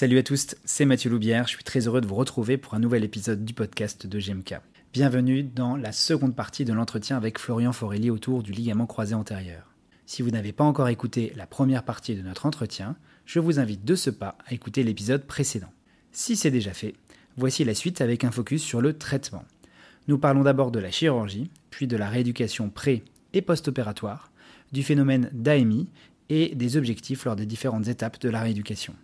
Salut 0.00 0.18
à 0.18 0.22
tous, 0.22 0.54
c'est 0.64 0.84
Mathieu 0.84 1.10
Loubière, 1.10 1.48
je 1.48 1.54
suis 1.54 1.64
très 1.64 1.88
heureux 1.88 2.00
de 2.00 2.06
vous 2.06 2.14
retrouver 2.14 2.56
pour 2.56 2.74
un 2.74 2.78
nouvel 2.78 3.02
épisode 3.02 3.44
du 3.44 3.52
podcast 3.52 4.06
de 4.06 4.20
GMK. 4.20 4.60
Bienvenue 4.92 5.42
dans 5.42 5.76
la 5.76 5.90
seconde 5.90 6.36
partie 6.36 6.64
de 6.64 6.72
l'entretien 6.72 7.16
avec 7.16 7.36
Florian 7.40 7.72
Forelli 7.72 8.08
autour 8.08 8.44
du 8.44 8.52
ligament 8.52 8.86
croisé 8.86 9.16
antérieur. 9.16 9.74
Si 10.06 10.22
vous 10.22 10.30
n'avez 10.30 10.52
pas 10.52 10.62
encore 10.62 10.86
écouté 10.86 11.32
la 11.34 11.48
première 11.48 11.82
partie 11.82 12.14
de 12.14 12.22
notre 12.22 12.46
entretien, 12.46 12.94
je 13.26 13.40
vous 13.40 13.58
invite 13.58 13.84
de 13.84 13.96
ce 13.96 14.10
pas 14.10 14.38
à 14.46 14.54
écouter 14.54 14.84
l'épisode 14.84 15.26
précédent. 15.26 15.72
Si 16.12 16.36
c'est 16.36 16.52
déjà 16.52 16.74
fait, 16.74 16.94
voici 17.36 17.64
la 17.64 17.74
suite 17.74 18.00
avec 18.00 18.22
un 18.22 18.30
focus 18.30 18.62
sur 18.62 18.80
le 18.80 18.96
traitement. 18.96 19.44
Nous 20.06 20.18
parlons 20.18 20.44
d'abord 20.44 20.70
de 20.70 20.78
la 20.78 20.92
chirurgie, 20.92 21.50
puis 21.70 21.88
de 21.88 21.96
la 21.96 22.08
rééducation 22.08 22.70
pré- 22.70 23.02
et 23.32 23.42
post-opératoire, 23.42 24.30
du 24.70 24.84
phénomène 24.84 25.28
d'AMI 25.32 25.88
et 26.28 26.54
des 26.54 26.76
objectifs 26.76 27.24
lors 27.24 27.34
des 27.34 27.46
différentes 27.46 27.88
étapes 27.88 28.20
de 28.20 28.28
la 28.28 28.42
rééducation. 28.42 28.94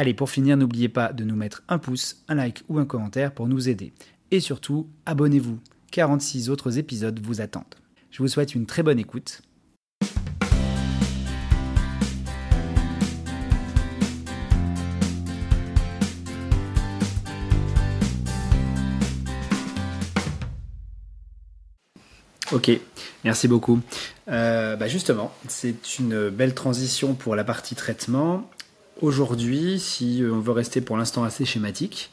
Allez, 0.00 0.14
pour 0.14 0.30
finir, 0.30 0.56
n'oubliez 0.56 0.88
pas 0.88 1.12
de 1.12 1.24
nous 1.24 1.36
mettre 1.36 1.62
un 1.68 1.76
pouce, 1.76 2.22
un 2.26 2.34
like 2.36 2.62
ou 2.70 2.78
un 2.78 2.86
commentaire 2.86 3.34
pour 3.34 3.48
nous 3.48 3.68
aider. 3.68 3.92
Et 4.30 4.40
surtout, 4.40 4.88
abonnez-vous, 5.04 5.58
46 5.90 6.48
autres 6.48 6.78
épisodes 6.78 7.20
vous 7.22 7.42
attendent. 7.42 7.74
Je 8.10 8.22
vous 8.22 8.28
souhaite 8.28 8.54
une 8.54 8.64
très 8.64 8.82
bonne 8.82 8.98
écoute. 8.98 9.42
Ok, 22.52 22.70
merci 23.22 23.48
beaucoup. 23.48 23.80
Euh, 24.28 24.76
bah 24.76 24.88
justement, 24.88 25.30
c'est 25.46 25.98
une 25.98 26.30
belle 26.30 26.54
transition 26.54 27.12
pour 27.12 27.36
la 27.36 27.44
partie 27.44 27.74
traitement. 27.74 28.48
Aujourd'hui, 29.02 29.78
si 29.78 30.22
on 30.30 30.40
veut 30.40 30.52
rester 30.52 30.80
pour 30.80 30.96
l'instant 30.96 31.24
assez 31.24 31.44
schématique, 31.44 32.10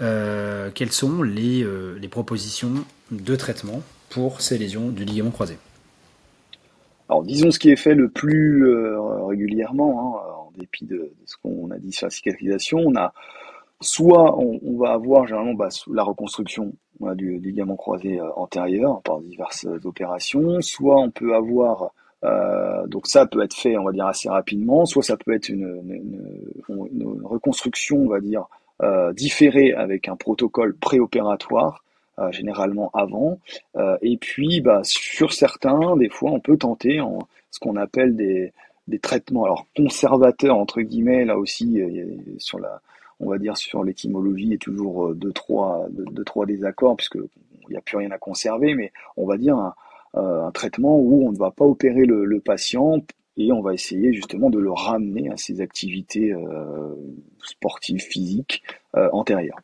euh, 0.00 0.70
quelles 0.74 0.92
sont 0.92 1.22
les, 1.22 1.62
euh, 1.62 1.96
les, 2.00 2.08
propositions 2.08 2.74
de 3.10 3.36
traitement 3.36 3.82
pour 4.10 4.40
ces 4.40 4.58
lésions 4.58 4.88
du 4.88 5.04
ligament 5.04 5.30
croisé? 5.30 5.56
Alors, 7.08 7.22
disons 7.22 7.50
ce 7.52 7.58
qui 7.58 7.70
est 7.70 7.76
fait 7.76 7.94
le 7.94 8.08
plus 8.08 8.66
euh, 8.66 9.00
régulièrement, 9.26 10.16
hein, 10.16 10.48
en 10.48 10.58
dépit 10.58 10.84
de, 10.84 11.12
ce 11.24 11.36
qu'on 11.42 11.70
a 11.70 11.78
dit 11.78 11.92
sur 11.92 12.06
la 12.06 12.10
cicatrisation, 12.10 12.78
on 12.78 12.96
a 12.96 13.12
soit 13.80 14.36
on, 14.38 14.78
va 14.78 14.92
avoir 14.92 15.26
généralement 15.26 15.54
bah, 15.54 15.68
la 15.92 16.02
reconstruction 16.02 16.72
du, 17.14 17.38
ligament 17.38 17.76
croisé 17.76 18.18
euh, 18.18 18.28
antérieur 18.36 19.00
par 19.02 19.20
diverses 19.20 19.66
opérations, 19.84 20.60
soit 20.60 20.96
on 20.96 21.10
peut 21.10 21.34
avoir 21.34 21.92
euh, 22.26 22.86
donc 22.86 23.06
ça 23.06 23.26
peut 23.26 23.42
être 23.42 23.54
fait, 23.54 23.76
on 23.76 23.84
va 23.84 23.92
dire, 23.92 24.06
assez 24.06 24.28
rapidement, 24.28 24.84
soit 24.84 25.02
ça 25.02 25.16
peut 25.16 25.34
être 25.34 25.48
une, 25.48 25.82
reconstruction, 27.24 27.98
on 27.98 28.08
va 28.08 28.20
dire, 28.20 28.46
euh, 28.82 29.12
différée 29.12 29.72
avec 29.72 30.08
un 30.08 30.16
protocole 30.16 30.76
préopératoire, 30.76 31.84
euh, 32.18 32.32
généralement 32.32 32.90
avant. 32.94 33.38
Euh, 33.76 33.96
et 34.02 34.16
puis, 34.16 34.60
bah, 34.60 34.80
sur 34.82 35.32
certains, 35.32 35.96
des 35.96 36.08
fois, 36.08 36.30
on 36.32 36.40
peut 36.40 36.56
tenter 36.56 37.00
en, 37.00 37.20
ce 37.50 37.60
qu'on 37.60 37.76
appelle 37.76 38.16
des, 38.16 38.52
traitements, 39.02 39.44
alors 39.44 39.66
conservateurs 39.76 40.56
entre 40.56 40.80
guillemets, 40.80 41.24
là 41.24 41.38
aussi, 41.38 41.80
sur 42.38 42.58
la, 42.58 42.80
on 43.20 43.28
va 43.28 43.36
dire 43.36 43.56
sur 43.56 43.84
l'étymologie, 43.84 44.54
a 44.54 44.58
toujours 44.58 45.14
deux 45.14 45.32
trois, 45.32 45.86
deux 45.90 46.24
trois 46.24 46.46
désaccords 46.46 46.96
puisque 46.96 47.16
il 47.16 47.70
n'y 47.70 47.76
a 47.76 47.80
plus 47.80 47.98
rien 47.98 48.10
à 48.10 48.18
conserver, 48.18 48.74
mais 48.74 48.92
on 49.16 49.26
va 49.26 49.36
dire 49.36 49.56
un, 49.56 49.74
un 50.16 50.50
traitement 50.50 50.98
où 50.98 51.26
on 51.26 51.32
ne 51.32 51.36
va 51.36 51.50
pas 51.50 51.64
opérer 51.64 52.06
le, 52.06 52.40
patient 52.40 53.02
et 53.36 53.52
on 53.52 53.60
va 53.60 53.74
essayer 53.74 54.12
justement 54.12 54.50
de 54.50 54.58
le 54.58 54.72
ramener 54.72 55.30
à 55.30 55.36
ses 55.36 55.60
activités 55.60 56.32
euh, 56.32 56.94
sportives, 57.42 58.00
physiques 58.00 58.62
euh, 58.96 59.08
antérieures. 59.12 59.58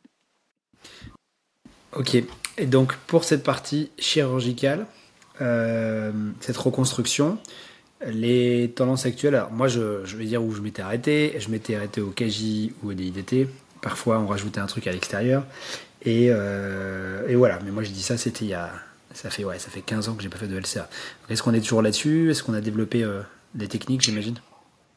Ok, 1.95 2.15
et 2.57 2.65
donc 2.65 2.95
pour 3.07 3.23
cette 3.23 3.43
partie 3.43 3.91
chirurgicale, 3.97 4.85
euh, 5.41 6.11
cette 6.39 6.57
reconstruction, 6.57 7.37
les 8.05 8.71
tendances 8.75 9.05
actuelles, 9.05 9.35
alors 9.35 9.51
moi 9.51 9.67
je, 9.67 10.15
vais 10.15 10.25
dire 10.25 10.43
où 10.43 10.51
je 10.51 10.61
m'étais 10.61 10.81
arrêté, 10.81 11.35
je 11.39 11.49
m'étais 11.49 11.75
arrêté 11.75 12.01
au 12.01 12.09
KJ 12.09 12.71
ou 12.83 12.89
au 12.89 12.93
DIDT, 12.93 13.47
parfois 13.81 14.19
on 14.19 14.27
rajoutait 14.27 14.59
un 14.59 14.65
truc 14.65 14.87
à 14.87 14.91
l'extérieur, 14.91 15.45
et, 16.03 16.25
et 16.25 17.35
voilà, 17.35 17.59
mais 17.63 17.71
moi 17.71 17.83
je 17.83 17.91
dis 17.91 18.01
ça 18.01 18.17
c'était 18.17 18.45
il 18.45 18.49
y 18.49 18.53
a 18.53 18.71
ça 19.13 19.29
fait, 19.29 19.43
ouais, 19.43 19.59
ça 19.59 19.69
fait 19.69 19.81
15 19.81 20.09
ans 20.09 20.15
que 20.15 20.23
j'ai 20.23 20.29
pas 20.29 20.37
fait 20.37 20.47
de 20.47 20.57
LCA. 20.57 20.87
Est-ce 21.29 21.43
qu'on 21.43 21.53
est 21.53 21.61
toujours 21.61 21.81
là-dessus? 21.81 22.31
Est-ce 22.31 22.43
qu'on 22.43 22.53
a 22.53 22.61
développé 22.61 23.03
euh, 23.03 23.21
des 23.55 23.67
techniques, 23.67 24.01
j'imagine? 24.01 24.35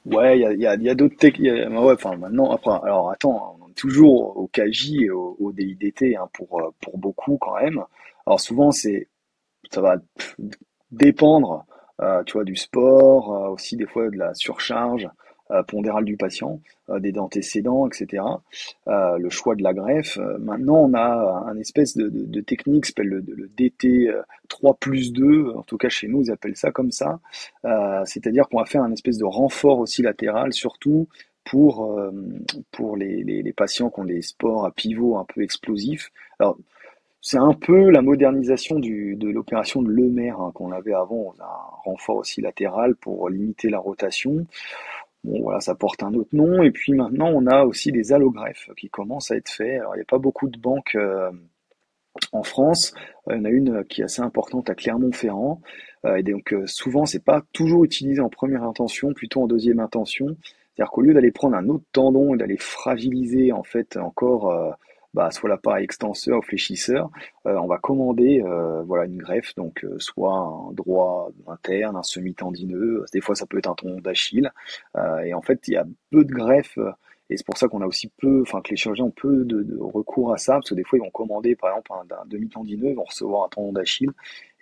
Ouais, 0.05 0.39
il 0.39 0.61
y 0.61 0.67
a, 0.67 0.95
d'autres 0.95 1.17
techniques. 1.17 1.53
Ouais, 1.53 1.93
enfin, 1.93 2.17
maintenant, 2.17 2.53
après, 2.53 2.79
alors 2.85 3.11
attends, 3.11 3.59
toujours 3.75 4.37
au 4.37 4.47
KJ 4.47 5.03
et 5.03 5.11
au, 5.11 5.53
DIDT 5.53 6.17
hein, 6.17 6.29
pour, 6.33 6.73
pour 6.81 6.99
beaucoup 6.99 7.39
quand 7.39 7.57
même. 7.57 7.83
Alors 8.25 8.41
souvent, 8.41 8.71
c'est 8.71 9.09
ça 9.71 9.81
va 9.81 9.97
dépendre, 10.91 11.65
euh, 12.01 12.23
tu 12.25 12.35
vois, 12.35 12.45
du 12.45 12.57
sport, 12.57 13.35
euh, 13.35 13.49
aussi 13.51 13.77
des 13.77 13.87
fois 13.87 14.09
de 14.11 14.17
la 14.17 14.35
surcharge 14.35 15.05
euh, 15.07 15.09
pondérale 15.67 16.05
du 16.05 16.17
patient, 16.17 16.61
euh, 16.91 16.99
des 16.99 17.17
antécédents, 17.19 17.87
etc. 17.87 18.23
Euh, 18.89 19.19
le 19.19 19.31
choix 19.31 19.55
de 19.55 19.63
la 19.63 19.73
greffe. 19.75 20.19
maintenant, 20.41 20.79
on 20.79 20.95
a 20.95 21.45
un 21.47 21.57
espèce 21.59 21.97
de, 21.97 22.09
de, 22.09 22.25
de 22.25 22.41
technique 22.41 22.87
s'appelle 22.87 23.09
le, 23.09 23.25
le, 23.27 23.49
DT 23.57 24.11
3 24.49 24.75
plus 24.75 25.13
2, 25.13 25.53
en 25.57 25.63
tout 25.63 25.77
cas 25.77 25.89
chez 25.89 26.09
nous, 26.09 26.23
ils 26.23 26.31
appellent 26.31 26.57
ça 26.57 26.71
comme 26.71 26.91
ça. 26.91 27.21
C'est-à-dire 28.05 28.49
qu'on 28.49 28.59
va 28.59 28.65
faire 28.65 28.83
un 28.83 28.93
espèce 28.93 29.19
de 29.19 29.25
renfort 29.25 29.79
aussi 29.79 30.03
latéral, 30.03 30.53
surtout 30.53 31.09
pour, 31.45 31.97
pour 32.73 32.97
les, 32.97 33.23
les, 33.23 33.43
les, 33.43 33.53
patients 33.53 33.91
qui 33.91 34.01
ont 34.01 34.05
des 34.05 34.23
sports 34.23 34.65
à 34.65 34.73
pivot 34.73 35.17
un 35.17 35.25
peu 35.25 35.43
explosifs. 35.43 36.11
Alors, 36.39 36.57
c'est 37.27 37.39
un 37.39 37.55
peu 37.55 37.91
la 37.91 38.03
modernisation 38.03 38.79
du, 38.79 39.17
de 39.17 39.29
l'opération 39.29 39.83
de 39.83 39.91
Lemer 39.91 40.31
hein, 40.31 40.53
qu'on 40.55 40.71
avait 40.71 40.95
avant. 40.95 41.35
On 41.37 41.43
a 41.43 41.45
un 41.45 41.77
renfort 41.83 42.19
aussi 42.19 42.41
latéral 42.41 42.95
pour 42.95 43.29
limiter 43.29 43.69
la 43.69 43.81
rotation. 43.81 44.47
Bon, 45.27 45.43
voilà, 45.43 45.59
ça 45.61 45.75
porte 45.75 46.05
un 46.05 46.15
autre 46.15 46.31
nom. 46.33 46.63
Et 46.63 46.71
puis 46.71 46.93
maintenant, 46.93 47.31
on 47.35 47.47
a 47.47 47.65
aussi 47.65 47.91
des 47.91 48.13
allogreffes 48.13 48.71
qui 48.77 48.89
commencent 48.89 49.33
à 49.33 49.37
être 49.37 49.51
faits. 49.51 49.81
Alors, 49.81 49.97
il 49.97 49.99
n'y 49.99 50.03
a 50.03 50.07
pas 50.09 50.19
beaucoup 50.19 50.49
de 50.49 50.59
banques 50.59 50.95
euh, 50.95 51.33
en 52.31 52.45
France. 52.45 52.95
Il 53.29 53.37
y 53.37 53.41
en 53.41 53.45
a 53.45 53.51
une 53.51 53.85
qui 53.85 54.03
est 54.03 54.05
assez 54.05 54.23
importante 54.23 54.71
à 54.71 54.77
Clermont-Ferrand. 54.77 55.61
Euh, 56.05 56.17
et 56.17 56.23
donc, 56.23 56.55
euh, 56.55 56.65
souvent, 56.67 57.07
c'est 57.07 57.25
pas 57.25 57.43
toujours 57.53 57.85
utilisé 57.85 58.21
en 58.21 58.29
première 58.29 58.63
intention, 58.63 59.13
plutôt 59.15 59.43
en 59.43 59.49
deuxième 59.49 59.81
intention. 59.81 60.37
C'est-à-dire 60.75 60.93
qu'au 60.93 61.01
lieu 61.01 61.13
d'aller 61.13 61.33
prendre 61.33 61.57
un 61.57 61.69
autre 61.71 61.85
tendon 61.93 62.35
et 62.35 62.39
d'aller 62.39 62.59
fragiliser, 62.59 63.51
en 63.51 63.65
fait, 63.65 63.97
encore 63.97 64.77
bah, 65.15 65.31
soit 65.31 65.49
l'appareil 65.49 65.85
extenseur 65.85 66.39
ou 66.39 66.43
fléchisseur, 66.43 67.11
euh, 67.47 67.57
on 67.57 67.67
va 67.67 67.79
commander 67.79 68.43
euh, 68.45 68.83
voilà 68.83 69.05
une 69.05 69.19
greffe, 69.19 69.55
donc 69.55 69.85
euh, 69.85 69.99
soit 69.99 70.35
un 70.35 70.73
droit 70.73 71.31
interne, 71.47 71.97
un 71.97 72.03
semi-tendineux, 72.03 73.05
des 73.13 73.21
fois 73.21 73.35
ça 73.35 73.47
peut 73.47 73.59
être 73.59 73.69
un 73.69 73.75
tendon 73.75 74.01
d'Achille, 74.01 74.51
et 75.25 75.35
en 75.35 75.43
fait 75.43 75.69
il 75.69 75.75
y 75.75 75.77
a 75.77 75.85
peu 76.11 76.25
de 76.25 76.33
greffes 76.33 76.79
et 77.29 77.37
c'est 77.37 77.47
pour 77.47 77.59
ça 77.59 77.69
qu'on 77.69 77.81
a 77.81 77.87
aussi 77.87 78.09
peu, 78.19 78.43
enfin 78.43 78.61
que 78.61 78.71
les 78.71 78.77
chirurgiens 78.77 79.07
ont 79.07 79.11
peu 79.11 79.45
de, 79.45 79.63
de, 79.63 79.77
recours 79.79 80.33
à 80.33 80.39
ça, 80.39 80.55
parce 80.55 80.71
que 80.71 80.75
des 80.75 80.85
fois 80.85 80.99
ils 80.99 81.03
vont 81.03 81.11
commander 81.11 81.57
par 81.57 81.71
exemple 81.71 81.93
un, 81.93 82.15
un 82.15 82.27
demi-tendineux, 82.27 82.91
ils 82.91 82.95
vont 82.95 83.05
recevoir 83.05 83.45
un 83.45 83.49
tendon 83.49 83.73
d'Achille, 83.73 84.11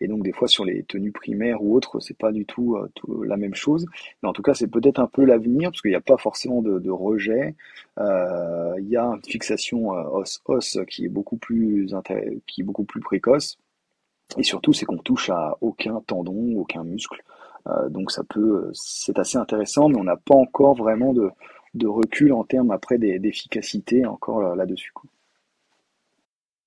et 0.00 0.08
donc 0.08 0.22
des 0.22 0.32
fois 0.32 0.48
sur 0.48 0.64
les 0.64 0.82
tenues 0.84 1.12
primaires 1.12 1.62
ou 1.62 1.76
autres, 1.76 2.00
c'est 2.00 2.16
pas 2.16 2.32
du 2.32 2.46
tout, 2.46 2.76
euh, 2.76 2.90
tout, 2.94 3.22
la 3.22 3.36
même 3.36 3.54
chose. 3.54 3.86
Mais 4.22 4.28
en 4.28 4.32
tout 4.32 4.42
cas, 4.42 4.54
c'est 4.54 4.68
peut-être 4.68 4.98
un 4.98 5.06
peu 5.06 5.24
l'avenir, 5.24 5.70
parce 5.70 5.82
qu'il 5.82 5.90
n'y 5.90 5.96
a 5.96 6.00
pas 6.00 6.16
forcément 6.16 6.62
de, 6.62 6.78
de 6.78 6.90
rejet. 6.90 7.54
Euh, 7.98 8.74
il 8.78 8.88
y 8.88 8.96
a 8.96 9.04
une 9.04 9.22
fixation 9.22 9.90
os-os 9.90 10.78
qui 10.88 11.04
est 11.04 11.08
beaucoup 11.08 11.36
plus 11.36 11.88
qui 12.46 12.60
est 12.60 12.64
beaucoup 12.64 12.84
plus 12.84 13.00
précoce. 13.00 13.58
Et 14.38 14.42
surtout, 14.42 14.72
c'est 14.72 14.86
qu'on 14.86 14.98
touche 14.98 15.30
à 15.30 15.56
aucun 15.60 16.00
tendon, 16.06 16.56
aucun 16.56 16.82
muscle. 16.84 17.22
Euh, 17.66 17.88
donc 17.88 18.10
ça 18.10 18.22
peut, 18.24 18.70
c'est 18.72 19.18
assez 19.18 19.38
intéressant, 19.38 19.88
mais 19.88 19.98
on 19.98 20.04
n'a 20.04 20.16
pas 20.16 20.34
encore 20.34 20.74
vraiment 20.74 21.12
de 21.12 21.30
de 21.74 21.86
recul 21.86 22.32
en 22.32 22.44
termes 22.44 22.70
après 22.70 22.98
d'efficacité 22.98 24.06
encore 24.06 24.54
là-dessus. 24.56 24.92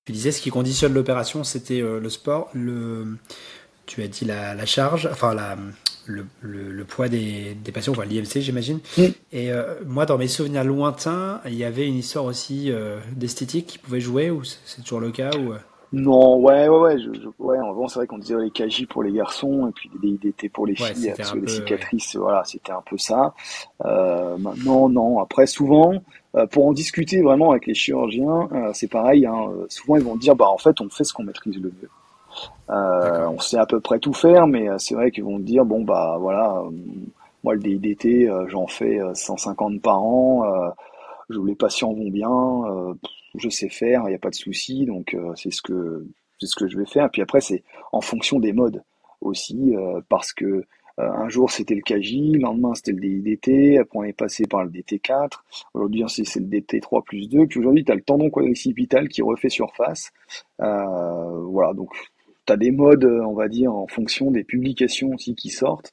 Tu 0.04 0.12
disais 0.12 0.32
ce 0.32 0.40
qui 0.40 0.48
conditionne 0.48 0.94
l'opération, 0.94 1.44
c'était 1.44 1.82
euh, 1.82 2.00
le 2.00 2.08
sport, 2.08 2.48
le, 2.54 3.18
tu 3.84 4.02
as 4.02 4.08
dit 4.08 4.24
la, 4.24 4.54
la 4.54 4.64
charge, 4.64 5.06
enfin 5.12 5.34
la, 5.34 5.58
le, 6.06 6.24
le, 6.40 6.72
le 6.72 6.84
poids 6.84 7.10
des, 7.10 7.54
des 7.62 7.72
patients, 7.72 7.92
enfin 7.92 8.06
l'IMC 8.06 8.40
j'imagine. 8.40 8.80
Mm. 8.96 9.02
Et 9.32 9.52
euh, 9.52 9.74
moi 9.84 10.06
dans 10.06 10.16
mes 10.16 10.28
souvenirs 10.28 10.64
lointains, 10.64 11.42
il 11.44 11.56
y 11.56 11.64
avait 11.64 11.86
une 11.86 11.96
histoire 11.96 12.24
aussi 12.24 12.72
euh, 12.72 13.00
d'esthétique 13.16 13.66
qui 13.66 13.78
pouvait 13.78 14.00
jouer, 14.00 14.30
ou 14.30 14.44
c'est 14.44 14.80
toujours 14.80 15.00
le 15.00 15.10
cas 15.10 15.30
ou, 15.36 15.52
non, 15.92 16.36
ouais, 16.36 16.68
ouais, 16.68 16.78
ouais. 16.78 16.98
Je, 16.98 17.12
je, 17.14 17.28
ouais 17.38 17.56
avant, 17.56 17.88
c'est 17.88 18.00
vrai 18.00 18.06
qu'on 18.06 18.18
disait 18.18 18.36
les 18.36 18.50
KJ 18.50 18.86
pour 18.86 19.02
les 19.02 19.12
garçons 19.12 19.68
et 19.68 19.72
puis 19.72 19.90
les 20.02 20.10
DIDT 20.10 20.50
pour 20.50 20.66
les 20.66 20.74
filles, 20.74 21.14
parce 21.16 21.32
que 21.32 21.38
les 21.38 21.48
cicatrices, 21.48 22.14
ouais. 22.14 22.20
voilà, 22.20 22.44
c'était 22.44 22.72
un 22.72 22.82
peu 22.82 22.98
ça. 22.98 23.34
Euh, 23.84 24.36
maintenant, 24.36 24.88
non. 24.88 25.20
Après, 25.20 25.46
souvent, 25.46 25.94
euh, 26.34 26.46
pour 26.46 26.66
en 26.66 26.72
discuter 26.72 27.22
vraiment 27.22 27.52
avec 27.52 27.66
les 27.66 27.74
chirurgiens, 27.74 28.48
euh, 28.52 28.70
c'est 28.74 28.88
pareil. 28.88 29.24
Hein, 29.24 29.48
souvent, 29.68 29.96
ils 29.96 30.04
vont 30.04 30.16
dire, 30.16 30.36
bah, 30.36 30.48
en 30.48 30.58
fait, 30.58 30.80
on 30.80 30.90
fait 30.90 31.04
ce 31.04 31.14
qu'on 31.14 31.24
maîtrise 31.24 31.56
le 31.56 31.72
mieux. 31.80 31.90
Euh, 32.70 33.26
on 33.28 33.40
sait 33.40 33.56
à 33.56 33.64
peu 33.64 33.80
près 33.80 33.98
tout 33.98 34.12
faire, 34.12 34.46
mais 34.46 34.68
c'est 34.78 34.94
vrai 34.94 35.10
qu'ils 35.10 35.24
vont 35.24 35.38
dire, 35.38 35.64
bon, 35.64 35.84
bah, 35.84 36.18
voilà, 36.20 36.62
moi, 37.42 37.54
le 37.54 37.60
DIDT, 37.60 38.28
j'en 38.48 38.66
fais 38.66 39.00
150 39.14 39.80
par 39.80 40.02
an 40.02 40.44
je, 41.30 41.38
les 41.40 41.54
patients 41.54 41.92
vont 41.92 42.10
bien, 42.10 42.96
je 43.38 43.48
sais 43.48 43.68
faire, 43.68 44.02
il 44.06 44.10
n'y 44.10 44.14
a 44.14 44.18
pas 44.18 44.30
de 44.30 44.34
souci, 44.34 44.86
donc 44.86 45.16
c'est 45.36 45.50
ce 45.50 45.62
que 45.62 46.06
c'est 46.40 46.46
ce 46.46 46.56
que 46.56 46.68
je 46.68 46.78
vais 46.78 46.86
faire. 46.86 47.10
Puis 47.10 47.22
après, 47.22 47.40
c'est 47.40 47.64
en 47.92 48.00
fonction 48.00 48.38
des 48.38 48.52
modes 48.52 48.82
aussi, 49.20 49.74
parce 50.08 50.32
que 50.32 50.64
euh, 50.98 51.10
un 51.12 51.28
jour 51.28 51.50
c'était 51.50 51.74
le 51.74 51.82
KJ, 51.82 52.32
le 52.34 52.40
lendemain 52.40 52.74
c'était 52.74 52.92
le 52.92 53.00
DIDT, 53.00 53.78
après 53.78 53.98
on 53.98 54.02
est 54.02 54.12
passé 54.12 54.46
par 54.46 54.64
le 54.64 54.70
DT4, 54.70 55.30
aujourd'hui 55.74 56.02
c'est 56.08 56.40
le 56.40 56.46
DT3 56.46 57.04
plus 57.04 57.28
2, 57.28 57.46
puis 57.46 57.60
aujourd'hui 57.60 57.84
tu 57.84 57.92
as 57.92 57.94
le 57.94 58.02
tendon 58.02 58.30
quadricipital 58.30 59.08
qui 59.08 59.22
refait 59.22 59.48
surface. 59.48 60.10
Euh, 60.60 61.40
voilà, 61.50 61.72
donc 61.72 61.90
tu 62.46 62.52
as 62.52 62.56
des 62.56 62.72
modes, 62.72 63.04
on 63.04 63.34
va 63.34 63.48
dire, 63.48 63.72
en 63.72 63.86
fonction 63.86 64.30
des 64.32 64.42
publications 64.42 65.10
aussi 65.14 65.36
qui 65.36 65.50
sortent, 65.50 65.92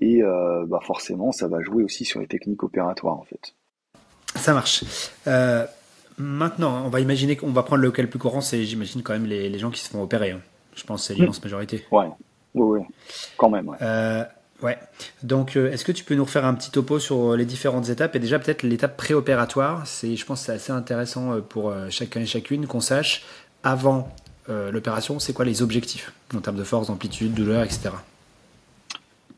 et 0.00 0.22
euh, 0.22 0.64
bah 0.66 0.80
forcément 0.82 1.32
ça 1.32 1.48
va 1.48 1.60
jouer 1.60 1.82
aussi 1.82 2.04
sur 2.04 2.20
les 2.20 2.28
techniques 2.28 2.62
opératoires 2.62 3.18
en 3.18 3.24
fait. 3.24 3.54
Ça 4.36 4.52
marche. 4.52 4.84
Maintenant, 6.18 6.84
on 6.84 6.88
va 6.88 7.00
imaginer 7.00 7.36
qu'on 7.36 7.50
va 7.50 7.62
prendre 7.62 7.82
le 7.82 7.90
cas 7.90 8.02
le 8.02 8.08
plus 8.08 8.18
courant, 8.18 8.40
c'est 8.40 8.64
j'imagine 8.64 9.02
quand 9.02 9.12
même 9.12 9.26
les, 9.26 9.58
gens 9.58 9.70
qui 9.70 9.80
se 9.80 9.90
font 9.90 10.02
opérer. 10.02 10.32
Hein. 10.32 10.40
Je 10.74 10.84
pense 10.84 11.02
que 11.02 11.06
c'est 11.08 11.14
l'immense 11.14 11.42
majorité. 11.42 11.84
Ouais, 11.90 12.06
oui, 12.54 12.80
oui, 12.80 12.86
quand 13.36 13.50
même. 13.50 13.68
Ouais. 13.68 13.78
Ouais. 14.62 14.78
Donc, 15.22 15.56
euh, 15.56 15.70
est-ce 15.70 15.84
que 15.84 15.92
tu 15.92 16.04
peux 16.04 16.14
nous 16.14 16.24
refaire 16.24 16.44
un 16.44 16.54
petit 16.54 16.70
topo 16.70 16.98
sur 16.98 17.32
euh, 17.32 17.36
les 17.36 17.44
différentes 17.44 17.90
étapes? 17.90 18.16
Et 18.16 18.18
déjà 18.18 18.38
peut-être 18.38 18.62
l'étape 18.62 18.96
préopératoire 18.96 19.86
C'est, 19.86 20.16
je 20.16 20.24
pense, 20.24 20.40
que 20.40 20.46
c'est 20.46 20.52
assez 20.52 20.72
intéressant 20.72 21.32
euh, 21.32 21.40
pour 21.40 21.74
chacun 21.90 22.20
et 22.20 22.26
chacune 22.26 22.66
qu'on 22.66 22.80
sache 22.80 23.24
avant 23.62 24.08
l'opération, 24.46 25.18
c'est 25.20 25.32
quoi 25.32 25.46
les 25.46 25.62
objectifs 25.62 26.12
en 26.36 26.40
termes 26.40 26.58
de 26.58 26.64
force, 26.64 26.88
d'amplitude, 26.88 27.32
douleur, 27.32 27.62
etc. 27.62 27.88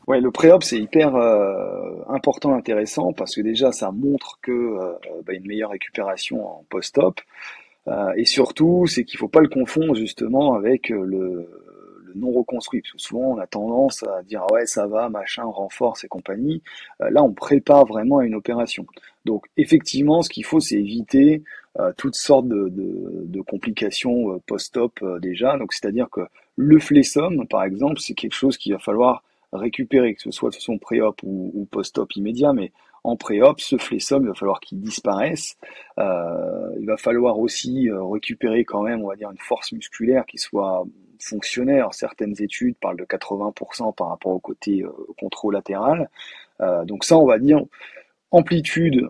Ouais, 0.07 0.21
le 0.21 0.31
pré-op 0.31 0.63
c'est 0.63 0.79
hyper 0.79 1.15
important, 2.07 2.53
intéressant 2.53 3.11
parce 3.11 3.35
que 3.35 3.41
déjà 3.41 3.71
ça 3.73 3.91
montre 3.91 4.39
que 4.41 4.77
bah, 5.25 5.33
une 5.33 5.45
meilleure 5.45 5.71
récupération 5.71 6.47
en 6.47 6.65
post-op 6.69 7.19
et 8.15 8.23
surtout 8.23 8.87
c'est 8.87 9.03
qu'il 9.03 9.19
faut 9.19 9.27
pas 9.27 9.41
le 9.41 9.49
confondre 9.49 9.95
justement 9.95 10.53
avec 10.53 10.87
le 10.89 11.49
non 12.17 12.31
reconstruit. 12.31 12.81
Parce 12.81 12.93
que 12.93 12.99
souvent, 12.99 13.35
on 13.35 13.37
a 13.37 13.47
tendance 13.47 14.03
à 14.03 14.23
dire 14.23 14.43
ah 14.43 14.53
ouais, 14.53 14.65
ça 14.65 14.87
va, 14.87 15.09
machin, 15.09 15.43
renforce 15.43 16.03
et 16.03 16.07
compagnie. 16.07 16.61
Euh, 17.01 17.09
là, 17.09 17.23
on 17.23 17.33
prépare 17.33 17.85
vraiment 17.85 18.19
à 18.19 18.25
une 18.25 18.35
opération. 18.35 18.85
Donc, 19.25 19.45
effectivement, 19.57 20.21
ce 20.21 20.29
qu'il 20.29 20.45
faut, 20.45 20.59
c'est 20.59 20.75
éviter 20.75 21.43
euh, 21.79 21.91
toutes 21.97 22.15
sortes 22.15 22.47
de, 22.47 22.71
de, 22.71 23.41
complications 23.41 24.33
euh, 24.33 24.41
post-op 24.45 25.03
déjà. 25.21 25.57
Donc, 25.57 25.73
c'est-à-dire 25.73 26.09
que 26.09 26.21
le 26.55 26.79
flessum, 26.79 27.47
par 27.47 27.63
exemple, 27.63 27.99
c'est 27.99 28.13
quelque 28.13 28.33
chose 28.33 28.57
qu'il 28.57 28.73
va 28.73 28.79
falloir 28.79 29.23
récupérer, 29.53 30.15
que 30.15 30.21
ce 30.21 30.31
soit 30.31 30.49
de 30.49 30.55
façon 30.55 30.77
pré-op 30.77 31.19
ou, 31.23 31.67
post-op 31.71 32.15
immédiat, 32.15 32.53
mais 32.53 32.71
en 33.03 33.15
pré-op, 33.15 33.59
ce 33.59 33.77
flessum, 33.77 34.23
il 34.23 34.27
va 34.27 34.33
falloir 34.33 34.59
qu'il 34.59 34.79
disparaisse. 34.81 35.55
il 35.97 36.85
va 36.85 36.97
falloir 36.97 37.39
aussi 37.39 37.89
récupérer 37.91 38.65
quand 38.65 38.83
même, 38.83 39.01
on 39.03 39.07
va 39.07 39.15
dire, 39.15 39.31
une 39.31 39.37
force 39.37 39.71
musculaire 39.71 40.25
qui 40.25 40.37
soit 40.37 40.85
fonctionnaire. 41.21 41.93
Certaines 41.93 42.41
études 42.41 42.75
parlent 42.77 42.97
de 42.97 43.05
80% 43.05 43.93
par 43.95 44.09
rapport 44.09 44.31
au 44.31 44.39
côté 44.39 44.83
euh, 44.83 44.91
contrôle 45.19 45.53
latéral. 45.53 46.09
Euh, 46.61 46.85
donc 46.85 47.03
ça, 47.03 47.17
on 47.17 47.25
va 47.25 47.39
dire 47.39 47.61
amplitude 48.31 49.07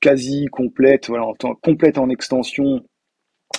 quasi 0.00 0.46
complète, 0.46 1.08
voilà, 1.08 1.26
en 1.26 1.54
complète 1.54 1.96
en 1.96 2.10
extension 2.10 2.84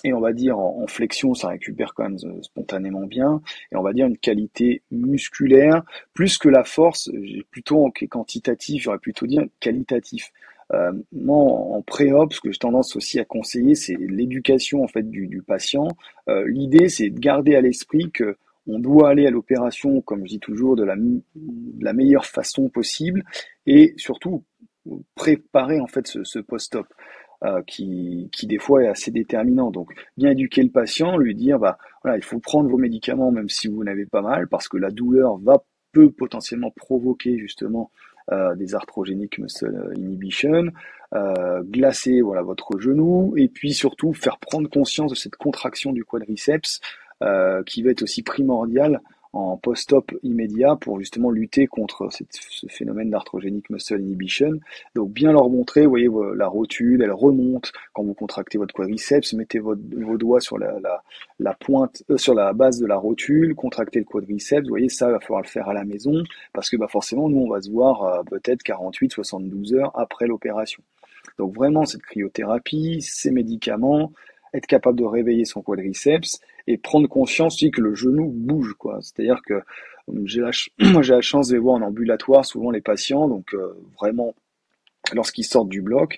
et 0.04 0.14
on 0.14 0.20
va 0.20 0.34
dire 0.34 0.60
en, 0.60 0.86
flexion, 0.88 1.34
ça 1.34 1.50
récupère 1.50 1.94
quand 1.94 2.04
même 2.04 2.18
euh, 2.24 2.42
spontanément 2.42 3.06
bien. 3.06 3.42
Et 3.72 3.76
on 3.76 3.82
va 3.82 3.94
dire 3.94 4.06
une 4.06 4.18
qualité 4.18 4.82
musculaire, 4.92 5.84
plus 6.14 6.38
que 6.38 6.50
la 6.50 6.64
force, 6.64 7.10
plutôt 7.52 7.86
en 7.86 7.92
quantitatif, 7.92 8.84
j'aurais 8.84 9.00
plutôt 9.00 9.26
dit 9.28 9.40
qualitatif. 9.60 10.32
Euh, 10.74 10.92
moi, 11.12 11.38
en 11.38 11.82
pré-op, 11.82 12.34
ce 12.34 12.42
que 12.42 12.52
j'ai 12.52 12.58
tendance 12.58 12.96
aussi 12.96 13.20
à 13.20 13.26
conseiller, 13.26 13.76
c'est 13.76 13.96
l'éducation 13.96 14.84
en 14.84 14.88
fait 14.88 15.10
du, 15.10 15.42
patient. 15.46 15.88
Euh, 16.30 16.48
l'idée, 16.48 16.90
c'est 16.90 17.10
de 17.10 17.20
garder 17.20 17.56
à 17.56 17.62
l'esprit 17.62 18.12
que 18.12 18.38
on 18.66 18.80
doit 18.80 19.10
aller 19.10 19.28
à 19.28 19.30
l'opération, 19.30 20.02
comme 20.02 20.26
je 20.26 20.32
dis 20.32 20.40
toujours, 20.40 20.78
de 20.78 20.86
la, 20.86 20.96
de 20.96 21.84
la 21.84 21.92
meilleure 21.92 22.26
façon 22.26 22.70
possible, 22.70 23.24
et 23.66 23.94
surtout 23.98 24.44
préparer 25.16 25.82
en 25.82 25.88
fait 25.88 26.08
ce, 26.08 26.24
ce 26.24 26.40
post-op. 26.40 26.88
Euh, 27.46 27.62
qui, 27.68 28.30
qui 28.32 28.48
des 28.48 28.58
fois 28.58 28.84
est 28.84 28.88
assez 28.88 29.12
déterminant. 29.12 29.70
Donc 29.70 29.92
bien 30.16 30.32
éduquer 30.32 30.64
le 30.64 30.70
patient, 30.70 31.18
lui 31.18 31.36
dire 31.36 31.60
bah 31.60 31.78
voilà, 32.02 32.16
il 32.16 32.24
faut 32.24 32.40
prendre 32.40 32.70
vos 32.70 32.78
médicaments 32.78 33.32
même 33.32 33.50
si 33.50 33.68
vous 33.68 33.84
n'avez 33.84 34.06
pas 34.06 34.22
mal, 34.22 34.48
parce 34.48 34.70
que 34.70 34.78
la 34.78 34.92
douleur 34.92 35.38
va 35.40 35.62
peut 35.92 36.10
potentiellement 36.10 36.72
provoquer 36.72 37.38
justement 37.38 37.92
euh, 38.32 38.56
des 38.56 38.76
arthrogéniques 38.76 39.40
muscle 39.40 39.92
inhibition, 39.98 40.68
euh, 41.14 41.62
glacer 41.64 42.22
voilà 42.22 42.44
votre 42.44 42.80
genou 42.80 43.34
et 43.36 43.50
puis 43.50 43.74
surtout 43.74 44.14
faire 44.14 44.38
prendre 44.38 44.70
conscience 44.70 45.12
de 45.12 45.16
cette 45.16 45.36
contraction 45.36 45.92
du 45.92 46.06
quadriceps 46.06 46.80
euh, 47.24 47.62
qui 47.64 47.84
va 47.84 47.92
être 47.92 48.04
aussi 48.04 48.24
primordiale 48.24 49.02
en 49.34 49.58
post-op 49.58 50.12
immédiat 50.22 50.76
pour 50.76 51.00
justement 51.00 51.32
lutter 51.32 51.66
contre 51.66 52.08
ce 52.12 52.68
phénomène 52.68 53.10
d'arthrogénique 53.10 53.72
muscle 53.72 54.00
inhibition. 54.00 54.60
Donc 54.94 55.12
bien 55.12 55.32
leur 55.32 55.50
montrer, 55.50 55.84
vous 55.86 55.90
voyez, 55.90 56.10
la 56.36 56.48
rotule, 56.48 57.02
elle 57.02 57.12
remonte 57.12 57.72
quand 57.94 58.04
vous 58.04 58.14
contractez 58.14 58.60
votre 58.60 58.74
quadriceps, 58.74 59.34
mettez 59.34 59.58
vos 59.60 59.76
doigts 59.76 60.40
sur 60.40 60.60
la, 60.60 60.76
la, 61.40 61.54
pointe, 61.56 62.04
euh, 62.12 62.18
sur 62.18 62.36
la 62.36 62.54
base 62.54 62.80
de 62.80 62.86
la 62.86 62.96
rotule, 62.96 63.56
contractez 63.56 64.00
le 64.00 64.06
quadriceps, 64.06 64.64
vous 64.64 64.70
voyez, 64.70 64.90
ça, 64.90 65.08
il 65.08 65.14
va 65.14 65.20
falloir 65.20 65.42
le 65.42 65.48
faire 65.48 65.68
à 65.68 65.74
la 65.74 65.84
maison, 65.84 66.24
parce 66.54 66.70
que 66.70 66.78
bah, 66.78 66.88
forcément, 66.88 67.28
nous, 67.28 67.40
on 67.40 67.50
va 67.50 67.62
se 67.62 67.72
voir 67.72 68.04
euh, 68.04 68.24
peut-être 68.24 68.62
48, 68.62 69.12
72 69.12 69.74
heures 69.74 69.92
après 69.96 70.28
l'opération. 70.28 70.84
Donc 71.40 71.56
vraiment, 71.56 71.86
cette 71.86 72.04
cryothérapie, 72.04 73.02
ces 73.02 73.32
médicaments, 73.32 74.12
être 74.54 74.68
capable 74.68 75.00
de 75.00 75.06
réveiller 75.06 75.46
son 75.46 75.62
quadriceps 75.62 76.40
et 76.68 76.78
prendre 76.78 77.08
conscience 77.08 77.56
aussi 77.56 77.72
que 77.72 77.82
le 77.82 77.96
genou 77.96 78.30
bouge 78.30 78.74
quoi. 78.78 79.00
C'est-à-dire 79.02 79.42
que 79.46 79.54
euh, 79.54 80.22
j'ai 80.26 80.42
la, 80.42 80.52
chance 81.22 81.50
de 81.50 81.58
voir 81.58 81.76
en 81.76 81.82
ambulatoire 81.82 82.46
souvent 82.46 82.72
les 82.72 82.82
patients 82.82 83.28
donc 83.28 83.54
euh, 83.54 83.74
vraiment 84.00 84.36
lorsqu'ils 85.14 85.44
sortent 85.44 85.70
du 85.70 85.82
bloc 85.82 86.18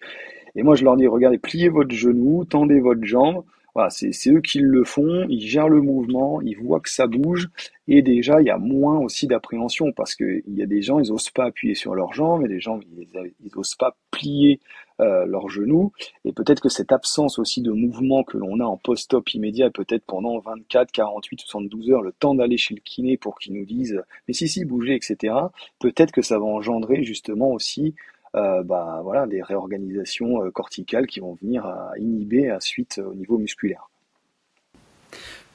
et 0.55 0.63
moi 0.63 0.75
je 0.75 0.83
leur 0.83 0.97
dis 0.97 1.07
regardez 1.07 1.37
pliez 1.37 1.69
votre 1.69 1.93
genou, 1.93 2.45
tendez 2.45 2.79
votre 2.79 3.03
jambe 3.03 3.43
voilà, 3.75 3.89
c'est 3.89 4.29
eux 4.29 4.39
qui 4.39 4.59
le 4.59 4.85
font, 4.85 5.27
ils 5.27 5.45
gèrent 5.45 5.67
le 5.67 5.81
mouvement, 5.81 6.39
ils 6.39 6.57
voient 6.57 6.79
que 6.79 6.89
ça 6.89 7.07
bouge, 7.07 7.49
et 7.89 8.01
déjà 8.01 8.39
il 8.39 8.47
y 8.47 8.49
a 8.49 8.57
moins 8.57 8.97
aussi 8.99 9.27
d'appréhension 9.27 9.91
parce 9.91 10.15
que 10.15 10.41
il 10.47 10.57
y 10.57 10.63
a 10.63 10.65
des 10.65 10.81
gens 10.81 10.97
ils 10.97 11.11
osent 11.11 11.29
pas 11.29 11.43
appuyer 11.43 11.75
sur 11.75 11.93
leurs 11.93 12.13
jambes, 12.13 12.45
et 12.45 12.47
des 12.47 12.61
gens 12.61 12.79
ils, 12.97 13.33
ils 13.43 13.51
osent 13.57 13.75
pas 13.75 13.97
plier 14.11 14.61
euh, 15.01 15.25
leurs 15.25 15.49
genoux, 15.49 15.91
et 16.23 16.31
peut-être 16.31 16.61
que 16.61 16.69
cette 16.69 16.91
absence 16.91 17.39
aussi 17.39 17.61
de 17.61 17.71
mouvement 17.71 18.23
que 18.23 18.37
l'on 18.37 18.59
a 18.59 18.63
en 18.63 18.77
post-op 18.77 19.33
immédiat, 19.33 19.69
peut-être 19.69 20.05
pendant 20.05 20.39
24, 20.39 20.91
48, 20.91 21.41
72 21.41 21.91
heures, 21.91 22.01
le 22.01 22.13
temps 22.13 22.35
d'aller 22.35 22.57
chez 22.57 22.75
le 22.75 22.81
kiné 22.81 23.17
pour 23.17 23.37
qu'ils 23.39 23.53
nous 23.53 23.65
disent 23.65 24.01
mais 24.27 24.33
si 24.33 24.47
si 24.47 24.65
bougez, 24.65 24.95
etc. 24.95 25.33
Peut-être 25.79 26.11
que 26.11 26.21
ça 26.21 26.39
va 26.39 26.45
engendrer 26.45 27.03
justement 27.03 27.51
aussi 27.51 27.95
euh, 28.35 28.63
bah, 28.63 29.01
voilà, 29.03 29.27
des 29.27 29.41
réorganisations 29.41 30.43
euh, 30.43 30.51
corticales 30.51 31.07
qui 31.07 31.19
vont 31.19 31.35
venir 31.35 31.65
à 31.65 31.91
inhiber 31.97 32.55
suite 32.59 32.99
au 32.99 33.13
niveau 33.13 33.37
musculaire. 33.37 33.89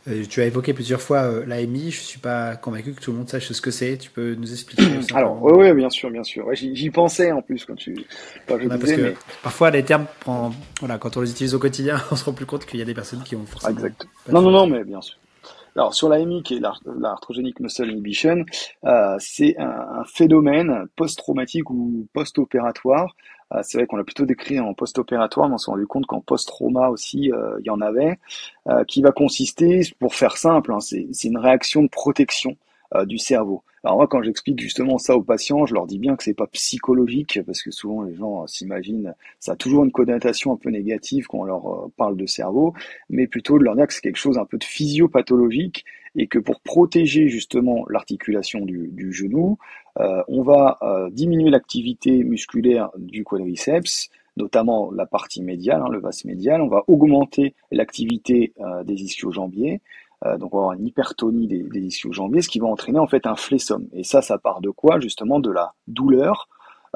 Euh, 0.09 0.25
tu 0.29 0.41
as 0.41 0.47
évoqué 0.47 0.73
plusieurs 0.73 1.01
fois 1.01 1.45
l'AMI, 1.47 1.91
je 1.91 2.01
ne 2.01 2.05
suis 2.05 2.19
pas 2.19 2.57
convaincu 2.57 2.93
que 2.95 3.01
tout 3.01 3.13
le 3.13 3.19
monde 3.19 3.29
sache 3.29 3.53
ce 3.53 3.61
que 3.61 3.71
c'est. 3.71 3.99
Tu 3.99 4.11
peux 4.11 4.35
nous 4.35 4.51
expliquer 4.51 4.83
Alors, 5.15 5.43
oui, 5.43 5.73
bien 5.75 5.91
sûr, 5.91 6.11
bien 6.11 6.25
sûr. 6.25 6.47
j'y 6.55 6.91
pensais 6.91 7.33
en 7.33 7.43
plus 7.43 7.65
quand 7.65 7.75
tu. 7.77 7.95
Parfois, 9.43 9.71
les 9.71 9.85
termes, 9.85 10.07
voilà, 10.81 10.99
quand 10.99 11.17
on 11.17 11.21
les 11.21 11.31
utilise 11.31 11.55
au 11.55 11.59
quotidien, 11.59 12.01
on 12.11 12.17
se 12.17 12.25
rend 12.25 12.33
plus 12.33 12.47
compte 12.47 12.65
qu'il 12.65 12.79
y 12.79 12.83
a 12.83 12.87
des 12.87 12.95
personnes 12.95 13.23
qui 13.23 13.37
ont 13.37 13.45
forcément. 13.45 13.77
Exact. 13.77 14.07
Non, 14.31 14.41
non, 14.41 14.51
non, 14.51 14.67
mais 14.67 14.85
bien 14.85 15.01
sûr. 15.01 15.17
Alors 15.77 15.95
sur 15.95 16.09
l'AMI, 16.09 16.43
qui 16.43 16.57
est 16.57 16.61
l'arthrogenic 16.61 17.61
muscle 17.61 17.89
inhibition, 17.89 18.45
euh, 18.85 19.17
c'est 19.19 19.57
un, 19.59 20.05
phénomène 20.05 20.87
post-traumatique 20.97 21.71
ou 21.71 22.07
post-opératoire. 22.13 23.15
Euh, 23.53 23.61
c'est 23.63 23.79
vrai 23.79 23.87
qu'on 23.87 23.97
l'a 23.97 24.05
plutôt 24.05 24.27
décrit 24.27 24.61
en 24.61 24.75
post-opératoire, 24.75 25.49
mais 25.49 25.55
on 25.55 25.59
s'est 25.59 25.71
rendu 25.71 25.87
compte 25.87 26.07
qu'en 26.07 26.21
post-trauma 26.21 26.89
aussi, 26.89 27.33
euh, 27.33 27.57
il 27.61 27.67
y 27.67 27.71
en 27.71 27.81
avait, 27.81 28.19
qui 28.87 29.03
va 29.03 29.13
consister, 29.13 29.83
pour 29.99 30.15
faire 30.15 30.37
simple, 30.37 30.73
hein, 30.73 30.81
c'est 30.81 31.25
une 31.25 31.39
réaction 31.39 31.83
de 31.83 31.89
protection 31.89 32.57
du 33.07 33.19
cerveau. 33.19 33.63
Alors 33.83 33.97
moi, 33.97 34.07
quand 34.07 34.23
j'explique 34.23 34.61
justement 34.61 34.99
ça 34.99 35.17
aux 35.17 35.23
patients, 35.23 35.65
je 35.65 35.73
leur 35.73 35.87
dis 35.87 35.99
bien 35.99 36.15
que 36.15 36.23
c'est 36.23 36.35
pas 36.35 36.47
psychologique, 36.49 37.41
parce 37.47 37.63
que 37.63 37.71
souvent 37.71 38.03
les 38.03 38.15
gens 38.15 38.47
s'imaginent, 38.47 39.15
ça 39.39 39.53
a 39.53 39.57
toujours 39.57 39.85
une 39.85 39.91
connotation 39.91 40.53
un 40.53 40.57
peu 40.57 40.69
négative 40.71 41.27
quand 41.27 41.39
on 41.39 41.45
leur 41.45 41.67
euh, 41.67 41.93
parle 41.97 42.17
de 42.17 42.27
cerveau, 42.27 42.75
mais 43.09 43.27
plutôt 43.27 43.59
de 43.59 43.65
leur 43.65 43.77
dire 43.77 43.87
que 43.87 43.95
c'est 43.95 44.03
quelque 44.03 44.17
chose 44.17 44.37
un 44.37 44.45
peu 44.45 44.59
de 44.59 44.65
physiopathologique 44.65 45.87
et 46.17 46.27
que 46.27 46.39
pour 46.39 46.61
protéger 46.61 47.29
justement 47.29 47.85
l'articulation 47.89 48.61
du, 48.65 49.13
genou, 49.13 49.59
euh, 49.99 50.23
on 50.29 50.43
va 50.43 50.79
euh, 50.83 51.11
diminuer 51.11 51.51
l'activité 51.51 52.25
musculaire 52.25 52.91
du 52.99 53.25
quadriceps, 53.25 54.11
notamment 54.37 54.91
la 54.91 55.07
partie 55.07 55.43
médiale, 55.43 55.83
hein, 55.83 55.91
le 55.91 56.01
vas 56.01 56.11
médial, 56.25 56.61
on 56.63 56.69
va 56.69 56.85
augmenter 56.87 57.55
l'activité 57.71 58.53
des 58.85 59.03
ischio-jambiers, 59.03 59.81
euh, 60.27 60.37
donc 60.37 60.55
on 60.55 60.59
va 60.59 60.65
avoir 60.65 60.79
une 60.79 60.87
hypertonie 60.87 61.47
des, 61.47 61.63
des 61.63 61.81
ischio-jambiers, 61.81 62.43
ce 62.43 62.49
qui 62.49 62.59
va 62.59 62.67
entraîner 62.67 62.99
en 62.99 63.07
fait 63.07 63.27
un 63.27 63.37
flessum. 63.37 63.89
Et 63.93 64.05
ça, 64.05 64.23
ça 64.23 64.39
part 64.39 64.61
de 64.61 64.71
quoi? 64.71 65.01
Justement 65.01 65.41
de 65.41 65.51
la 65.51 65.75
douleur 65.89 66.49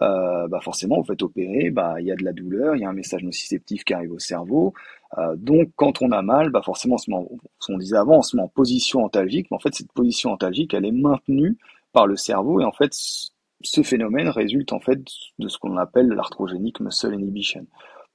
euh, 0.03 0.49
bah 0.49 0.59
forcément, 0.61 0.97
vous 0.97 1.05
faites 1.05 1.23
opérer, 1.23 1.71
bah 1.71 2.01
il 2.01 2.07
y 2.07 2.13
a 2.13 2.17
de 2.17 2.25
la 2.25 2.33
douleur, 2.33 2.75
il 2.75 2.83
y 2.83 2.85
a 2.85 2.89
un 2.89 2.95
message 2.95 3.23
nociceptif 3.23 3.85
qui 3.85 3.95
arrive 3.95 4.13
au 4.13 4.19
cerveau. 4.19 4.75
Euh, 5.19 5.37
donc, 5.37 5.71
quand 5.77 6.03
on 6.03 6.11
a 6.13 6.23
mal, 6.23 6.51
bah 6.51 6.63
forcément, 6.63 6.99
ce 6.99 7.11
qu'on 7.11 7.79
disait 7.79 7.97
avant, 7.97 8.19
on 8.19 8.23
se 8.23 8.37
en 8.37 8.49
position 8.49 9.05
antalgique, 9.05 9.49
mais 9.51 9.57
en 9.57 9.61
fait, 9.61 9.75
cette 9.75 9.93
position 9.93 10.33
antalgique, 10.33 10.75
elle 10.75 10.85
est 10.85 10.93
maintenue 10.93 11.57
par 11.93 12.07
le 12.07 12.17
cerveau, 12.17 12.61
et 12.61 12.65
en 12.65 12.73
fait, 12.73 12.93
ce 12.93 13.83
phénomène 13.83 14.29
résulte 14.29 14.73
en 14.73 14.81
fait 14.81 15.01
de 15.39 15.49
ce 15.49 15.59
qu'on 15.59 15.77
appelle 15.77 16.09
l'arthrogénique 16.09 16.81
muscle 16.81 17.15
inhibition. 17.15 17.67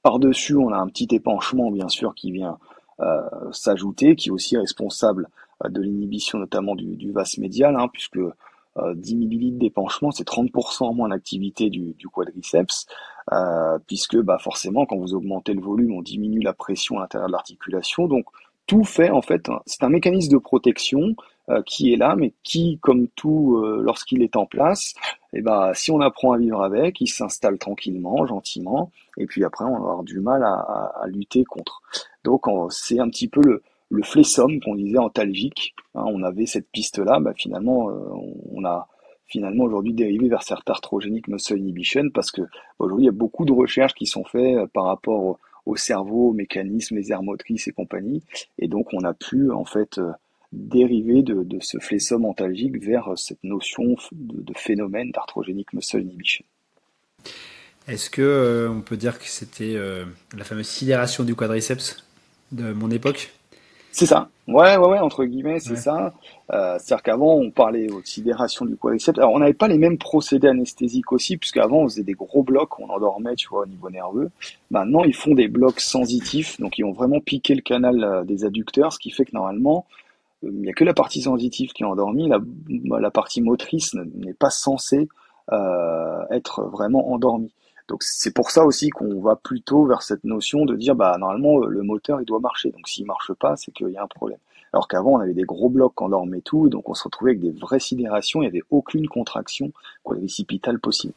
Par-dessus, 0.02 0.56
on 0.56 0.70
a 0.70 0.76
un 0.76 0.86
petit 0.88 1.08
épanchement, 1.12 1.70
bien 1.70 1.88
sûr, 1.88 2.14
qui 2.14 2.32
vient 2.32 2.58
euh, 3.00 3.20
s'ajouter, 3.52 4.16
qui 4.16 4.28
est 4.28 4.32
aussi 4.32 4.56
responsable 4.56 5.28
euh, 5.64 5.68
de 5.68 5.80
l'inhibition 5.80 6.38
notamment 6.38 6.74
du, 6.74 6.96
du 6.96 7.12
vas 7.12 7.24
médial, 7.38 7.76
hein, 7.76 7.88
puisque 7.92 8.20
10 8.76 9.14
euh, 9.14 9.16
millilitres 9.16 9.58
d'épanchement, 9.58 10.10
c'est 10.10 10.26
30% 10.26 10.94
moins 10.94 11.08
d'activité 11.08 11.70
du, 11.70 11.94
du, 11.94 12.08
quadriceps, 12.08 12.86
euh, 13.32 13.78
puisque 13.86 14.16
bah, 14.16 14.38
forcément, 14.38 14.86
quand 14.86 14.96
vous 14.96 15.14
augmentez 15.14 15.54
le 15.54 15.60
volume, 15.60 15.92
on 15.94 16.02
diminue 16.02 16.40
la 16.40 16.52
pression 16.52 16.98
à 16.98 17.02
l'intérieur 17.02 17.28
de 17.28 17.32
l'articulation. 17.32 18.06
Donc, 18.06 18.26
tout 18.66 18.84
fait, 18.84 19.10
en 19.10 19.22
fait, 19.22 19.48
c'est 19.66 19.82
un 19.82 19.88
mécanisme 19.88 20.30
de 20.32 20.38
protection 20.38 21.16
euh, 21.48 21.62
qui 21.66 21.92
est 21.92 21.96
là, 21.96 22.14
mais 22.16 22.34
qui, 22.44 22.78
comme 22.80 23.08
tout, 23.08 23.56
euh, 23.56 23.82
lorsqu'il 23.82 24.22
est 24.22 24.36
en 24.36 24.46
place, 24.46 24.94
eh 25.32 25.42
ben, 25.42 25.72
si 25.74 25.90
on 25.90 26.00
apprend 26.00 26.32
à 26.32 26.38
vivre 26.38 26.62
avec, 26.62 27.00
il 27.00 27.08
s'installe 27.08 27.58
tranquillement, 27.58 28.24
gentiment, 28.26 28.92
et 29.16 29.26
puis 29.26 29.44
après, 29.44 29.64
on 29.64 29.72
va 29.72 29.76
avoir 29.78 30.04
du 30.04 30.20
mal 30.20 30.44
à, 30.44 30.52
à, 30.52 31.02
à 31.02 31.06
lutter 31.08 31.42
contre. 31.44 31.82
Donc, 32.22 32.44
c'est 32.70 33.00
un 33.00 33.08
petit 33.08 33.26
peu 33.26 33.40
le, 33.42 33.62
le 33.90 34.02
flessum 34.02 34.60
qu'on 34.60 34.76
disait 34.76 34.98
antalgique. 34.98 35.74
Hein, 35.94 36.04
on 36.06 36.22
avait 36.22 36.46
cette 36.46 36.68
piste-là, 36.70 37.18
bah, 37.20 37.32
finalement, 37.36 37.90
euh, 37.90 37.94
on 38.52 38.64
a 38.64 38.88
finalement 39.26 39.64
aujourd'hui 39.64 39.92
dérivé 39.92 40.28
vers 40.28 40.42
cette 40.42 40.68
arthrogénique 40.68 41.28
muscle 41.28 41.56
inhibition 41.56 42.10
parce 42.12 42.30
que 42.30 42.42
bah, 42.42 42.48
aujourd'hui 42.78 43.04
il 43.04 43.06
y 43.06 43.10
a 43.10 43.12
beaucoup 43.12 43.44
de 43.44 43.52
recherches 43.52 43.94
qui 43.94 44.06
sont 44.06 44.24
faites 44.24 44.56
euh, 44.56 44.66
par 44.66 44.84
rapport 44.84 45.38
au, 45.66 45.76
cerveau, 45.76 46.30
aux 46.30 46.32
mécanismes, 46.32 46.96
les 46.96 47.12
aires 47.12 47.22
motrices 47.22 47.68
et 47.68 47.72
compagnie, 47.72 48.22
et 48.58 48.66
donc 48.66 48.88
on 48.92 49.04
a 49.04 49.12
pu 49.12 49.52
en 49.52 49.64
fait 49.64 49.98
euh, 49.98 50.10
dériver 50.52 51.22
de, 51.22 51.58
ce 51.60 51.78
flessum 51.78 52.24
antalgique 52.24 52.82
vers 52.82 53.12
cette 53.16 53.44
notion 53.44 53.94
de, 54.10 54.52
phénomène 54.56 55.12
d'arthrogénique 55.12 55.72
muscle 55.72 56.00
inhibition. 56.00 56.44
Est-ce 57.86 58.10
que 58.10 58.68
on 58.68 58.80
peut 58.80 58.96
dire 58.96 59.20
que 59.20 59.26
c'était 59.26 59.76
la 60.36 60.44
fameuse 60.44 60.66
sidération 60.66 61.22
du 61.22 61.36
quadriceps 61.36 62.04
de 62.50 62.72
mon 62.72 62.90
époque? 62.90 63.30
C'est 63.92 64.06
ça. 64.06 64.28
Ouais, 64.48 64.76
ouais, 64.76 64.88
ouais, 64.88 64.98
entre 64.98 65.24
guillemets, 65.24 65.60
c'est 65.60 65.76
ça. 65.76 66.12
Euh, 66.52 66.76
C'est-à-dire 66.78 67.02
qu'avant, 67.04 67.34
on 67.34 67.50
parlait 67.50 67.86
de 67.86 67.94
sidération 68.04 68.64
du 68.64 68.76
quadriceps. 68.76 69.18
Alors, 69.18 69.32
on 69.32 69.38
n'avait 69.38 69.52
pas 69.52 69.68
les 69.68 69.78
mêmes 69.78 69.98
procédés 69.98 70.48
anesthésiques 70.48 71.12
aussi, 71.12 71.36
puisqu'avant, 71.36 71.82
on 71.82 71.88
faisait 71.88 72.02
des 72.02 72.14
gros 72.14 72.42
blocs, 72.42 72.80
on 72.80 72.88
endormait, 72.88 73.36
tu 73.36 73.48
vois, 73.48 73.62
au 73.62 73.66
niveau 73.66 73.90
nerveux. 73.90 74.30
Maintenant, 74.70 75.04
ils 75.04 75.14
font 75.14 75.34
des 75.34 75.46
blocs 75.46 75.80
sensitifs, 75.80 76.60
donc 76.60 76.78
ils 76.78 76.82
vont 76.82 76.92
vraiment 76.92 77.20
piquer 77.20 77.54
le 77.54 77.62
canal 77.62 78.02
euh, 78.02 78.24
des 78.24 78.44
adducteurs, 78.44 78.92
ce 78.92 78.98
qui 78.98 79.10
fait 79.10 79.24
que 79.24 79.34
normalement, 79.34 79.86
euh, 80.44 80.50
il 80.52 80.62
n'y 80.62 80.70
a 80.70 80.72
que 80.72 80.84
la 80.84 80.94
partie 80.94 81.22
sensitive 81.22 81.72
qui 81.72 81.84
est 81.84 81.86
endormie. 81.86 82.28
La, 82.28 82.40
la 82.98 83.10
partie 83.10 83.42
motrice 83.42 83.94
n'est 83.94 84.34
pas 84.34 84.50
censée 84.50 85.08
euh, 85.52 86.22
être 86.30 86.62
vraiment 86.64 87.12
endormie. 87.12 87.52
Donc 87.90 88.04
c'est 88.04 88.32
pour 88.32 88.52
ça 88.52 88.64
aussi 88.64 88.88
qu'on 88.90 89.20
va 89.20 89.34
plutôt 89.34 89.84
vers 89.84 90.02
cette 90.02 90.22
notion 90.22 90.64
de 90.64 90.76
dire 90.76 90.94
bah 90.94 91.16
normalement 91.18 91.58
le 91.58 91.82
moteur 91.82 92.20
il 92.20 92.24
doit 92.24 92.38
marcher. 92.38 92.70
Donc 92.70 92.86
s'il 92.86 93.04
marche 93.04 93.32
pas, 93.32 93.56
c'est 93.56 93.72
qu'il 93.72 93.88
y 93.88 93.96
a 93.96 94.02
un 94.04 94.06
problème. 94.06 94.38
Alors 94.72 94.86
qu'avant 94.86 95.14
on 95.14 95.18
avait 95.18 95.34
des 95.34 95.42
gros 95.42 95.68
blocs 95.68 95.92
quand 95.96 96.06
on 96.06 96.10
dormait 96.10 96.40
tout, 96.40 96.68
donc 96.68 96.88
on 96.88 96.94
se 96.94 97.02
retrouvait 97.02 97.32
avec 97.32 97.40
des 97.40 97.50
vraies 97.50 97.80
sidérations, 97.80 98.42
il 98.42 98.44
n'y 98.44 98.48
avait 98.48 98.62
aucune 98.70 99.08
contraction 99.08 99.72
quadricipitale 100.04 100.78
possible. 100.78 101.14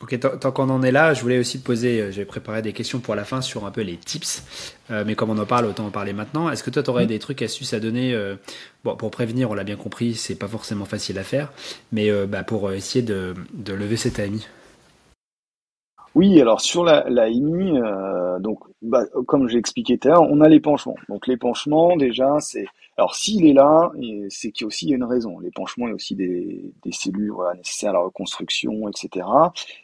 Ok, 0.00 0.18
tant 0.18 0.50
qu'on 0.50 0.68
en 0.70 0.82
est 0.82 0.90
là, 0.90 1.14
je 1.14 1.20
voulais 1.20 1.38
aussi 1.38 1.60
te 1.60 1.64
poser, 1.64 2.00
euh, 2.00 2.10
j'ai 2.10 2.24
préparé 2.24 2.60
des 2.60 2.72
questions 2.72 2.98
pour 2.98 3.14
la 3.14 3.22
fin 3.22 3.40
sur 3.40 3.66
un 3.66 3.70
peu 3.70 3.82
les 3.82 3.96
tips, 3.96 4.42
euh, 4.90 5.04
mais 5.06 5.14
comme 5.14 5.30
on 5.30 5.38
en 5.38 5.46
parle, 5.46 5.66
autant 5.66 5.86
en 5.86 5.90
parler 5.90 6.12
maintenant. 6.12 6.50
Est-ce 6.50 6.64
que 6.64 6.70
toi, 6.70 6.82
tu 6.82 6.90
aurais 6.90 7.04
mm. 7.04 7.08
des 7.08 7.18
trucs, 7.20 7.40
astuces 7.40 7.72
à 7.72 7.78
donner 7.78 8.12
euh, 8.12 8.34
Bon, 8.82 8.96
pour 8.96 9.12
prévenir, 9.12 9.48
on 9.52 9.54
l'a 9.54 9.62
bien 9.62 9.76
compris, 9.76 10.14
c'est 10.14 10.34
pas 10.34 10.48
forcément 10.48 10.86
facile 10.86 11.20
à 11.20 11.22
faire, 11.22 11.52
mais 11.92 12.10
bah, 12.26 12.42
pour 12.42 12.72
essayer 12.72 13.04
de, 13.04 13.34
de 13.54 13.74
lever 13.74 13.96
cet 13.96 14.18
ami? 14.18 14.44
Oui, 16.14 16.40
alors 16.40 16.60
sur 16.60 16.84
la, 16.84 17.08
la 17.08 17.28
IMI, 17.28 17.78
euh, 17.78 18.38
donc 18.38 18.58
bah, 18.82 19.04
comme 19.26 19.48
j'ai 19.48 19.58
expliqué 19.58 19.96
tout 19.96 20.08
à 20.08 20.12
l'heure, 20.12 20.22
on 20.22 20.40
a 20.40 20.48
l'épanchement. 20.48 20.94
Donc 21.08 21.26
l'épanchement, 21.26 21.96
déjà, 21.96 22.38
c'est 22.40 22.66
alors 22.98 23.14
s'il 23.14 23.46
est 23.46 23.54
là, 23.54 23.90
c'est 24.28 24.50
qu'il 24.50 24.64
y 24.64 24.66
a 24.66 24.68
aussi 24.68 24.90
une 24.90 25.04
raison. 25.04 25.38
L'épanchement, 25.38 25.86
il 25.86 25.90
y 25.90 25.92
a 25.92 25.94
aussi 25.94 26.14
des, 26.14 26.72
des 26.84 26.92
cellules 26.92 27.30
voilà, 27.30 27.54
nécessaires 27.54 27.90
à 27.90 27.94
la 27.94 27.98
reconstruction, 28.00 28.88
etc. 28.88 29.26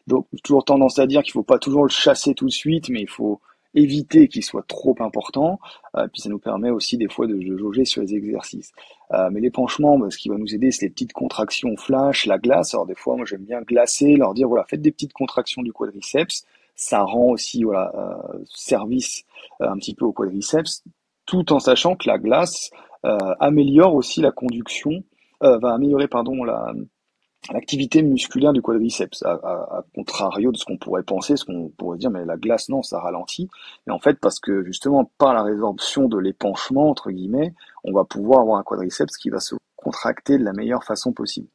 Donc 0.07 0.27
toujours 0.45 0.65
tendance 0.65 0.99
à 0.99 1.07
dire 1.07 1.23
qu'il 1.23 1.33
faut 1.33 1.43
pas 1.43 1.59
toujours 1.59 1.85
le 1.85 1.89
chasser 1.89 2.35
tout 2.35 2.47
de 2.47 2.51
suite, 2.51 2.91
mais 2.91 3.01
il 3.01 3.09
faut 3.09 3.41
éviter 3.75 4.29
qu'il 4.29 4.43
soit 4.43 4.65
trop 4.67 4.97
important. 5.01 5.59
Euh, 5.97 6.07
puis 6.09 6.23
ça 6.23 6.29
nous 6.29 6.39
permet 6.39 6.71
aussi 6.71 6.97
des 6.97 7.09
fois 7.09 7.27
de, 7.27 7.41
jauger 7.41 7.85
sur 7.85 8.03
les 8.03 8.15
exercices. 8.15 8.73
Euh, 9.13 9.29
mais 9.31 9.41
l'épanchement, 9.41 9.99
bah, 9.99 10.09
ce 10.11 10.19
qui 10.19 10.29
va 10.29 10.37
nous 10.37 10.55
aider, 10.55 10.71
c'est 10.71 10.87
les 10.87 10.91
petites 10.91 11.13
contractions 11.13 11.77
flash, 11.77 12.27
la 12.27 12.39
glace. 12.39 12.75
Alors 12.75 12.87
des 12.87 12.95
fois, 12.95 13.17
moi 13.17 13.25
j'aime 13.27 13.45
bien 13.45 13.61
glacer, 13.63 14.17
leur 14.17 14.35
dire 14.35 14.49
voilà, 14.49 14.65
faites 14.69 14.83
des 14.83 14.93
petites 14.93 15.13
contractions 15.13 15.63
du 15.63 15.73
quadriceps. 15.73 16.45
Ça 16.75 17.03
rend 17.03 17.31
aussi 17.31 17.65
voilà 17.65 17.93
euh, 17.95 18.39
service 18.45 19.25
un 19.61 19.77
petit 19.77 19.95
peu 19.95 20.05
au 20.05 20.13
quadriceps, 20.13 20.85
tout 21.27 21.53
en 21.53 21.59
sachant 21.59 21.97
que 21.97 22.09
la 22.09 22.19
glace 22.19 22.71
améliore 23.41 23.95
aussi 23.95 24.21
la 24.21 24.33
conduction, 24.33 25.03
va 25.41 25.73
améliorer 25.73 26.09
pardon 26.09 26.45
la 26.45 26.73
l'activité 27.53 28.03
musculaire 28.03 28.53
du 28.53 28.63
quadriceps, 28.63 29.23
à, 29.23 29.83
contrario 29.95 30.53
de 30.53 30.57
ce 30.57 30.65
qu'on 30.65 30.77
pourrait 30.77 31.03
penser, 31.03 31.37
ce 31.37 31.45
qu'on 31.45 31.69
pourrait 31.77 31.99
dire, 31.99 32.11
mais 32.11 32.25
la 32.25 32.37
glace, 32.37 32.69
non, 32.69 32.83
ça 32.83 33.01
ralentit. 33.01 33.49
Mais 33.87 33.93
en 33.93 33.99
fait, 33.99 34.19
parce 34.21 34.39
que 34.39 34.63
justement, 34.65 35.11
par 35.19 35.35
la 35.35 35.43
résorption 35.43 36.09
de 36.09 36.19
l'épanchement, 36.19 36.91
entre 36.91 37.11
guillemets, 37.11 37.55
on 37.85 37.93
va 37.93 38.05
pouvoir 38.05 38.41
avoir 38.41 38.59
un 38.59 38.63
quadriceps 38.63 39.17
qui 39.17 39.31
va 39.31 39.41
se 39.41 39.55
contracter 39.77 40.39
de 40.39 40.45
la 40.45 40.53
meilleure 40.53 40.85
façon 40.85 41.13
possible. 41.13 41.49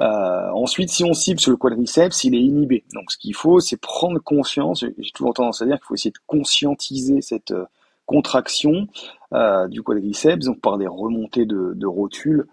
Euh, 0.00 0.50
ensuite, 0.52 0.90
si 0.90 1.04
on 1.04 1.12
cible 1.12 1.38
sur 1.40 1.50
le 1.50 1.58
quadriceps, 1.58 2.24
il 2.24 2.34
est 2.34 2.40
inhibé. 2.40 2.84
Donc, 2.94 3.12
ce 3.12 3.18
qu'il 3.18 3.34
faut, 3.34 3.60
c'est 3.60 3.76
prendre 3.76 4.18
conscience. 4.18 4.84
J'ai 4.98 5.10
toujours 5.12 5.34
tendance 5.34 5.60
à 5.62 5.66
dire 5.66 5.76
qu'il 5.76 5.84
faut 5.84 5.94
essayer 5.94 6.10
de 6.10 6.18
conscientiser 6.26 7.20
cette 7.20 7.50
euh, 7.50 7.66
contraction 8.06 8.88
euh, 9.34 9.68
du 9.68 9.82
quadriceps, 9.82 10.46
donc 10.46 10.60
par 10.60 10.78
des 10.78 10.86
remontées 10.86 11.44
de, 11.44 11.74
de 11.74 11.86
rotules 11.86 12.46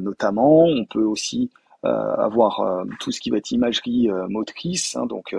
notamment. 0.00 0.64
On 0.64 0.84
peut 0.84 1.04
aussi 1.04 1.48
euh, 1.48 1.59
avoir 1.88 2.60
euh, 2.60 2.84
tout 3.00 3.10
ce 3.10 3.20
qui 3.20 3.30
va 3.30 3.38
être 3.38 3.50
imagerie 3.50 4.10
euh, 4.10 4.28
motrice. 4.28 4.96
Hein, 4.96 5.06
donc, 5.06 5.34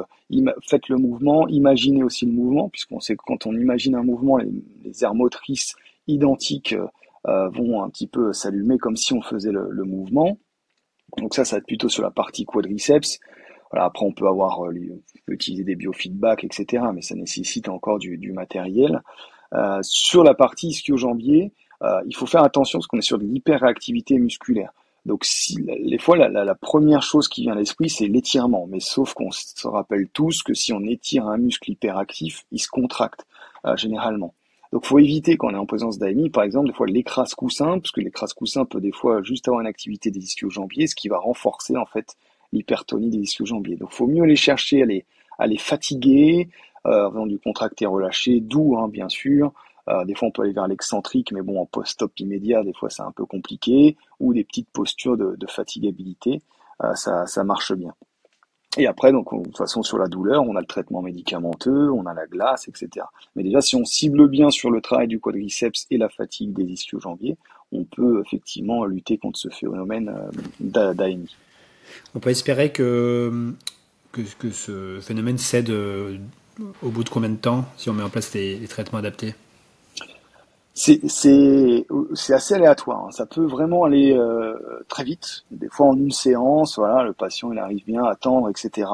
faites 0.68 0.90
le 0.90 0.98
mouvement, 0.98 1.48
imaginez 1.48 2.04
aussi 2.04 2.26
le 2.26 2.32
mouvement, 2.32 2.70
puisqu'on 2.70 3.00
sait 3.00 3.16
que 3.16 3.24
quand 3.26 3.46
on 3.46 3.54
imagine 3.54 3.96
un 3.96 4.04
mouvement, 4.04 4.38
les, 4.38 4.52
les 4.84 5.04
aires 5.04 5.16
motrices 5.16 5.76
identiques 6.08 6.76
vont 7.26 7.84
un 7.84 7.90
petit 7.90 8.08
peu 8.08 8.34
s'allumer 8.34 8.80
comme 8.80 8.98
si 8.98 9.14
on 9.14 9.22
faisait 9.22 9.52
le, 9.52 9.70
le, 9.70 9.84
mouvement. 9.84 10.40
Donc 11.18 11.36
ça, 11.36 11.46
ça 11.46 11.56
va 11.56 11.60
être 11.60 11.68
plutôt 11.68 11.88
sur 11.88 12.02
la 12.02 12.10
partie 12.10 12.46
quadriceps. 12.46 13.20
Voilà, 13.70 13.86
après, 13.86 14.06
on 14.06 14.12
peut 14.12 14.28
avoir, 14.28 14.64
utiliser 15.28 15.64
des 15.64 15.76
biofeedbacks, 15.76 16.44
etc. 16.44 16.86
Mais 16.94 17.02
ça 17.02 17.14
nécessite 17.14 17.70
encore 17.70 18.00
du, 18.00 18.18
du 18.18 18.32
matériel. 18.32 19.02
Euh, 19.54 19.80
sur 19.84 20.24
la 20.24 20.34
partie 20.34 20.68
ischio-jambier, 20.68 21.52
euh, 21.84 22.02
il 22.08 22.16
faut 22.16 22.26
faire 22.26 22.44
attention 22.44 22.80
parce 22.80 22.88
qu'on 22.88 23.00
est 23.00 23.02
sur 23.02 23.18
de 23.18 23.26
l'hyperréactivité 23.26 24.18
musculaire. 24.18 24.72
Donc, 25.06 25.26
si, 25.26 25.58
les 25.66 25.98
fois, 25.98 26.16
la, 26.16 26.56
première 26.56 27.02
chose 27.02 27.28
qui 27.28 27.42
vient 27.42 27.54
à 27.54 27.56
l'esprit, 27.56 27.90
c'est 27.90 28.08
l'étirement. 28.08 28.68
Mais 28.68 28.80
sauf 28.80 29.14
qu'on 29.14 29.32
se 29.32 29.68
rappelle 29.68 30.08
tous 30.10 30.44
que 30.44 30.54
si 30.54 30.74
on 30.74 30.84
étire 30.84 31.28
un 31.28 31.38
muscle 31.38 31.72
hyperactif, 31.72 32.46
il 32.52 32.60
se 32.60 32.68
contracte 32.68 33.26
euh, 33.66 33.76
généralement. 33.76 34.34
Donc, 34.72 34.86
faut 34.86 35.00
éviter 35.00 35.38
quand 35.38 35.50
on 35.50 35.56
est 35.56 35.58
en 35.58 35.66
présence 35.66 35.98
d'AMI, 35.98 36.30
par 36.30 36.44
exemple, 36.44 36.68
des 36.68 36.74
fois 36.74 36.88
l'écrase 36.88 37.34
coussin, 37.34 37.80
parce 37.80 37.92
que 37.92 38.00
l'écrase 38.00 38.34
coussin 38.34 38.64
peut 38.66 38.80
des 38.80 38.92
fois 38.92 39.22
juste 39.22 39.48
avoir 39.48 39.62
une 39.62 39.68
activité 39.68 40.12
des 40.12 40.20
ischio-jambiers, 40.20 40.88
ce 40.88 40.96
qui 40.96 41.10
va 41.10 41.18
renforcer 41.18 41.76
en 41.76 41.86
fait 41.86 42.16
l'hypertonie 42.54 43.10
des 43.10 43.20
ischio-jambiers. 43.20 43.78
Donc, 43.78 43.92
faut 43.92 44.08
mieux 44.08 44.24
les 44.24 44.36
chercher 44.36 44.84
à 44.84 44.86
les, 44.86 45.06
à 45.40 45.48
les 45.48 45.58
fatiguer, 45.58 46.48
euh, 46.86 47.26
du 47.26 47.40
contracter, 47.40 47.86
relâcher, 47.86 48.40
doux, 48.40 48.78
hein, 48.78 48.88
bien 48.88 49.10
sûr, 49.10 49.52
euh, 49.88 50.06
des 50.06 50.16
fois, 50.16 50.28
on 50.28 50.32
peut 50.32 50.44
aller 50.44 50.54
vers 50.54 50.68
l'excentrique, 50.68 51.32
mais 51.32 51.42
bon, 51.42 51.60
en 51.60 51.66
post-stop 51.66 52.12
immédiat, 52.20 52.64
des 52.64 52.74
fois, 52.74 52.90
c'est 52.90 53.02
un 53.02 53.12
peu 53.12 53.26
compliqué. 53.26 53.98
Ou 54.20 54.34
des 54.34 54.44
petites 54.44 54.70
postures 54.70 55.18
de, 55.18 55.36
de 55.36 55.48
fatigabilité, 55.48 56.42
euh, 56.84 56.94
ça, 56.96 57.44
marche 57.44 57.74
bien. 57.74 57.94
Et 58.78 58.88
après, 58.88 59.12
donc, 59.12 59.34
de 59.34 59.44
toute 59.44 59.58
façon, 59.58 59.84
sur 59.84 59.98
la 59.98 60.08
douleur, 60.08 60.44
on 60.44 60.56
a 60.56 60.62
le 60.62 60.66
traitement 60.66 61.02
médicamenteux, 61.02 61.92
on 61.92 62.06
a 62.06 62.14
la 62.14 62.26
glace, 62.26 62.68
etc. 62.70 63.06
Mais 63.36 63.44
déjà, 63.44 63.60
si 63.60 63.76
on 63.76 63.84
cible 63.84 64.30
bien 64.30 64.50
sur 64.50 64.72
le 64.72 64.80
travail 64.80 65.08
du 65.08 65.20
quadriceps 65.20 65.88
et 65.92 65.98
la 65.98 66.08
fatigue 66.08 66.54
des 66.54 66.64
ischio-jambiers, 66.64 67.38
on 67.74 67.84
peut 67.84 68.22
effectivement 68.26 68.86
lutter 68.86 69.18
contre 69.18 69.40
ce 69.40 69.50
phénomène 69.50 70.14
euh, 70.64 70.94
d'AMI. 70.94 71.36
On 72.16 72.20
peut 72.20 72.30
espérer 72.30 72.72
que, 72.72 73.54
que, 74.14 74.22
que, 74.40 74.52
ce 74.52 75.00
phénomène 75.02 75.38
cède 75.38 75.70
au 76.82 76.90
bout 76.90 77.04
de 77.04 77.10
combien 77.10 77.30
de 77.30 77.36
temps 77.36 77.66
si 77.76 77.90
on 77.90 77.94
met 77.94 78.04
en 78.04 78.10
place 78.10 78.34
les 78.34 78.68
traitements 78.70 79.00
adaptés? 79.00 79.34
C'est 80.82 82.34
assez 82.34 82.54
aléatoire. 82.56 83.06
Hein. 83.06 83.12
Ça 83.12 83.26
peut 83.26 83.46
vraiment 83.46 83.84
aller 83.84 84.14
euh, 84.14 84.84
très 84.88 85.04
vite. 85.04 85.44
Des 85.52 85.70
fois 85.70 85.88
en 85.88 85.96
une 85.96 86.12
séance, 86.12 86.78
voilà, 86.78 87.04
le 87.04 87.14
patient 87.14 87.52
il 87.52 87.60
arrive 87.60 87.86
bien 87.86 88.04
à 88.04 88.12
attendre, 88.12 88.50
etc. 88.50 88.90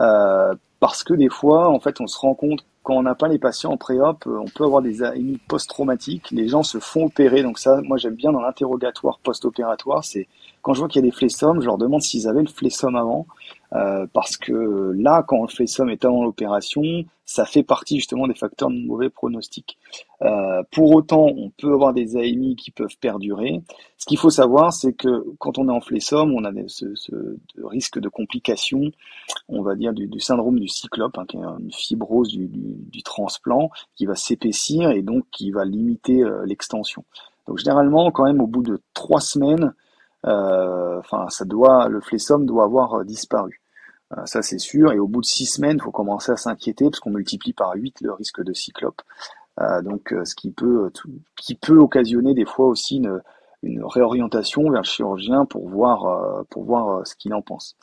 Euh, 0.00 0.54
parce 0.80 1.02
que 1.02 1.14
des 1.14 1.28
fois, 1.28 1.68
en 1.70 1.80
fait, 1.80 2.00
on 2.00 2.06
se 2.06 2.18
rend 2.18 2.34
compte 2.34 2.64
quand 2.84 2.94
on 2.94 3.02
n'a 3.02 3.14
pas 3.14 3.28
les 3.28 3.38
patients 3.38 3.72
en 3.72 3.76
pré-op, 3.76 4.24
on 4.26 4.46
peut 4.46 4.64
avoir 4.64 4.80
des 4.80 5.02
AMI 5.02 5.38
post-traumatiques. 5.48 6.30
Les 6.30 6.48
gens 6.48 6.62
se 6.62 6.78
font 6.78 7.06
opérer. 7.06 7.42
Donc 7.42 7.58
ça, 7.58 7.80
moi 7.82 7.98
j'aime 7.98 8.14
bien 8.14 8.32
dans 8.32 8.40
l'interrogatoire 8.40 9.18
post-opératoire, 9.18 10.04
c'est 10.04 10.26
quand 10.62 10.72
je 10.74 10.78
vois 10.78 10.88
qu'il 10.88 11.04
y 11.04 11.06
a 11.06 11.10
des 11.10 11.14
flessomes, 11.14 11.60
je 11.60 11.66
leur 11.66 11.78
demande 11.78 12.02
s'ils 12.02 12.28
avaient 12.28 12.42
le 12.42 12.48
flessum 12.48 12.96
avant. 12.96 13.26
Euh, 13.74 14.06
parce 14.12 14.36
que 14.36 14.92
là, 14.96 15.22
quand 15.26 15.42
le 15.42 15.48
flessum 15.48 15.90
est 15.90 16.04
avant 16.04 16.24
l'opération, 16.24 16.82
ça 17.26 17.44
fait 17.44 17.62
partie 17.62 17.96
justement 17.96 18.26
des 18.26 18.34
facteurs 18.34 18.70
de 18.70 18.78
mauvais 18.86 19.10
pronostic. 19.10 19.76
Euh, 20.22 20.62
pour 20.72 20.92
autant, 20.92 21.26
on 21.26 21.50
peut 21.50 21.72
avoir 21.74 21.92
des 21.92 22.16
AMI 22.16 22.56
qui 22.56 22.70
peuvent 22.70 22.96
perdurer. 22.98 23.60
Ce 23.98 24.06
qu'il 24.06 24.16
faut 24.16 24.30
savoir, 24.30 24.72
c'est 24.72 24.94
que 24.94 25.24
quand 25.38 25.58
on 25.58 25.68
est 25.68 25.72
en 25.72 25.82
flessum, 25.82 26.32
on 26.32 26.44
a 26.44 26.52
ce, 26.68 26.86
risque 27.62 27.98
de 27.98 28.08
complications, 28.08 28.90
on 29.48 29.62
va 29.62 29.74
dire 29.74 29.92
du, 29.92 30.08
syndrome 30.18 30.58
du 30.58 30.68
cyclope, 30.68 31.18
hein, 31.18 31.26
qui 31.28 31.36
est 31.36 31.40
une 31.40 31.70
fibrose 31.70 32.28
du, 32.28 33.02
transplant, 33.02 33.70
qui 33.94 34.06
va 34.06 34.14
s'épaissir 34.14 34.90
et 34.90 35.02
donc 35.02 35.24
qui 35.30 35.50
va 35.50 35.66
limiter 35.66 36.22
euh, 36.22 36.46
l'extension. 36.46 37.04
Donc 37.46 37.58
généralement, 37.58 38.10
quand 38.10 38.24
même, 38.24 38.40
au 38.40 38.46
bout 38.46 38.62
de 38.62 38.80
trois 38.94 39.20
semaines, 39.20 39.74
enfin, 40.24 41.28
ça 41.28 41.44
doit, 41.44 41.88
le 41.88 42.00
flessum 42.00 42.46
doit 42.46 42.64
avoir 42.64 43.04
disparu. 43.04 43.60
Euh, 44.16 44.24
ça 44.24 44.42
c'est 44.42 44.58
sûr. 44.58 44.92
Et 44.92 44.98
au 44.98 45.06
bout 45.06 45.20
de 45.20 45.26
six 45.26 45.46
semaines, 45.46 45.76
il 45.78 45.82
faut 45.82 45.90
commencer 45.90 46.32
à 46.32 46.36
s'inquiéter 46.36 46.86
parce 46.86 47.00
qu'on 47.00 47.10
multiplie 47.10 47.52
par 47.52 47.74
8 47.74 48.00
le 48.02 48.12
risque 48.12 48.42
de 48.42 48.52
cyclope. 48.52 49.02
Euh, 49.60 49.82
donc, 49.82 50.14
ce 50.24 50.34
qui 50.34 50.50
peut, 50.52 50.90
occasionner 51.70 52.34
des 52.34 52.44
fois 52.44 52.66
aussi 52.66 52.98
une, 52.98 53.20
une 53.62 53.84
réorientation 53.84 54.70
vers 54.70 54.82
le 54.82 54.86
chirurgien 54.86 55.46
pour 55.46 55.68
voir, 55.68 56.44
pour 56.50 56.64
voir 56.64 57.06
ce 57.06 57.16
qu'il 57.16 57.34
en 57.34 57.42
pense. 57.42 57.76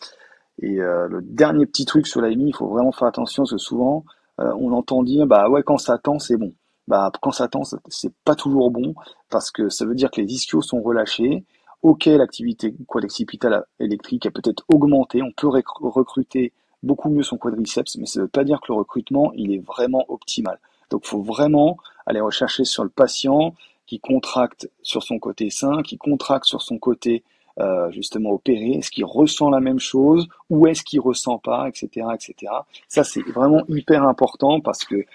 Et 0.61 0.77
le 0.77 1.19
dernier 1.21 1.65
petit 1.65 1.83
truc 1.83 2.07
sur 2.07 2.21
l'AMI, 2.21 2.47
il 2.47 2.55
faut 2.55 2.67
vraiment 2.67 2.93
faire 2.93 3.09
attention 3.09 3.43
parce 3.43 3.51
que 3.51 3.57
souvent, 3.57 4.05
on 4.37 4.71
entend 4.71 5.03
dire, 5.03 5.27
bah 5.27 5.49
ouais, 5.49 5.63
quand 5.63 5.77
ça 5.77 5.97
tend, 5.97 6.17
c'est 6.17 6.37
bon. 6.37 6.53
Bah, 6.87 7.11
quand 7.21 7.31
ça 7.31 7.49
tend, 7.49 7.63
c'est 7.89 8.13
pas 8.23 8.35
toujours 8.35 8.71
bon 8.71 8.95
parce 9.29 9.51
que 9.51 9.67
ça 9.67 9.85
veut 9.85 9.95
dire 9.95 10.11
que 10.11 10.21
les 10.21 10.31
ischios 10.31 10.61
sont 10.61 10.81
relâchés 10.81 11.43
ok, 11.85 12.05
l'activité 12.07 12.73
quadricipitale 12.87 13.63
électrique 13.79 14.25
a 14.25 14.31
peut-être 14.31 14.63
augmenté, 14.73 15.21
on 15.21 15.31
peut 15.31 15.47
recruter 15.47 16.51
beaucoup 16.81 17.09
mieux 17.09 17.21
son 17.21 17.37
quadriceps, 17.37 17.97
mais 17.97 18.07
ça 18.07 18.19
ne 18.19 18.23
veut 18.23 18.29
pas 18.29 18.43
dire 18.43 18.59
que 18.59 18.73
le 18.73 18.79
recrutement, 18.79 19.31
il 19.35 19.53
est 19.53 19.63
vraiment 19.63 20.03
optimal. 20.09 20.57
Donc 20.89 21.03
il 21.05 21.09
faut 21.09 21.21
vraiment 21.21 21.77
aller 22.07 22.21
rechercher 22.21 22.65
sur 22.65 22.83
le 22.83 22.89
patient 22.89 23.53
qui 23.85 23.99
contracte 23.99 24.67
sur 24.81 25.03
son 25.03 25.19
côté 25.19 25.51
sain, 25.51 25.83
qui 25.83 25.99
contracte 25.99 26.45
sur 26.45 26.63
son 26.63 26.79
côté 26.79 27.23
euh, 27.59 27.91
justement 27.91 28.31
opéré, 28.31 28.71
est-ce 28.71 28.89
qu'il 28.89 29.05
ressent 29.05 29.51
la 29.51 29.59
même 29.59 29.79
chose? 29.79 30.27
Ou 30.49 30.65
est-ce 30.65 30.81
qu'il 30.81 31.01
ressent 31.01 31.37
pas, 31.37 31.69
etc., 31.69 32.07
etc. 32.15 32.51
Ça 32.87 33.03
c'est 33.03 33.21
vraiment 33.21 33.61
hyper 33.67 34.01
important 34.07 34.59
parce 34.59 34.85
que 34.85 35.05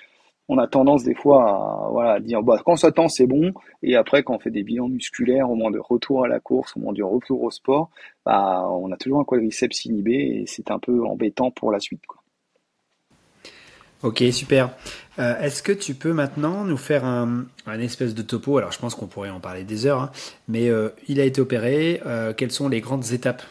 on 0.52 0.58
a 0.58 0.66
tendance 0.66 1.04
des 1.04 1.14
fois 1.14 1.48
à, 1.48 1.88
voilà, 1.90 2.20
dire 2.20 2.42
bah, 2.42 2.60
quand 2.64 2.74
ça 2.74 2.90
tend 2.90 3.08
c'est 3.08 3.26
bon 3.26 3.52
et 3.84 3.94
après 3.94 4.24
quand 4.24 4.34
on 4.34 4.38
fait 4.40 4.50
des 4.50 4.64
bilans 4.64 4.88
musculaires 4.88 5.48
au 5.48 5.54
moment 5.54 5.70
de 5.70 5.78
retour 5.78 6.24
à 6.24 6.28
la 6.28 6.40
course, 6.40 6.76
au 6.76 6.80
moment 6.80 6.92
du 6.92 7.04
retour 7.04 7.40
au 7.42 7.52
sport, 7.52 7.90
bah, 8.26 8.66
on 8.68 8.90
a 8.90 8.96
toujours 8.96 9.20
un 9.20 9.24
quadriceps 9.24 9.84
inhibé 9.84 10.12
et 10.12 10.44
c'est 10.46 10.72
un 10.72 10.80
peu 10.80 11.06
embêtant 11.06 11.52
pour 11.52 11.70
la 11.70 11.78
suite. 11.78 12.02
Ok, 14.02 14.24
super. 14.32 14.70
Euh, 15.18 15.38
est-ce 15.40 15.62
que 15.62 15.72
tu 15.72 15.94
peux 15.94 16.12
maintenant 16.12 16.64
nous 16.64 16.78
faire 16.78 17.04
un, 17.04 17.44
espèce 17.66 18.14
de 18.14 18.22
topo? 18.22 18.58
Alors 18.58 18.72
je 18.72 18.78
pense 18.78 18.96
qu'on 18.96 19.06
pourrait 19.06 19.30
en 19.30 19.40
parler 19.40 19.62
des 19.62 19.86
heures, 19.86 20.00
hein, 20.00 20.10
mais 20.48 20.68
euh, 20.68 20.88
il 21.06 21.20
a 21.20 21.24
été 21.24 21.40
opéré. 21.40 22.00
Euh, 22.06 22.32
quelles 22.32 22.50
sont 22.50 22.68
les 22.68 22.80
grandes 22.80 23.12
étapes 23.12 23.42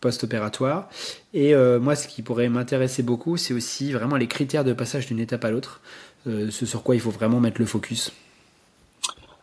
post-opératoire? 0.00 0.88
Et 1.34 1.54
moi, 1.80 1.96
ce 1.96 2.06
qui 2.06 2.22
pourrait 2.22 2.48
m'intéresser 2.48 3.02
beaucoup, 3.02 3.36
c'est 3.36 3.52
aussi 3.52 3.92
vraiment 3.92 4.16
les 4.16 4.28
critères 4.28 4.64
de 4.64 4.72
passage 4.72 5.06
d'une 5.06 5.18
étape 5.18 5.44
à 5.44 5.50
l'autre. 5.50 5.80
Euh, 6.28 6.50
ce 6.50 6.66
sur 6.66 6.82
quoi 6.82 6.94
il 6.94 7.00
faut 7.00 7.10
vraiment 7.10 7.40
mettre 7.40 7.60
le 7.60 7.66
focus 7.66 8.12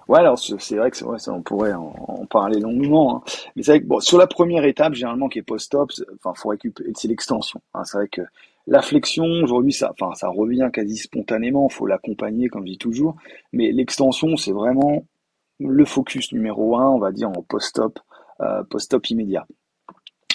Ouais, 0.07 0.19
alors 0.19 0.37
c'est 0.37 0.75
vrai 0.75 0.91
que 0.91 1.29
on 1.31 1.41
pourrait 1.41 1.73
en, 1.73 2.27
parler 2.29 2.59
longuement. 2.59 3.17
Hein. 3.17 3.21
Mais 3.55 3.63
c'est 3.63 3.79
vrai 3.79 3.81
que 3.81 3.99
sur 4.01 4.19
la 4.19 4.27
première 4.27 4.63
étape, 4.63 4.93
généralement 4.93 5.29
qui 5.29 5.39
est 5.39 5.43
post-op, 5.43 5.91
c'est 5.91 7.07
l'extension. 7.07 7.59
Hein. 7.73 7.83
C'est 7.85 7.97
vrai 7.97 8.07
que 8.07 8.21
la 8.67 8.83
flexion 8.83 9.25
aujourd'hui, 9.25 9.73
ça, 9.73 9.93
ça 10.13 10.27
revient 10.27 10.69
quasi 10.71 10.97
spontanément. 10.97 11.69
Faut 11.69 11.87
l'accompagner, 11.87 12.49
comme 12.49 12.65
je 12.67 12.73
dis 12.73 12.77
toujours. 12.77 13.15
Mais 13.51 13.71
l'extension, 13.71 14.37
c'est 14.37 14.51
vraiment 14.51 15.05
le 15.59 15.85
focus 15.85 16.31
numéro 16.33 16.77
un, 16.77 16.87
on 16.89 16.99
va 16.99 17.11
dire 17.11 17.29
en 17.29 17.41
post-op, 17.41 17.99
euh, 18.41 18.63
post-op 18.63 19.09
immédiat. 19.09 19.47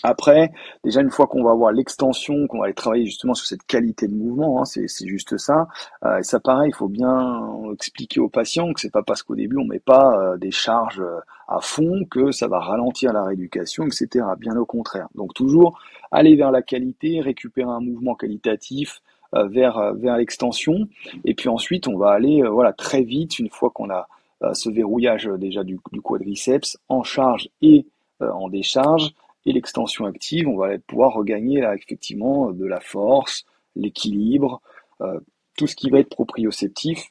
Après, 0.03 0.51
déjà 0.83 1.01
une 1.01 1.11
fois 1.11 1.27
qu'on 1.27 1.43
va 1.43 1.51
avoir 1.51 1.73
l'extension, 1.73 2.47
qu'on 2.47 2.59
va 2.59 2.65
aller 2.67 2.75
travailler 2.75 3.05
justement 3.05 3.35
sur 3.35 3.47
cette 3.47 3.65
qualité 3.65 4.09
de 4.09 4.15
mouvement, 4.15 4.61
hein, 4.61 4.65
c'est 4.65 4.89
juste 5.07 5.37
ça. 5.37 5.69
Euh, 6.05 6.19
et 6.19 6.23
ça, 6.23 6.41
pareil, 6.41 6.71
il 6.71 6.75
faut 6.75 6.89
bien 6.89 7.53
expliquer 7.73 8.21
aux 8.21 8.29
patients 8.29 8.73
que 8.73 8.81
c'est 8.81 8.93
pas 8.93 9.03
parce 9.03 9.23
qu'au 9.23 9.35
début 9.35 9.59
on 9.59 9.65
met 9.65 9.79
pas 9.79 10.17
euh, 10.19 10.37
des 10.39 10.51
charges 10.51 11.01
euh, 11.01 11.19
à 11.49 11.61
fond 11.61 12.05
que 12.11 12.31
ça 12.33 12.49
va 12.49 12.61
ralentir 12.61 13.13
la 13.13 13.25
rééducation, 13.25 13.85
etc. 13.87 14.25
Bien 14.39 14.57
au 14.57 14.65
contraire. 14.65 15.09
Donc 15.15 15.35
toujours 15.35 15.79
aller 16.13 16.35
vers 16.35 16.51
la 16.51 16.63
qualité, 16.63 17.21
récupérer 17.21 17.71
un 17.71 17.81
mouvement 17.81 18.15
qualitatif 18.15 19.03
vers 19.33 19.95
vers 19.95 20.17
l'extension, 20.17 20.89
et 21.25 21.35
puis 21.35 21.49
ensuite 21.49 21.87
on 21.87 21.97
va 21.97 22.11
aller 22.11 22.43
voilà 22.43 22.73
très 22.73 23.03
vite 23.03 23.39
une 23.39 23.49
fois 23.49 23.71
qu'on 23.71 23.89
a 23.89 24.09
ce 24.55 24.71
verrouillage 24.71 25.27
déjà 25.39 25.63
du, 25.63 25.79
du 25.93 26.01
quadriceps 26.01 26.79
en 26.89 27.05
charge 27.05 27.49
et 27.63 27.87
en 28.21 28.49
décharge 28.49 29.15
et 29.47 29.53
l'extension 29.53 30.07
active, 30.07 30.49
on 30.49 30.57
va 30.57 30.79
pouvoir 30.79 31.15
regagner 31.15 31.61
là, 31.61 31.75
effectivement 31.75 32.51
de 32.53 32.67
la 32.67 32.81
force, 32.81 33.45
l'équilibre, 33.77 34.61
euh, 35.01 35.21
tout 35.57 35.67
ce 35.67 35.77
qui 35.77 35.91
va 35.91 35.99
être 35.99 36.11
proprioceptif. 36.11 37.11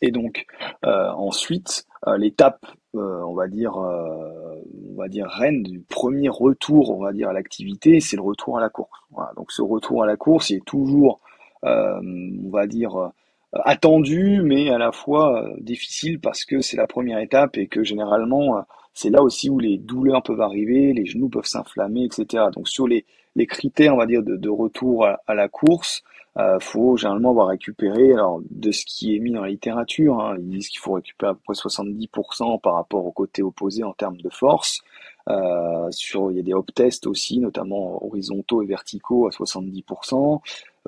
Et 0.00 0.10
donc 0.10 0.46
euh, 0.84 1.10
ensuite, 1.10 1.84
euh, 2.06 2.16
l'étape, 2.16 2.66
on 2.94 3.34
va 3.34 3.48
dire, 3.48 3.76
on 3.76 4.96
va 4.96 5.08
dire 5.08 5.26
reine 5.26 5.62
du 5.62 5.80
premier 5.80 6.28
retour, 6.28 6.90
on 6.90 7.02
va 7.02 7.12
dire 7.12 7.30
à 7.30 7.32
l'activité, 7.32 8.00
c'est 8.00 8.16
le 8.16 8.22
retour 8.22 8.58
à 8.58 8.60
la 8.60 8.68
course. 8.68 8.90
Donc 9.36 9.50
ce 9.50 9.62
retour 9.62 10.02
à 10.02 10.06
la 10.06 10.16
course 10.16 10.50
est 10.50 10.62
toujours, 10.66 11.20
on 11.62 12.50
va 12.50 12.66
dire, 12.66 13.12
attendu, 13.52 14.42
mais 14.42 14.68
à 14.68 14.76
la 14.76 14.92
fois 14.92 15.48
difficile 15.58 16.20
parce 16.20 16.44
que 16.44 16.60
c'est 16.60 16.76
la 16.76 16.86
première 16.86 17.18
étape 17.18 17.56
et 17.56 17.66
que 17.66 17.82
généralement 17.82 18.62
c'est 18.94 19.10
là 19.10 19.22
aussi 19.22 19.50
où 19.50 19.58
les 19.58 19.78
douleurs 19.78 20.22
peuvent 20.22 20.40
arriver, 20.40 20.92
les 20.92 21.06
genoux 21.06 21.28
peuvent 21.28 21.46
s'inflammer, 21.46 22.04
etc. 22.04 22.44
Donc 22.54 22.68
sur 22.68 22.86
les, 22.86 23.04
les 23.36 23.46
critères, 23.46 23.94
on 23.94 23.98
va 23.98 24.06
dire, 24.06 24.22
de, 24.22 24.48
retour 24.48 25.06
à, 25.06 25.34
la 25.34 25.48
course, 25.48 26.02
euh, 26.38 26.58
faut 26.60 26.96
généralement 26.96 27.30
avoir 27.30 27.48
récupéré, 27.48 28.12
alors 28.12 28.40
de 28.50 28.70
ce 28.70 28.84
qui 28.86 29.14
est 29.16 29.18
mis 29.18 29.32
dans 29.32 29.42
la 29.42 29.48
littérature, 29.48 30.20
hein, 30.20 30.36
ils 30.38 30.48
disent 30.48 30.68
qu'il 30.68 30.80
faut 30.80 30.92
récupérer 30.92 31.32
à 31.32 31.34
peu 31.34 31.40
près 31.44 31.54
70% 31.54 32.60
par 32.60 32.74
rapport 32.74 33.04
au 33.04 33.12
côté 33.12 33.42
opposé 33.42 33.82
en 33.84 33.92
termes 33.92 34.18
de 34.18 34.30
force. 34.30 34.82
Euh, 35.28 35.88
sur, 35.90 36.30
il 36.30 36.38
y 36.38 36.40
a 36.40 36.42
des 36.42 36.54
hop 36.54 36.72
tests 36.74 37.06
aussi, 37.06 37.38
notamment 37.38 38.04
horizontaux 38.04 38.62
et 38.62 38.66
verticaux 38.66 39.26
à 39.26 39.30
70%. 39.30 40.40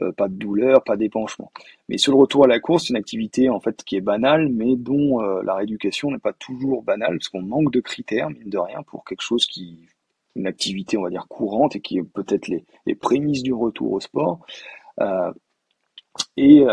Euh, 0.02 0.10
pas 0.10 0.26
de 0.26 0.34
douleur, 0.34 0.82
pas 0.82 0.96
d'épanchement. 0.96 1.52
Mais 1.88 1.98
sur 1.98 2.12
le 2.12 2.18
retour 2.18 2.44
à 2.44 2.48
la 2.48 2.58
course, 2.58 2.84
c'est 2.84 2.90
une 2.90 2.96
activité 2.96 3.48
en 3.48 3.60
fait 3.60 3.84
qui 3.84 3.94
est 3.94 4.00
banale, 4.00 4.48
mais 4.48 4.74
dont 4.74 5.22
euh, 5.22 5.40
la 5.44 5.54
rééducation 5.54 6.10
n'est 6.10 6.18
pas 6.18 6.32
toujours 6.32 6.82
banale, 6.82 7.18
parce 7.18 7.28
qu'on 7.28 7.42
manque 7.42 7.70
de 7.70 7.78
critères, 7.80 8.28
mine 8.28 8.50
de 8.50 8.58
rien, 8.58 8.82
pour 8.82 9.04
quelque 9.04 9.22
chose 9.22 9.46
qui 9.46 9.86
une 10.34 10.48
activité, 10.48 10.96
on 10.96 11.02
va 11.02 11.10
dire, 11.10 11.28
courante 11.28 11.76
et 11.76 11.80
qui 11.80 11.98
est 11.98 12.02
peut-être 12.02 12.48
les, 12.48 12.64
les 12.86 12.96
prémices 12.96 13.44
du 13.44 13.52
retour 13.52 13.92
au 13.92 14.00
sport. 14.00 14.44
Euh, 15.00 15.32
et 16.36 16.64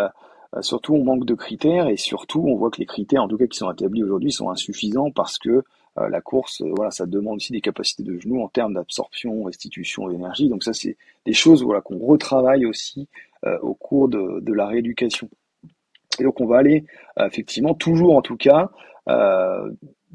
surtout, 0.62 0.96
on 0.96 1.04
manque 1.04 1.26
de 1.26 1.36
critères 1.36 1.88
et 1.88 1.96
surtout, 1.96 2.44
on 2.44 2.56
voit 2.56 2.72
que 2.72 2.80
les 2.80 2.88
critères, 2.88 3.22
en 3.22 3.28
tout 3.28 3.38
cas 3.38 3.46
qui 3.46 3.60
sont 3.60 3.72
établis 3.72 4.04
aujourd'hui, 4.04 4.32
sont 4.32 4.50
insuffisants 4.50 5.12
parce 5.12 5.38
que 5.38 5.50
euh, 5.50 5.62
la 5.98 6.22
course, 6.22 6.62
euh, 6.62 6.72
voilà, 6.76 6.92
ça 6.92 7.06
demande 7.06 7.36
aussi 7.36 7.52
des 7.52 7.62
capacités 7.62 8.04
de 8.04 8.18
genoux 8.18 8.42
en 8.42 8.48
termes 8.48 8.74
d'absorption, 8.74 9.44
restitution 9.44 10.08
d'énergie. 10.10 10.50
Donc 10.50 10.64
ça, 10.64 10.74
c'est 10.74 10.98
des 11.26 11.34
choses 11.34 11.64
voilà 11.64 11.82
qu'on 11.82 12.00
retravaille 12.00 12.66
aussi 12.66 13.08
euh, 13.46 13.58
au 13.60 13.74
cours 13.74 14.08
de, 14.08 14.54
la 14.54 14.68
rééducation. 14.68 15.30
Et 16.20 16.24
donc 16.24 16.40
on 16.42 16.46
va 16.46 16.58
aller 16.58 16.86
effectivement 17.20 17.74
toujours 17.74 18.16
en 18.16 18.22
tout 18.22 18.36
cas 18.36 18.70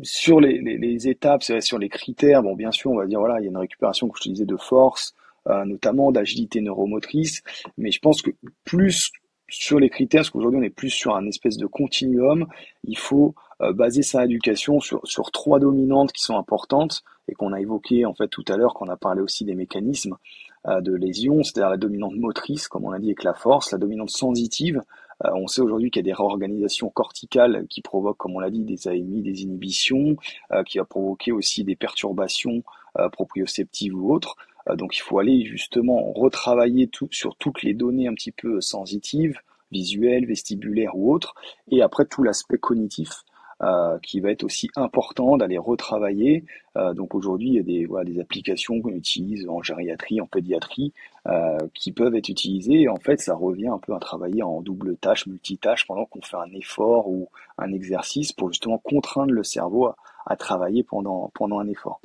sur 0.02 0.40
les, 0.40 0.60
les, 0.60 0.76
les 0.76 1.08
étapes, 1.08 1.42
sur 1.42 1.78
les 1.78 1.88
critères. 1.88 2.42
Bon, 2.42 2.54
bien 2.54 2.70
sûr, 2.70 2.90
on 2.90 2.96
va 2.96 3.06
dire 3.06 3.18
voilà, 3.18 3.40
il 3.40 3.44
y 3.44 3.46
a 3.46 3.50
une 3.50 3.56
récupération 3.56 4.08
que 4.08 4.18
je 4.18 4.24
te 4.24 4.28
disais 4.28 4.44
de 4.44 4.56
force, 4.56 5.14
notamment 5.46 6.12
d'agilité 6.12 6.60
neuromotrice. 6.60 7.42
Mais 7.78 7.90
je 7.90 7.98
pense 8.00 8.20
que 8.20 8.30
plus 8.64 9.10
sur 9.48 9.80
les 9.80 9.88
critères, 9.88 10.20
parce 10.20 10.30
qu'aujourd'hui 10.30 10.60
on 10.60 10.62
est 10.62 10.70
plus 10.70 10.90
sur 10.90 11.16
un 11.16 11.26
espèce 11.26 11.56
de 11.56 11.66
continuum, 11.66 12.46
il 12.84 12.98
faut 12.98 13.34
euh, 13.34 13.45
baser 13.72 14.02
sa 14.02 14.24
éducation 14.24 14.80
sur, 14.80 15.00
sur 15.04 15.30
trois 15.30 15.58
dominantes 15.58 16.12
qui 16.12 16.22
sont 16.22 16.36
importantes 16.36 17.02
et 17.28 17.34
qu'on 17.34 17.52
a 17.52 17.60
évoquées 17.60 18.04
en 18.04 18.14
fait 18.14 18.28
tout 18.28 18.44
à 18.48 18.56
l'heure 18.56 18.74
quand 18.74 18.86
on 18.86 18.90
a 18.90 18.96
parlé 18.96 19.20
aussi 19.20 19.44
des 19.44 19.54
mécanismes 19.54 20.16
euh, 20.66 20.80
de 20.80 20.94
lésion, 20.94 21.42
c'est-à-dire 21.42 21.70
la 21.70 21.76
dominante 21.76 22.16
motrice, 22.16 22.68
comme 22.68 22.84
on 22.84 22.92
a 22.92 22.98
dit 22.98 23.08
avec 23.08 23.24
la 23.24 23.34
force, 23.34 23.72
la 23.72 23.78
dominante 23.78 24.10
sensitive, 24.10 24.82
on 25.24 25.46
sait 25.46 25.62
aujourd'hui 25.62 25.90
qu'il 25.90 26.00
y 26.00 26.10
a 26.10 26.12
des 26.12 26.12
réorganisations 26.12 26.90
corticales 26.90 27.66
qui 27.70 27.80
provoquent, 27.80 28.18
comme 28.18 28.36
on 28.36 28.38
l'a 28.38 28.50
dit, 28.50 28.64
des 28.64 28.86
AMI, 28.86 29.22
des 29.22 29.44
inhibitions, 29.44 30.16
qui 30.66 30.76
va 30.76 30.84
provoquer 30.84 31.32
aussi 31.32 31.64
des 31.64 31.74
perturbations 31.74 32.62
proprioceptives 33.12 33.94
ou 33.94 34.12
autres. 34.12 34.36
donc 34.74 34.94
il 34.94 35.00
faut 35.00 35.18
aller 35.18 35.46
justement 35.46 36.12
retravailler 36.12 36.88
tout, 36.88 37.08
sur 37.12 37.34
toutes 37.36 37.62
les 37.62 37.72
données 37.72 38.08
un 38.08 38.14
petit 38.14 38.30
peu 38.30 38.60
sensitives, 38.60 39.40
visuelles, 39.72 40.26
vestibulaires 40.26 40.94
ou 40.94 41.14
autres, 41.14 41.34
et 41.70 41.80
après 41.80 42.04
tout 42.04 42.22
l'aspect 42.22 42.58
cognitif 42.58 43.24
euh, 43.62 43.98
qui 44.02 44.20
va 44.20 44.30
être 44.30 44.44
aussi 44.44 44.68
important 44.76 45.36
d'aller 45.36 45.56
retravailler. 45.56 46.44
Euh, 46.76 46.92
donc 46.92 47.14
aujourd'hui, 47.14 47.48
il 47.48 47.54
y 47.54 47.58
a 47.58 47.62
des, 47.62 47.86
voilà, 47.86 48.04
des 48.04 48.20
applications 48.20 48.80
qu'on 48.82 48.90
utilise 48.90 49.48
en 49.48 49.62
gériatrie, 49.62 50.20
en 50.20 50.26
pédiatrie, 50.26 50.92
euh, 51.26 51.58
qui 51.72 51.92
peuvent 51.92 52.14
être 52.14 52.28
utilisées. 52.28 52.88
En 52.88 52.96
fait, 52.96 53.20
ça 53.20 53.34
revient 53.34 53.68
un 53.68 53.78
peu 53.78 53.94
à 53.94 53.98
travailler 53.98 54.42
en 54.42 54.60
double 54.60 54.96
tâche, 54.96 55.26
multitâche, 55.26 55.86
pendant 55.86 56.04
qu'on 56.04 56.20
fait 56.20 56.36
un 56.36 56.52
effort 56.52 57.08
ou 57.08 57.28
un 57.56 57.72
exercice 57.72 58.32
pour 58.32 58.52
justement 58.52 58.78
contraindre 58.78 59.32
le 59.32 59.42
cerveau 59.42 59.86
à, 59.86 59.96
à 60.26 60.36
travailler 60.36 60.82
pendant, 60.82 61.30
pendant 61.34 61.58
un 61.58 61.68
effort. 61.68 62.00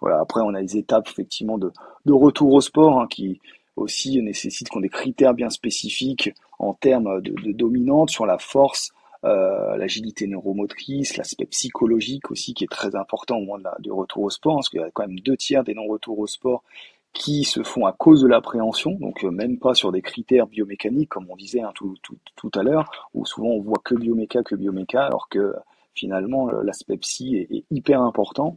Voilà. 0.00 0.18
Après, 0.20 0.40
on 0.40 0.54
a 0.54 0.60
les 0.60 0.76
étapes 0.76 1.08
effectivement 1.08 1.58
de, 1.58 1.72
de 2.04 2.12
retour 2.12 2.52
au 2.52 2.60
sport 2.60 3.00
hein, 3.00 3.06
qui 3.08 3.40
aussi 3.76 4.20
nécessitent 4.22 4.68
qu'on 4.68 4.80
ait 4.80 4.82
des 4.82 4.88
critères 4.88 5.34
bien 5.34 5.50
spécifiques 5.50 6.34
en 6.58 6.74
termes 6.74 7.20
de, 7.20 7.32
de 7.32 7.52
dominante 7.52 8.10
sur 8.10 8.26
la 8.26 8.38
force, 8.38 8.92
euh, 9.24 9.76
l'agilité 9.76 10.26
neuromotrice, 10.26 11.16
l'aspect 11.16 11.44
psychologique 11.46 12.30
aussi 12.30 12.54
qui 12.54 12.64
est 12.64 12.70
très 12.70 12.96
important 12.96 13.36
au 13.36 13.40
moment 13.40 13.58
de 13.58 13.82
du 13.82 13.92
retour 13.92 14.22
au 14.22 14.30
sport, 14.30 14.56
parce 14.56 14.70
qu'il 14.70 14.80
y 14.80 14.82
a 14.82 14.90
quand 14.92 15.06
même 15.06 15.20
deux 15.20 15.36
tiers 15.36 15.62
des 15.62 15.74
non-retours 15.74 16.18
au 16.18 16.26
sport 16.26 16.62
qui 17.12 17.44
se 17.44 17.62
font 17.62 17.86
à 17.86 17.92
cause 17.92 18.22
de 18.22 18.28
l'appréhension, 18.28 18.92
donc 18.92 19.24
euh, 19.24 19.30
même 19.30 19.58
pas 19.58 19.74
sur 19.74 19.92
des 19.92 20.00
critères 20.00 20.46
biomécaniques 20.46 21.10
comme 21.10 21.26
on 21.28 21.36
disait 21.36 21.60
hein, 21.60 21.72
tout, 21.74 21.96
tout, 22.02 22.16
tout, 22.36 22.50
à 22.54 22.62
l'heure, 22.62 23.10
où 23.14 23.26
souvent 23.26 23.48
on 23.48 23.60
voit 23.60 23.80
que 23.84 23.94
bioméca, 23.94 24.42
que 24.42 24.54
bioméca, 24.54 25.04
alors 25.04 25.28
que 25.28 25.54
finalement 25.92 26.50
l'aspect 26.50 26.96
psy 26.96 27.36
est, 27.36 27.64
hyper 27.70 28.00
important. 28.00 28.56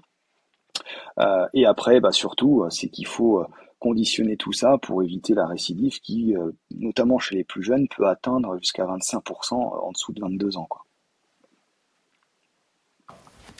Euh, 1.19 1.47
et 1.53 1.65
après, 1.65 1.99
bah, 1.99 2.11
surtout, 2.11 2.65
c'est 2.69 2.89
qu'il 2.89 3.07
faut 3.07 3.45
conditionner 3.83 4.37
tout 4.37 4.53
ça 4.53 4.77
pour 4.77 5.03
éviter 5.03 5.33
la 5.33 5.45
récidive 5.45 5.99
qui, 5.99 6.37
euh, 6.37 6.51
notamment 6.71 7.19
chez 7.19 7.35
les 7.35 7.43
plus 7.43 7.61
jeunes, 7.61 7.89
peut 7.89 8.07
atteindre 8.07 8.57
jusqu'à 8.57 8.85
25% 8.85 9.55
en 9.55 9.91
dessous 9.91 10.13
de 10.13 10.21
22 10.21 10.55
ans. 10.55 10.69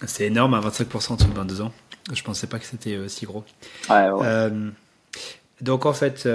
C'est 0.06 0.28
énorme, 0.28 0.54
à 0.54 0.62
25% 0.62 1.12
en 1.12 1.16
dessous 1.18 1.28
de 1.28 1.34
22 1.34 1.62
ans. 1.62 1.74
Je 2.14 2.24
pensais 2.24 2.48
pas 2.48 2.58
que 2.58 2.66
c'était 2.66 2.96
euh, 2.96 3.10
si 3.10 3.26
gros. 3.26 3.44
Euh, 3.92 4.70
donc 5.60 5.86
en 5.86 5.94
fait, 5.94 6.28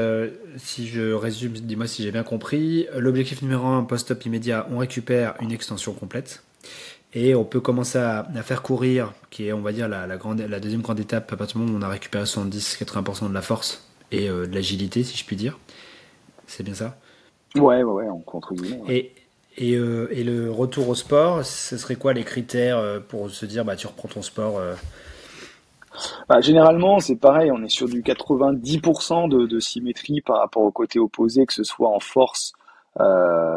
si 0.59 0.87
je 0.87 1.12
résume, 1.14 1.53
dis-moi 1.53 1.87
si 1.87 2.03
j'ai 2.03 2.12
bien 2.12 2.24
compris, 2.24 2.87
l'objectif 2.94 3.40
numéro 3.40 3.66
1, 3.66 3.85
post-op 3.85 4.22
immédiat, 4.27 4.66
on 4.70 4.79
récupère 4.79 5.35
une 5.40 5.51
extension 5.51 5.94
complète 5.94 6.42
et 7.14 7.34
on 7.34 7.44
peut 7.44 7.60
commencer 7.60 7.98
à, 7.98 8.26
faire 8.42 8.62
courir, 8.62 9.12
qui 9.30 9.48
est 9.48 9.52
on 9.52 9.60
va 9.60 9.72
dire 9.72 9.88
la, 9.88 10.16
grande, 10.16 10.40
la 10.40 10.60
deuxième 10.60 10.82
grande 10.82 11.00
étape. 11.00 11.32
À 11.32 11.36
partir 11.36 11.58
du 11.58 11.64
moment 11.64 11.78
où 11.78 11.80
on 11.80 11.86
a 11.86 11.88
récupéré 11.88 12.24
70-80% 12.24 13.28
de 13.28 13.34
la 13.34 13.42
force 13.42 13.88
et 14.12 14.28
euh, 14.28 14.46
de 14.46 14.54
l'agilité, 14.54 15.02
si 15.04 15.16
je 15.16 15.24
puis 15.24 15.36
dire. 15.36 15.58
C'est 16.46 16.62
bien 16.62 16.74
ça? 16.74 16.96
Ouais, 17.54 17.82
ouais, 17.82 17.82
ouais, 17.82 18.08
en 18.08 18.18
contre 18.18 18.52
Et, 18.88 19.12
et, 19.56 19.74
euh, 19.74 20.08
et, 20.10 20.22
le 20.22 20.50
retour 20.50 20.88
au 20.88 20.94
sport, 20.94 21.44
ce 21.44 21.78
serait 21.78 21.96
quoi 21.96 22.12
les 22.12 22.24
critères 22.24 22.78
euh, 22.78 23.00
pour 23.00 23.30
se 23.30 23.46
dire 23.46 23.64
bah 23.64 23.76
tu 23.76 23.86
reprends 23.86 24.08
ton 24.08 24.22
sport 24.22 24.60
bah, 26.28 26.40
généralement, 26.40 27.00
c'est 27.00 27.16
pareil, 27.16 27.50
on 27.50 27.60
est 27.64 27.68
sur 27.68 27.88
du 27.88 28.02
90% 28.02 29.28
de, 29.28 29.46
de, 29.46 29.58
symétrie 29.58 30.20
par 30.20 30.38
rapport 30.38 30.62
au 30.62 30.70
côté 30.70 31.00
opposé, 31.00 31.44
que 31.44 31.52
ce 31.52 31.64
soit 31.64 31.88
en 31.88 31.98
force 31.98 32.52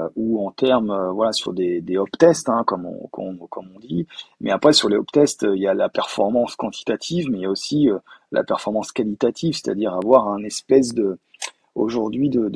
euh, 0.01 0.09
ou 0.15 0.45
en 0.45 0.51
termes 0.51 0.91
euh, 0.91 1.11
voilà 1.11 1.31
sur 1.31 1.53
des, 1.53 1.81
des 1.81 1.97
hop 1.97 2.09
tests 2.17 2.49
hein, 2.49 2.63
comme, 2.65 2.85
on, 2.85 3.07
comme, 3.47 3.69
on 3.75 3.79
dit. 3.79 4.07
Mais 4.39 4.51
après 4.51 4.73
sur 4.73 4.89
les 4.89 4.97
hop 4.97 5.11
tests 5.11 5.45
il 5.53 5.61
y 5.61 5.67
a 5.67 5.73
la 5.73 5.89
performance 5.89 6.55
quantitative 6.55 7.29
mais 7.29 7.39
il 7.39 7.41
y 7.41 7.45
a 7.45 7.49
aussi 7.49 7.89
euh, 7.89 7.97
la 8.31 8.43
performance 8.43 8.91
qualitative 8.91 9.53
c'est-à-dire 9.53 9.93
avoir 9.93 10.27
un 10.27 10.43
espèce 10.43 10.93
de 10.93 11.17
aujourd'hui 11.75 12.29
de, 12.29 12.51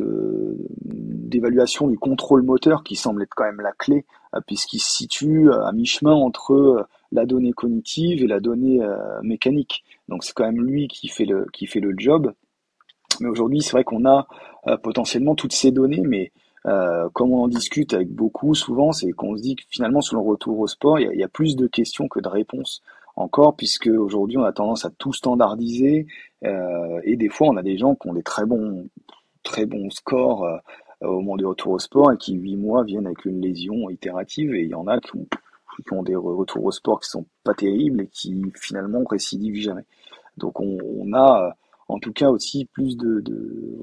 d'évaluation 0.84 1.88
du 1.88 1.98
contrôle 1.98 2.44
moteur 2.44 2.84
qui 2.84 2.96
semble 2.96 3.24
être 3.24 3.34
quand 3.36 3.46
même 3.46 3.62
la 3.62 3.72
clé 3.72 4.06
puisqu'il 4.46 4.80
se 4.80 4.92
situe 4.92 5.52
à 5.52 5.72
mi-chemin 5.72 6.14
entre 6.14 6.88
la 7.14 7.26
donnée 7.26 7.54
cognitive 7.54 8.22
et 8.22 8.28
la 8.28 8.42
donnée 8.42 8.82
mécanique. 9.22 9.86
Donc 10.10 10.26
c'est 10.26 10.34
quand 10.34 10.44
même 10.44 10.62
lui 10.62 10.90
qui 10.90 11.08
fait 11.08 11.24
le 11.24 11.46
qui 11.54 11.66
fait 11.66 11.80
le 11.80 11.94
job. 11.98 12.34
Mais 13.22 13.30
aujourd'hui 13.30 13.62
c'est 13.62 13.72
vrai 13.72 13.86
qu'on 13.86 14.06
a 14.06 14.28
potentiellement 14.84 15.36
toutes 15.36 15.54
ces 15.54 15.72
données 15.72 16.04
mais 16.06 16.34
euh, 16.66 17.10
comme 17.14 17.32
on 17.32 17.44
en 17.44 17.48
discute 17.48 17.94
avec 17.94 18.10
beaucoup 18.10 18.56
souvent, 18.56 18.92
c'est 18.92 19.12
qu'on 19.12 19.38
se 19.38 19.42
dit 19.42 19.56
que 19.56 19.64
finalement 19.70 20.02
sur 20.02 20.16
le 20.16 20.24
retour 20.24 20.60
au 20.60 20.68
sport, 20.68 21.00
il 21.00 21.18
y, 21.18 21.24
a, 21.24 21.28
plus 21.28 21.56
de 21.56 21.68
questions 21.68 22.08
que 22.08 22.20
de 22.20 22.28
réponses 22.28 22.82
encore, 23.16 23.56
puisque 23.56 23.88
aujourd'hui 23.88 24.38
on 24.38 24.44
a 24.44 24.52
tendance 24.52 24.84
à 24.84 24.90
tout 24.90 25.14
standardiser 25.14 26.08
euh, 26.44 27.00
et 27.04 27.18
des 27.18 27.30
fois 27.30 27.48
on 27.50 27.58
a 27.58 27.62
des 27.62 27.78
gens 27.78 27.96
qui 27.96 28.10
ont 28.10 28.14
des 28.14 28.24
très 28.24 28.46
bons 28.46 28.90
très 29.44 29.68
bons 29.68 29.92
scores 29.92 30.44
euh, 30.44 30.58
au 31.02 31.22
moment 31.22 31.38
du 31.38 31.46
retour 31.46 31.74
au 31.74 31.80
sport 31.80 32.12
et 32.12 32.18
qui 32.18 32.34
huit 32.34 32.58
mois 32.58 32.84
viennent 32.84 33.06
avec 33.06 33.26
une 33.26 33.42
lésion 33.42 33.90
itérative 33.90 34.56
et 34.56 34.64
il 34.64 34.70
y 34.70 34.76
en 34.76 34.88
a 34.88 35.00
qui 35.00 35.12
ont, 35.92 36.04
des 36.04 36.16
retours 36.16 36.66
au 36.66 36.72
sport 36.72 37.00
qui 37.00 37.10
sont 37.10 37.26
pas 37.44 37.54
terribles 37.54 38.02
et 38.02 38.08
qui 38.08 38.42
finalement 38.56 39.04
récidivent 39.08 39.62
jamais. 39.62 39.86
Donc 40.38 40.60
on, 40.60 40.78
on 40.98 41.14
a 41.14 41.56
en 41.88 42.00
tout 42.00 42.14
cas 42.14 42.30
aussi 42.30 42.66
plus 42.66 42.98
de, 42.98 43.20
de, 43.20 43.78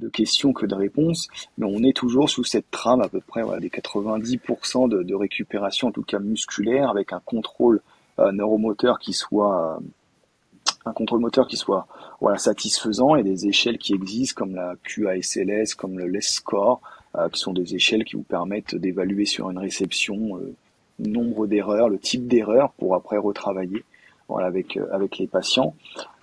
de, 0.00 0.08
questions 0.08 0.52
que 0.52 0.66
de 0.66 0.74
réponses, 0.74 1.28
mais 1.58 1.66
on 1.66 1.82
est 1.82 1.96
toujours 1.96 2.28
sous 2.28 2.44
cette 2.44 2.70
trame 2.70 3.00
à 3.00 3.08
peu 3.08 3.20
près 3.20 3.42
voilà, 3.42 3.60
des 3.60 3.70
90% 3.70 4.88
de, 4.88 5.14
récupération, 5.14 5.88
en 5.88 5.92
tout 5.92 6.02
cas 6.02 6.18
musculaire, 6.18 6.90
avec 6.90 7.12
un 7.12 7.20
contrôle 7.24 7.80
euh, 8.18 8.30
neuromoteur 8.30 8.98
qui 8.98 9.12
soit 9.12 9.80
un 10.86 10.92
contrôle 10.92 11.20
moteur 11.20 11.46
qui 11.48 11.56
soit 11.56 11.86
satisfaisant 12.36 13.16
et 13.16 13.22
des 13.22 13.46
échelles 13.46 13.78
qui 13.78 13.94
existent 13.94 14.34
comme 14.36 14.54
la 14.54 14.74
QASLS, 14.84 15.74
comme 15.74 15.98
le 15.98 16.06
LES 16.06 16.20
score, 16.20 16.80
euh, 17.16 17.28
qui 17.28 17.40
sont 17.40 17.52
des 17.52 17.74
échelles 17.74 18.04
qui 18.04 18.16
vous 18.16 18.22
permettent 18.22 18.74
d'évaluer 18.74 19.24
sur 19.24 19.50
une 19.50 19.58
réception 19.58 20.36
euh, 20.36 20.54
nombre 20.98 21.46
d'erreurs, 21.46 21.88
le 21.88 21.98
type 21.98 22.26
d'erreur 22.26 22.72
pour 22.72 22.94
après 22.94 23.18
retravailler 23.18 23.84
voilà, 24.28 24.46
avec, 24.46 24.76
euh, 24.76 24.86
avec 24.92 25.18
les 25.18 25.26
patients. 25.26 25.74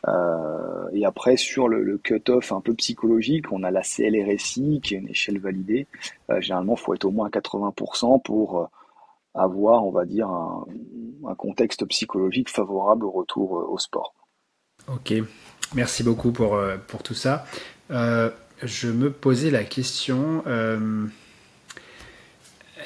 Euh, 0.07 0.89
et 0.93 1.05
après, 1.05 1.37
sur 1.37 1.67
le, 1.67 1.97
cut-off 1.97 2.51
un 2.51 2.61
peu 2.61 2.73
psychologique, 2.73 3.51
on 3.51 3.63
a 3.63 3.71
la 3.71 3.81
CLRSI, 3.81 4.81
qui 4.81 4.95
est 4.95 4.97
une 4.97 5.09
échelle 5.09 5.39
validée. 5.39 5.87
Euh, 6.29 6.41
généralement, 6.41 6.75
il 6.77 6.81
faut 6.81 6.93
être 6.93 7.05
au 7.05 7.11
moins 7.11 7.27
à 7.27 7.29
80% 7.29 8.21
pour 8.23 8.61
euh, 8.61 8.65
avoir, 9.35 9.85
on 9.85 9.91
va 9.91 10.05
dire, 10.05 10.27
un, 10.29 10.65
contexte 11.37 11.85
psychologique 11.85 12.49
favorable 12.49 13.05
au 13.05 13.11
retour 13.11 13.51
au 13.51 13.77
sport. 13.77 14.13
Ok, 14.87 15.13
merci 15.75 16.03
beaucoup 16.03 16.31
pour, 16.31 16.59
pour 16.87 17.03
tout 17.03 17.13
ça. 17.13 17.45
je 17.89 18.87
me 18.91 19.11
posais 19.11 19.51
la 19.51 19.63
question... 19.63 20.43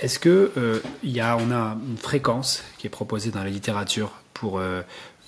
Est-ce 0.01 0.19
que 0.19 0.81
il 1.03 1.11
y 1.11 1.21
a, 1.21 1.37
on 1.37 1.51
a 1.51 1.77
une 1.87 1.97
fréquence 1.97 2.63
qui 2.77 2.85
est 2.85 2.89
proposée 2.89 3.31
dans 3.31 3.43
la 3.43 3.49
littérature 3.49 4.11
pour 4.35 4.59
euh, 4.59 4.81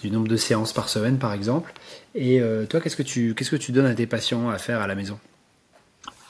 du 0.04 0.12
nombre 0.12 0.28
de 0.28 0.36
séances 0.36 0.74
par 0.74 0.90
semaine, 0.90 1.18
par 1.18 1.34
exemple. 1.34 1.74
Et 2.14 2.40
euh, 2.40 2.68
toi, 2.68 2.80
qu'est-ce 2.80 2.96
que 2.96 3.04
tu 3.04 3.34
qu'est-ce 3.34 3.50
que 3.50 3.56
tu 3.56 3.72
donnes 3.72 3.88
à 3.88 3.96
tes 3.96 4.06
patients 4.06 4.50
à 4.50 4.60
faire 4.60 4.82
à 4.82 4.88
la 4.88 4.94
maison? 4.94 5.18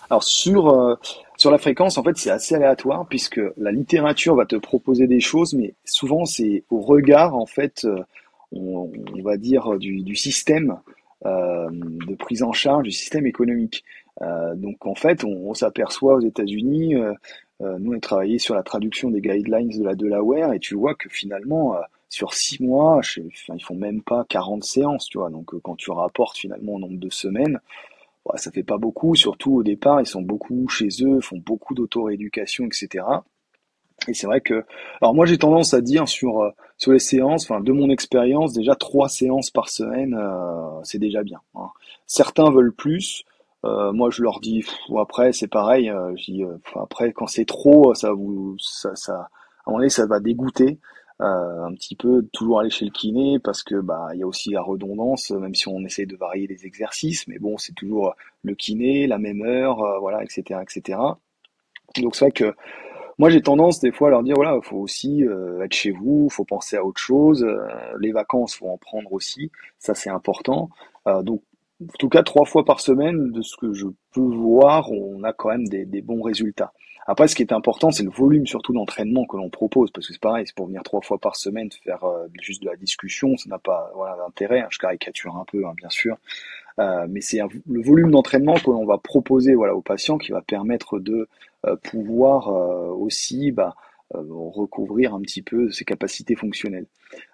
Alors 0.10 0.24
sur 0.24 0.70
euh, 0.70 0.96
sur 1.36 1.52
la 1.52 1.58
fréquence, 1.58 1.98
en 1.98 2.04
fait, 2.04 2.18
c'est 2.18 2.30
assez 2.30 2.56
aléatoire 2.56 3.06
puisque 3.10 3.42
la 3.58 3.74
littérature 3.74 4.36
va 4.36 4.46
te 4.46 4.56
proposer 4.56 5.08
des 5.08 5.20
choses, 5.20 5.54
mais 5.54 5.74
souvent 5.84 6.24
c'est 6.24 6.63
au 6.70 6.80
regard, 6.80 7.36
en 7.36 7.46
fait, 7.46 7.86
on, 8.54 8.90
va 9.22 9.36
dire 9.36 9.78
du, 9.78 10.02
du 10.02 10.16
système 10.16 10.78
de 11.26 12.16
prise 12.16 12.42
en 12.42 12.54
charge 12.54 12.84
du 12.84 12.92
système 12.92 13.28
économique. 13.28 13.84
donc 14.56 14.86
en 14.86 14.96
fait, 14.96 15.24
on, 15.26 15.50
on 15.50 15.54
s'aperçoit 15.54 16.16
aux 16.16 16.22
États-Unis, 16.22 16.96
nous 17.60 17.93
on 17.93 17.98
a 17.98 18.00
travaillé 18.00 18.39
sur 18.39 18.56
la 18.56 18.63
traduction 18.63 19.10
des 19.10 19.22
guidelines 19.22 19.70
de 19.70 19.84
la 19.84 19.96
Delaware 19.96 20.54
et 20.54 20.60
tu 20.60 20.76
vois 20.76 20.96
que 20.96 21.10
finalement 21.10 21.76
sur 22.10 22.34
six 22.34 22.63
mois, 22.63 23.02
je, 23.02 23.22
enfin, 23.22 23.56
ils 23.56 23.63
font 23.63 23.76
même 23.76 24.02
pas 24.02 24.26
40 24.30 24.63
séances, 24.63 25.08
tu 25.08 25.17
vois. 25.17 25.30
Donc 25.30 25.54
euh, 25.54 25.60
quand 25.62 25.76
tu 25.76 25.91
rapportes 25.91 26.38
finalement 26.38 26.74
au 26.76 26.80
nombre 26.80 27.00
de 27.00 27.10
semaines, 27.10 27.60
bah, 28.26 28.38
ça 28.38 28.52
fait 28.52 28.63
pas 28.63 28.78
beaucoup. 28.78 29.15
Surtout 29.15 29.56
au 29.56 29.63
départ, 29.63 30.02
ils 30.02 30.08
sont 30.08 30.22
beaucoup 30.22 30.67
chez 30.67 30.89
eux, 31.02 31.20
font 31.22 31.38
beaucoup 31.38 31.74
d'auto-rééducation, 31.74 32.65
etc. 32.65 33.06
Et 34.08 34.13
c'est 34.13 34.28
vrai 34.28 34.41
que, 34.41 34.63
alors 35.02 35.15
moi 35.15 35.26
j'ai 35.26 35.39
tendance 35.39 35.74
à 35.74 35.82
dire 35.82 36.08
sur 36.08 36.41
euh, 36.41 36.52
sur 36.78 36.91
les 36.91 37.00
séances, 37.00 37.50
enfin 37.50 37.62
de 37.62 37.72
mon 37.72 37.89
expérience, 37.89 38.54
déjà 38.54 38.76
trois 38.76 39.10
séances 39.10 39.50
par 39.50 39.70
semaine, 39.70 40.13
euh, 40.13 40.80
c'est 40.84 41.00
déjà 41.00 41.24
bien. 41.24 41.41
Hein. 41.56 41.70
Certains 42.06 42.52
veulent 42.52 42.74
plus. 42.74 43.24
Moi 43.63 44.10
je 44.12 44.24
leur 44.24 44.39
dis, 44.39 44.65
après 44.98 45.34
c'est 45.34 45.48
pareil. 45.48 45.91
je 46.15 46.32
dis, 46.32 46.43
après 46.76 47.12
quand 47.13 47.28
c'est 47.28 47.46
trop, 47.46 47.93
ça 47.93 48.13
vous, 48.13 48.56
ça, 48.60 48.96
ça, 48.96 49.13
à 49.13 49.17
un 49.17 49.72
moment 49.72 49.80
donné 49.80 49.89
ça 49.89 50.06
va 50.06 50.20
dégoûter. 50.20 50.80
Euh, 51.20 51.65
un 51.65 51.74
petit 51.74 51.96
peu 51.96 52.22
toujours 52.32 52.60
aller 52.60 52.70
chez 52.70 52.86
le 52.86 52.91
kiné 52.91 53.39
parce 53.39 53.63
que 53.63 53.74
bah 53.74 54.10
il 54.13 54.20
y 54.20 54.24
a 54.24 54.28
aussi 54.28 54.52
la 54.52 54.62
redondance 54.62 55.32
même 55.32 55.56
si 55.56 55.67
on 55.67 55.84
essaie 55.84 56.06
de 56.06 56.15
varier 56.15 56.46
les 56.46 56.67
exercices 56.67 57.28
mais 57.28 57.39
bon 57.39 57.58
c'est 57.58 57.74
toujours 57.74 58.13
le 58.43 58.54
kiné 58.54 59.08
la 59.08 59.17
même 59.17 59.41
heure 59.41 59.82
euh, 59.82 59.98
voilà 59.98 60.24
etc 60.24 60.60
etc 60.62 61.00
Donc 61.96 62.15
c'est 62.15 62.26
vrai 62.26 62.32
que 62.32 62.54
moi 63.17 63.32
j'ai 63.32 63.41
tendance 63.41 63.80
des 63.80 63.91
fois 63.91 64.10
à 64.10 64.12
leur 64.12 64.22
dire 64.22 64.36
voilà, 64.36 64.60
il 64.62 64.63
faut 64.63 64.78
aussi 64.78 65.24
être 65.24 65.74
chez 65.74 65.89
vous, 65.89 66.30
faut 66.30 66.46
penser 66.46 66.78
à 66.78 66.86
autre 66.86 67.02
chose, 67.02 67.43
les 68.00 68.12
vacances 68.12 68.54
faut 68.54 68.70
en 68.70 68.78
prendre 68.78 69.12
aussi, 69.12 69.50
ça 69.80 69.96
c'est 69.96 70.12
important. 70.12 70.70
donc 71.24 71.41
en 71.82 71.98
tout 72.00 72.10
cas 72.10 72.24
trois 72.24 72.46
fois 72.46 72.66
par 72.66 72.80
semaine, 72.80 73.32
de 73.32 73.42
ce 73.42 73.56
que 73.58 73.74
je 73.74 73.88
peux 74.13 74.22
voir, 74.22 74.92
on 74.92 75.24
a 75.24 75.34
quand 75.34 75.50
même 75.50 75.68
des, 75.68 75.86
des 75.86 76.02
bons 76.02 76.22
résultats. 76.22 76.74
Après, 77.10 77.30
ce 77.30 77.36
qui 77.36 77.42
est 77.42 77.54
important, 77.54 77.90
c'est 77.90 78.04
le 78.04 78.10
volume 78.10 78.46
surtout 78.46 78.74
d'entraînement 78.74 79.26
que 79.26 79.38
l'on 79.38 79.50
propose, 79.50 79.92
parce 79.92 80.08
que 80.08 80.13
c'est 80.13 80.22
pareil, 80.22 80.46
c'est 80.46 80.56
pour 80.56 80.68
venir 80.68 80.84
trois 80.84 81.00
fois 81.02 81.18
par 81.18 81.38
semaine 81.38 81.70
faire 81.72 82.04
euh, 82.04 82.28
juste 82.42 82.62
de 82.63 82.70
la 82.70 82.76
discussion, 82.76 83.38
ça 83.38 83.50
n'a 83.50 83.60
pas 83.60 83.90
voilà, 83.96 84.18
d'intérêt. 84.18 84.60
Hein, 84.60 84.68
je 84.70 84.78
caricature 84.78 85.38
un 85.38 85.46
peu, 85.46 85.66
hein, 85.66 85.74
bien 85.78 85.90
sûr, 85.90 86.18
euh, 86.80 87.08
mais 87.10 87.22
c'est 87.22 87.40
le 87.66 87.82
volume 87.82 88.12
d'entraînement 88.12 88.56
que 88.56 88.72
l'on 88.72 88.86
va 88.86 88.98
proposer 88.98 89.56
voilà 89.56 89.74
aux 89.74 89.82
patients 89.82 90.18
qui 90.18 90.34
va 90.34 90.42
permettre 90.42 91.00
de 91.00 91.30
euh, 91.66 91.78
pouvoir 91.78 92.50
aussi 93.00 93.52
bah, 93.54 93.74
recouvrir 94.13 95.13
un 95.13 95.22
petit 95.22 95.41
peu 95.41 95.72
ses 95.72 95.86
capacités 95.86 96.36
fonctionnelles. 96.36 96.88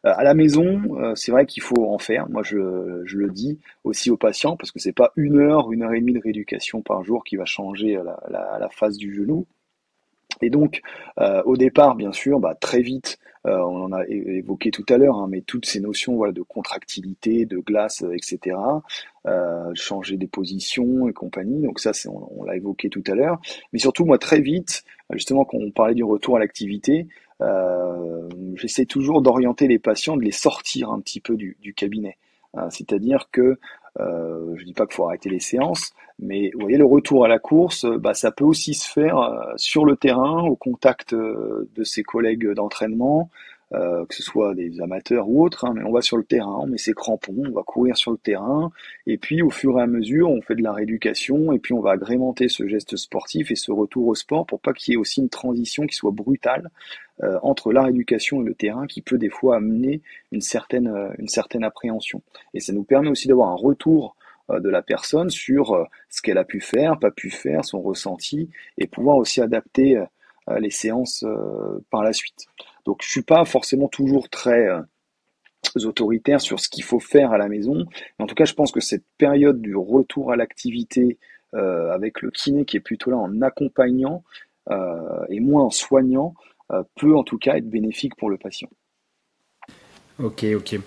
à 0.03 0.23
la 0.23 0.33
maison, 0.33 1.13
c'est 1.15 1.31
vrai 1.31 1.45
qu'il 1.45 1.61
faut 1.63 1.85
en 1.85 1.99
faire. 1.99 2.29
Moi, 2.29 2.41
je, 2.43 2.57
le 2.57 3.29
dis 3.29 3.59
aussi 3.83 4.09
aux 4.09 4.17
patients 4.17 4.57
parce 4.57 4.71
que 4.71 4.79
c'est 4.79 4.93
pas 4.93 5.11
une 5.15 5.39
heure, 5.39 5.71
une 5.71 5.83
heure 5.83 5.93
et 5.93 5.99
demie 5.99 6.13
de 6.13 6.19
rééducation 6.19 6.81
par 6.81 7.03
jour 7.03 7.23
qui 7.23 7.35
va 7.35 7.45
changer 7.45 7.93
la, 8.03 8.19
la, 8.29 8.59
la 8.59 8.89
du 8.89 9.13
genou. 9.13 9.45
Et 10.41 10.49
donc, 10.49 10.81
euh, 11.19 11.41
au 11.45 11.57
départ, 11.57 11.95
bien 11.95 12.11
sûr, 12.11 12.39
bah, 12.39 12.55
très 12.55 12.81
vite, 12.81 13.19
euh, 13.45 13.57
on 13.57 13.83
en 13.83 13.91
a 13.91 14.05
évoqué 14.07 14.71
tout 14.71 14.85
à 14.89 14.97
l'heure, 14.97 15.17
hein, 15.17 15.27
mais 15.29 15.41
toutes 15.41 15.65
ces 15.65 15.81
notions 15.81 16.15
voilà, 16.15 16.31
de 16.31 16.41
contractilité, 16.41 17.45
de 17.45 17.57
glace, 17.57 18.03
euh, 18.03 18.13
etc., 18.13 18.57
changer 19.73 20.17
des 20.17 20.27
positions 20.27 21.07
et 21.07 21.13
compagnie, 21.13 21.61
donc 21.61 21.79
ça, 21.79 21.91
on, 22.07 22.41
on 22.41 22.43
l'a 22.43 22.57
évoqué 22.57 22.89
tout 22.89 23.03
à 23.07 23.15
l'heure. 23.15 23.39
Mais 23.71 23.79
surtout, 23.79 24.05
moi, 24.05 24.17
très 24.17 24.41
vite, 24.41 24.83
justement, 25.11 25.45
quand 25.45 25.57
on 25.57 25.71
parlait 25.71 25.95
du 25.95 26.03
retour 26.03 26.35
à 26.37 26.39
l'activité, 26.39 27.07
j'essaie 28.55 28.85
toujours 28.85 29.21
d'orienter 29.21 29.67
les 29.67 29.79
patients, 29.79 30.15
de 30.15 30.23
les 30.23 30.31
sortir 30.31 30.91
un 30.91 30.99
petit 30.99 31.19
peu 31.19 31.35
du, 31.35 31.73
cabinet. 31.75 32.17
C'est-à-dire 32.69 33.29
que 33.31 33.59
euh, 33.99 34.55
je 34.55 34.63
dis 34.63 34.73
pas 34.73 34.85
qu'il 34.85 34.95
faut 34.95 35.05
arrêter 35.05 35.29
les 35.29 35.39
séances, 35.39 35.93
mais 36.19 36.51
voyez 36.59 36.77
le 36.77 36.85
retour 36.85 37.25
à 37.25 37.27
la 37.27 37.39
course, 37.39 37.85
bah, 37.85 38.13
ça 38.13 38.31
peut 38.31 38.43
aussi 38.43 38.73
se 38.73 38.89
faire 38.89 39.17
euh, 39.17 39.53
sur 39.57 39.85
le 39.85 39.95
terrain, 39.95 40.43
au 40.43 40.55
contact 40.55 41.13
euh, 41.13 41.69
de 41.75 41.83
ses 41.83 42.03
collègues 42.03 42.51
d'entraînement, 42.53 43.29
euh, 43.75 44.05
que 44.05 44.13
ce 44.13 44.21
soit 44.21 44.53
des 44.53 44.81
amateurs 44.81 45.27
ou 45.27 45.43
autres, 45.43 45.65
hein, 45.65 45.73
mais 45.75 45.83
on 45.83 45.91
va 45.91 46.01
sur 46.01 46.17
le 46.17 46.23
terrain, 46.23 46.59
on 46.61 46.67
met 46.67 46.77
ses 46.77 46.93
crampons, 46.93 47.43
on 47.47 47.51
va 47.51 47.63
courir 47.63 47.97
sur 47.97 48.11
le 48.11 48.17
terrain, 48.17 48.71
et 49.07 49.17
puis 49.17 49.41
au 49.41 49.49
fur 49.49 49.79
et 49.79 49.81
à 49.81 49.87
mesure, 49.87 50.29
on 50.29 50.41
fait 50.41 50.53
de 50.53 50.61
la 50.61 50.73
rééducation, 50.73 51.51
et 51.53 51.57
puis 51.57 51.73
on 51.73 51.79
va 51.79 51.91
agrémenter 51.91 52.49
ce 52.49 52.67
geste 52.67 52.97
sportif 52.97 53.49
et 53.49 53.55
ce 53.55 53.71
retour 53.71 54.07
au 54.07 54.13
sport 54.13 54.45
pour 54.45 54.59
pas 54.59 54.73
qu'il 54.73 54.91
y 54.91 54.95
ait 54.95 54.99
aussi 54.99 55.21
une 55.21 55.29
transition 55.29 55.87
qui 55.87 55.95
soit 55.95 56.11
brutale 56.11 56.69
euh, 57.23 57.39
entre 57.41 57.73
la 57.73 57.83
rééducation 57.83 58.41
et 58.41 58.45
le 58.45 58.53
terrain, 58.53 58.85
qui 58.85 59.01
peut 59.01 59.17
des 59.17 59.29
fois 59.29 59.55
amener 59.55 60.01
une 60.31 60.41
certaine, 60.41 60.87
euh, 60.87 61.09
une 61.17 61.27
certaine 61.27 61.63
appréhension. 61.63 62.21
Et 62.53 62.59
ça 62.59 62.73
nous 62.73 62.83
permet 62.83 63.09
aussi 63.09 63.27
d'avoir 63.27 63.49
un 63.49 63.55
retour 63.55 64.15
de 64.49 64.69
la 64.69 64.81
personne 64.81 65.29
sur 65.29 65.87
ce 66.09 66.21
qu'elle 66.21 66.37
a 66.37 66.43
pu 66.43 66.59
faire, 66.59 66.99
pas 66.99 67.11
pu 67.11 67.29
faire, 67.29 67.63
son 67.63 67.81
ressenti, 67.81 68.49
et 68.77 68.87
pouvoir 68.87 69.15
aussi 69.15 69.39
adapter 69.39 70.03
les 70.59 70.69
séances 70.69 71.25
par 71.89 72.03
la 72.03 72.11
suite. 72.11 72.47
Donc 72.85 73.01
je 73.01 73.09
suis 73.09 73.21
pas 73.21 73.45
forcément 73.45 73.87
toujours 73.87 74.29
très 74.29 74.67
euh, 74.67 74.81
autoritaire 75.83 76.41
sur 76.41 76.59
ce 76.59 76.69
qu'il 76.69 76.83
faut 76.83 76.99
faire 76.99 77.31
à 77.31 77.37
la 77.37 77.47
maison. 77.47 77.85
Mais 78.17 78.23
en 78.23 78.27
tout 78.27 78.35
cas, 78.35 78.45
je 78.45 78.53
pense 78.53 78.71
que 78.71 78.79
cette 78.79 79.05
période 79.17 79.61
du 79.61 79.75
retour 79.75 80.31
à 80.31 80.35
l'activité 80.35 81.17
euh, 81.53 81.91
avec 81.91 82.21
le 82.21 82.31
kiné 82.31 82.65
qui 82.65 82.77
est 82.77 82.81
plutôt 82.81 83.11
là 83.11 83.17
en 83.17 83.41
accompagnant 83.41 84.23
euh, 84.69 85.25
et 85.29 85.39
moins 85.39 85.63
en 85.63 85.69
soignant 85.69 86.33
peut 86.95 87.15
en 87.15 87.23
tout 87.23 87.37
cas 87.37 87.57
être 87.57 87.69
bénéfique 87.69 88.15
pour 88.15 88.31
le 88.31 88.37
patient. 88.37 88.69
Ok, 90.17 90.43
ok. 90.55 90.79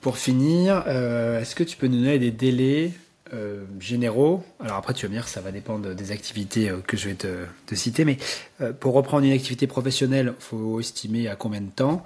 pour 0.00 0.18
finir, 0.18 0.86
est-ce 0.86 1.56
que 1.56 1.64
tu 1.64 1.76
peux 1.76 1.88
nous 1.88 1.98
donner 1.98 2.20
des 2.20 2.30
délais 2.30 2.92
euh, 3.32 3.64
généraux. 3.80 4.42
Alors 4.60 4.76
après, 4.76 4.94
tu 4.94 5.04
vas 5.04 5.10
me 5.10 5.14
dire, 5.14 5.26
ça 5.26 5.40
va 5.40 5.50
dépendre 5.50 5.94
des 5.94 6.12
activités 6.12 6.70
euh, 6.70 6.78
que 6.86 6.96
je 6.96 7.08
vais 7.08 7.14
te, 7.14 7.74
citer, 7.74 8.04
mais 8.04 8.18
euh, 8.60 8.72
pour 8.72 8.94
reprendre 8.94 9.24
une 9.24 9.32
activité 9.32 9.66
professionnelle, 9.66 10.34
faut 10.38 10.78
estimer 10.80 11.28
à 11.28 11.36
combien 11.36 11.60
de 11.60 11.70
temps. 11.70 12.02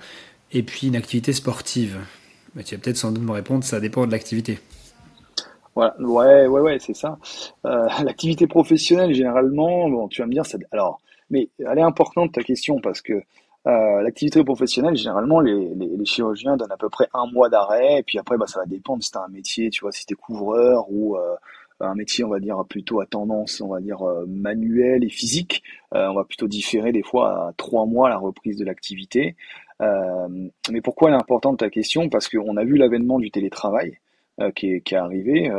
Et 0.52 0.62
puis 0.62 0.86
une 0.88 0.96
activité 0.96 1.32
sportive. 1.32 1.98
Mais 2.54 2.64
tu 2.64 2.74
vas 2.74 2.80
peut-être 2.80 2.96
sans 2.96 3.12
doute 3.12 3.22
me 3.22 3.32
répondre, 3.32 3.64
ça 3.64 3.80
dépend 3.80 4.06
de 4.06 4.12
l'activité. 4.12 4.58
Voilà, 5.74 5.94
ouais, 6.00 6.46
ouais, 6.46 6.60
ouais, 6.60 6.78
c'est 6.80 6.96
ça. 6.96 7.18
l'activité 7.64 8.46
professionnelle, 8.46 9.14
généralement, 9.14 9.88
bon, 9.88 10.08
tu 10.08 10.22
vas 10.22 10.26
me 10.26 10.32
dire, 10.32 10.44
ça, 10.46 10.58
alors, 10.72 11.00
mais 11.30 11.48
elle 11.58 11.78
est 11.78 11.82
importante 11.82 12.32
ta 12.32 12.42
question 12.42 12.80
parce 12.80 13.00
que 13.00 13.22
euh, 13.66 14.00
l'activité 14.02 14.42
professionnelle, 14.42 14.96
généralement, 14.96 15.40
les, 15.40 15.70
chirurgiens 16.04 16.56
donnent 16.56 16.72
à 16.72 16.78
peu 16.78 16.88
près 16.88 17.08
un 17.12 17.26
mois 17.30 17.50
d'arrêt, 17.50 17.98
et 17.98 18.02
puis 18.02 18.18
après, 18.18 18.38
bah, 18.38 18.46
ça 18.46 18.60
va 18.60 18.66
dépendre 18.66 19.02
si 19.02 19.10
t'as 19.10 19.24
un 19.24 19.28
métier, 19.28 19.68
tu 19.70 19.82
vois, 19.82 19.92
si 19.92 20.06
t'es 20.06 20.14
couvreur 20.14 20.86
ou 20.90 21.16
euh, 21.16 21.36
un 21.80 21.94
métier, 21.94 22.24
on 22.24 22.28
va 22.28 22.40
dire, 22.40 22.62
plutôt 22.68 23.00
à 23.00 23.06
tendance, 23.06 23.60
on 23.60 23.68
va 23.68 23.80
dire, 23.80 24.02
euh, 24.02 24.24
manuelle 24.26 25.04
et 25.04 25.10
physique. 25.10 25.62
on 25.92 26.14
va 26.14 26.24
plutôt 26.24 26.48
différer 26.48 26.92
des 26.92 27.02
fois 27.02 27.48
à 27.48 27.52
trois 27.56 27.86
mois 27.86 28.08
la 28.08 28.18
reprise 28.18 28.56
de 28.56 28.64
l'activité. 28.64 29.36
mais 29.80 30.80
pourquoi 30.82 31.08
elle 31.10 31.16
est 31.16 31.20
importante 31.20 31.58
ta 31.58 31.70
question? 31.70 32.08
Parce 32.08 32.28
qu'on 32.28 32.56
a 32.56 32.64
vu 32.64 32.76
l'avènement 32.76 33.18
du 33.18 33.30
télétravail. 33.30 33.98
qui, 34.54 34.68
est, 34.72 34.92
arrivé, 34.94 35.50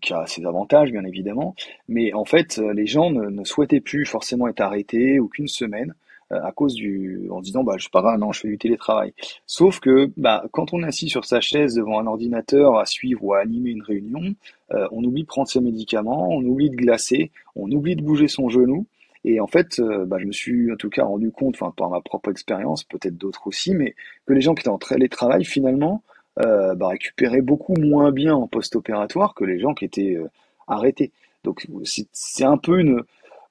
qui 0.00 0.12
a 0.12 0.26
ses 0.26 0.44
avantages 0.44 0.90
bien 0.90 1.04
évidemment, 1.04 1.54
mais 1.88 2.12
en 2.14 2.24
fait 2.24 2.58
les 2.58 2.86
gens 2.86 3.10
ne, 3.10 3.44
souhaitaient 3.44 3.80
plus 3.80 4.06
forcément 4.06 4.48
être 4.48 4.60
arrêtés 4.60 5.20
aucune 5.20 5.46
semaine, 5.48 5.94
euh, 5.94 5.94
à 6.30 6.52
cause 6.52 6.74
du, 6.74 7.28
en 7.30 7.40
disant 7.40 7.64
bah 7.64 7.74
je 7.78 7.88
pas 7.88 8.02
grave, 8.02 8.18
non, 8.18 8.32
je 8.32 8.40
fais 8.40 8.48
du 8.48 8.58
télétravail. 8.58 9.12
Sauf 9.46 9.80
que 9.80 10.10
bah 10.16 10.44
quand 10.52 10.72
on 10.72 10.82
est 10.82 10.86
assis 10.86 11.08
sur 11.08 11.24
sa 11.24 11.40
chaise 11.40 11.74
devant 11.74 12.00
un 12.00 12.06
ordinateur 12.06 12.76
à 12.76 12.86
suivre 12.86 13.22
ou 13.24 13.34
à 13.34 13.40
animer 13.40 13.70
une 13.70 13.82
réunion, 13.82 14.34
euh, 14.72 14.88
on 14.92 15.04
oublie 15.04 15.22
de 15.22 15.26
prendre 15.26 15.48
ses 15.48 15.60
médicaments, 15.60 16.28
on 16.30 16.42
oublie 16.44 16.70
de 16.70 16.76
glacer, 16.76 17.30
on 17.56 17.70
oublie 17.70 17.96
de 17.96 18.02
bouger 18.02 18.28
son 18.28 18.48
genou. 18.48 18.86
Et 19.24 19.40
en 19.40 19.46
fait, 19.46 19.78
euh, 19.78 20.04
bah, 20.04 20.18
je 20.20 20.26
me 20.26 20.32
suis 20.32 20.72
en 20.72 20.76
tout 20.76 20.90
cas 20.90 21.04
rendu 21.04 21.30
compte, 21.30 21.54
enfin 21.54 21.72
par 21.76 21.88
ma 21.90 22.00
propre 22.00 22.30
expérience, 22.30 22.84
peut-être 22.84 23.16
d'autres 23.16 23.46
aussi, 23.46 23.74
mais 23.74 23.94
que 24.26 24.32
les 24.32 24.40
gens 24.40 24.54
qui 24.54 24.60
étaient 24.60 24.68
en 24.68 24.78
télétravail 24.78 25.44
finalement 25.44 26.02
euh, 26.40 26.74
bah, 26.74 26.88
récupéraient 26.88 27.40
beaucoup 27.40 27.74
moins 27.74 28.12
bien 28.12 28.34
en 28.34 28.46
post-opératoire 28.46 29.34
que 29.34 29.44
les 29.44 29.58
gens 29.58 29.74
qui 29.74 29.84
étaient 29.84 30.18
arrêtés. 30.66 31.12
Donc 31.44 31.66
c'est 32.12 32.44
un 32.44 32.56
peu 32.56 32.80
une, 32.80 33.02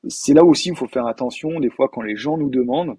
c'est 0.07 0.33
là 0.33 0.43
aussi 0.43 0.71
où 0.71 0.73
il 0.73 0.77
faut 0.77 0.87
faire 0.87 1.07
attention. 1.07 1.59
Des 1.59 1.69
fois, 1.69 1.89
quand 1.89 2.01
les 2.01 2.15
gens 2.15 2.37
nous 2.37 2.49
demandent, 2.49 2.97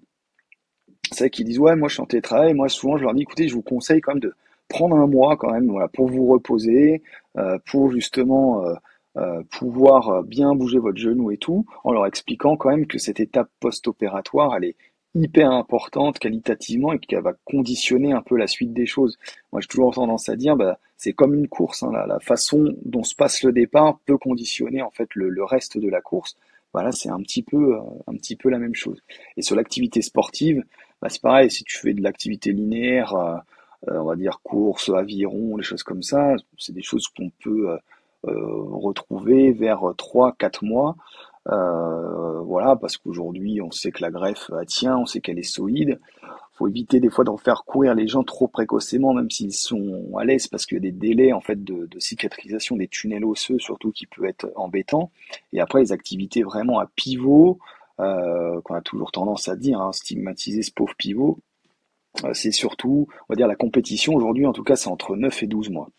c'est 1.11 1.29
qu'ils 1.29 1.45
disent 1.45 1.59
ouais, 1.59 1.75
moi 1.75 1.87
je 1.87 1.95
suis 1.95 2.01
en 2.01 2.05
télétravail. 2.05 2.53
Moi, 2.53 2.69
souvent, 2.69 2.97
je 2.97 3.03
leur 3.03 3.13
dis 3.13 3.23
écoutez, 3.23 3.47
je 3.47 3.53
vous 3.53 3.61
conseille 3.61 4.01
quand 4.01 4.13
même 4.13 4.21
de 4.21 4.33
prendre 4.67 4.95
un 4.95 5.07
mois 5.07 5.37
quand 5.37 5.51
même, 5.51 5.71
pour 5.93 6.09
vous 6.09 6.25
reposer, 6.25 7.03
euh, 7.37 7.59
pour 7.67 7.91
justement 7.91 8.65
euh, 8.65 8.73
euh, 9.17 9.43
pouvoir 9.51 10.23
bien 10.23 10.55
bouger 10.55 10.79
votre 10.79 10.97
genou 10.97 11.31
et 11.31 11.37
tout, 11.37 11.65
en 11.83 11.91
leur 11.91 12.07
expliquant 12.07 12.57
quand 12.57 12.69
même 12.69 12.87
que 12.87 12.97
cette 12.97 13.19
étape 13.19 13.49
post-opératoire, 13.59 14.55
elle 14.55 14.65
est 14.65 14.75
hyper 15.13 15.51
importante 15.51 16.19
qualitativement 16.19 16.91
et 16.91 16.99
qu'elle 16.99 17.21
va 17.21 17.33
conditionner 17.45 18.11
un 18.11 18.21
peu 18.21 18.35
la 18.35 18.47
suite 18.47 18.73
des 18.73 18.85
choses. 18.85 19.17
Moi, 19.51 19.61
j'ai 19.61 19.67
toujours 19.67 19.93
tendance 19.93 20.27
à 20.27 20.35
dire, 20.35 20.57
bah, 20.57 20.79
c'est 20.97 21.13
comme 21.13 21.35
une 21.35 21.47
course. 21.47 21.83
Hein, 21.83 21.91
la, 22.07 22.19
façon 22.19 22.75
dont 22.83 23.03
se 23.03 23.15
passe 23.15 23.43
le 23.43 23.53
départ 23.53 23.99
peut 24.05 24.17
conditionner 24.17 24.81
en 24.81 24.91
fait 24.91 25.07
le 25.13 25.43
reste 25.45 25.77
de 25.77 25.87
la 25.87 26.01
course. 26.01 26.35
Voilà, 26.75 26.91
c'est 26.91 27.07
un 27.09 27.21
petit 27.21 27.41
peu, 27.41 27.77
euh, 27.77 27.79
un 28.05 28.15
petit 28.17 28.35
peu 28.35 28.49
la 28.49 28.59
même 28.59 28.75
chose. 28.75 29.01
Et 29.37 29.41
sur 29.41 29.55
l'activité 29.55 30.01
sportive, 30.01 30.61
bah, 31.01 31.07
c'est 31.07 31.21
pareil. 31.21 31.49
Si 31.49 31.63
tu 31.63 31.77
fais 31.77 31.93
de 31.93 32.03
l'activité 32.03 32.51
linéaire, 32.51 33.15
euh, 33.15 33.37
euh, 33.87 33.99
on 34.01 34.03
va 34.03 34.17
dire 34.17 34.41
course, 34.43 34.89
aviron, 34.89 35.55
les 35.55 35.63
choses 35.63 35.83
comme 35.83 36.03
ça, 36.03 36.35
c'est 36.57 36.73
des 36.73 36.81
choses 36.81 37.07
qu'on 37.07 37.31
peut 37.41 37.77
retrouver 38.25 39.53
vers 39.53 39.83
3-4 39.95 40.65
mois. 40.65 40.97
voilà, 41.45 42.75
parce 42.75 42.97
qu'aujourd'hui, 42.97 43.61
on 43.61 43.71
sait 43.71 43.91
que 43.91 44.01
la 44.01 44.11
greffe 44.11 44.51
tient, 44.67 44.97
on 44.97 45.05
sait 45.05 45.21
qu'elle 45.21 45.39
est 45.39 45.43
solide 45.43 46.01
faut 46.55 46.67
éviter 46.67 46.99
des 46.99 47.09
fois 47.09 47.25
de 47.25 47.31
faire 47.37 47.63
courir 47.65 47.93
les 47.95 48.07
gens 48.07 48.23
trop 48.23 48.47
précocement, 48.47 49.13
même 49.13 49.29
s'ils 49.29 49.53
sont 49.53 50.15
à 50.17 50.23
l'aise, 50.23 50.47
parce 50.47 50.65
qu'il 50.65 50.75
y 50.75 50.77
a 50.77 50.81
des 50.81 50.91
délais 50.91 51.33
en 51.33 51.41
fait 51.41 51.63
de, 51.63 51.87
cicatrisation 51.99 52.77
des 52.77 52.87
tunnels 52.87 53.25
osseux, 53.25 53.59
surtout 53.59 53.91
qui 53.91 54.07
peut 54.07 54.25
être 54.25 54.51
embêtant. 54.55 55.11
Et 55.53 55.59
après, 55.59 55.81
les 55.81 55.91
activités 55.91 56.43
vraiment 56.43 56.79
à 56.79 56.87
pivot, 56.95 57.59
euh, 57.99 58.61
qu'on 58.61 58.75
a 58.75 58.81
toujours 58.81 59.11
tendance 59.11 59.49
à 59.49 59.55
dire, 59.55 59.79
hein, 59.81 59.91
stigmatiser 59.91 60.61
ce 60.61 60.71
pauvre 60.71 60.95
pivot, 60.95 61.39
euh, 62.23 62.33
c'est 62.33 62.51
surtout, 62.51 63.07
on 63.27 63.33
va 63.33 63.35
dire, 63.35 63.47
la 63.47 63.55
compétition 63.55 64.13
aujourd'hui, 64.13 64.45
en 64.45 64.53
tout 64.53 64.63
cas, 64.63 64.75
c'est 64.75 64.89
entre 64.89 65.15
9 65.15 65.43
et 65.43 65.47
12 65.47 65.69
mois. 65.69 65.89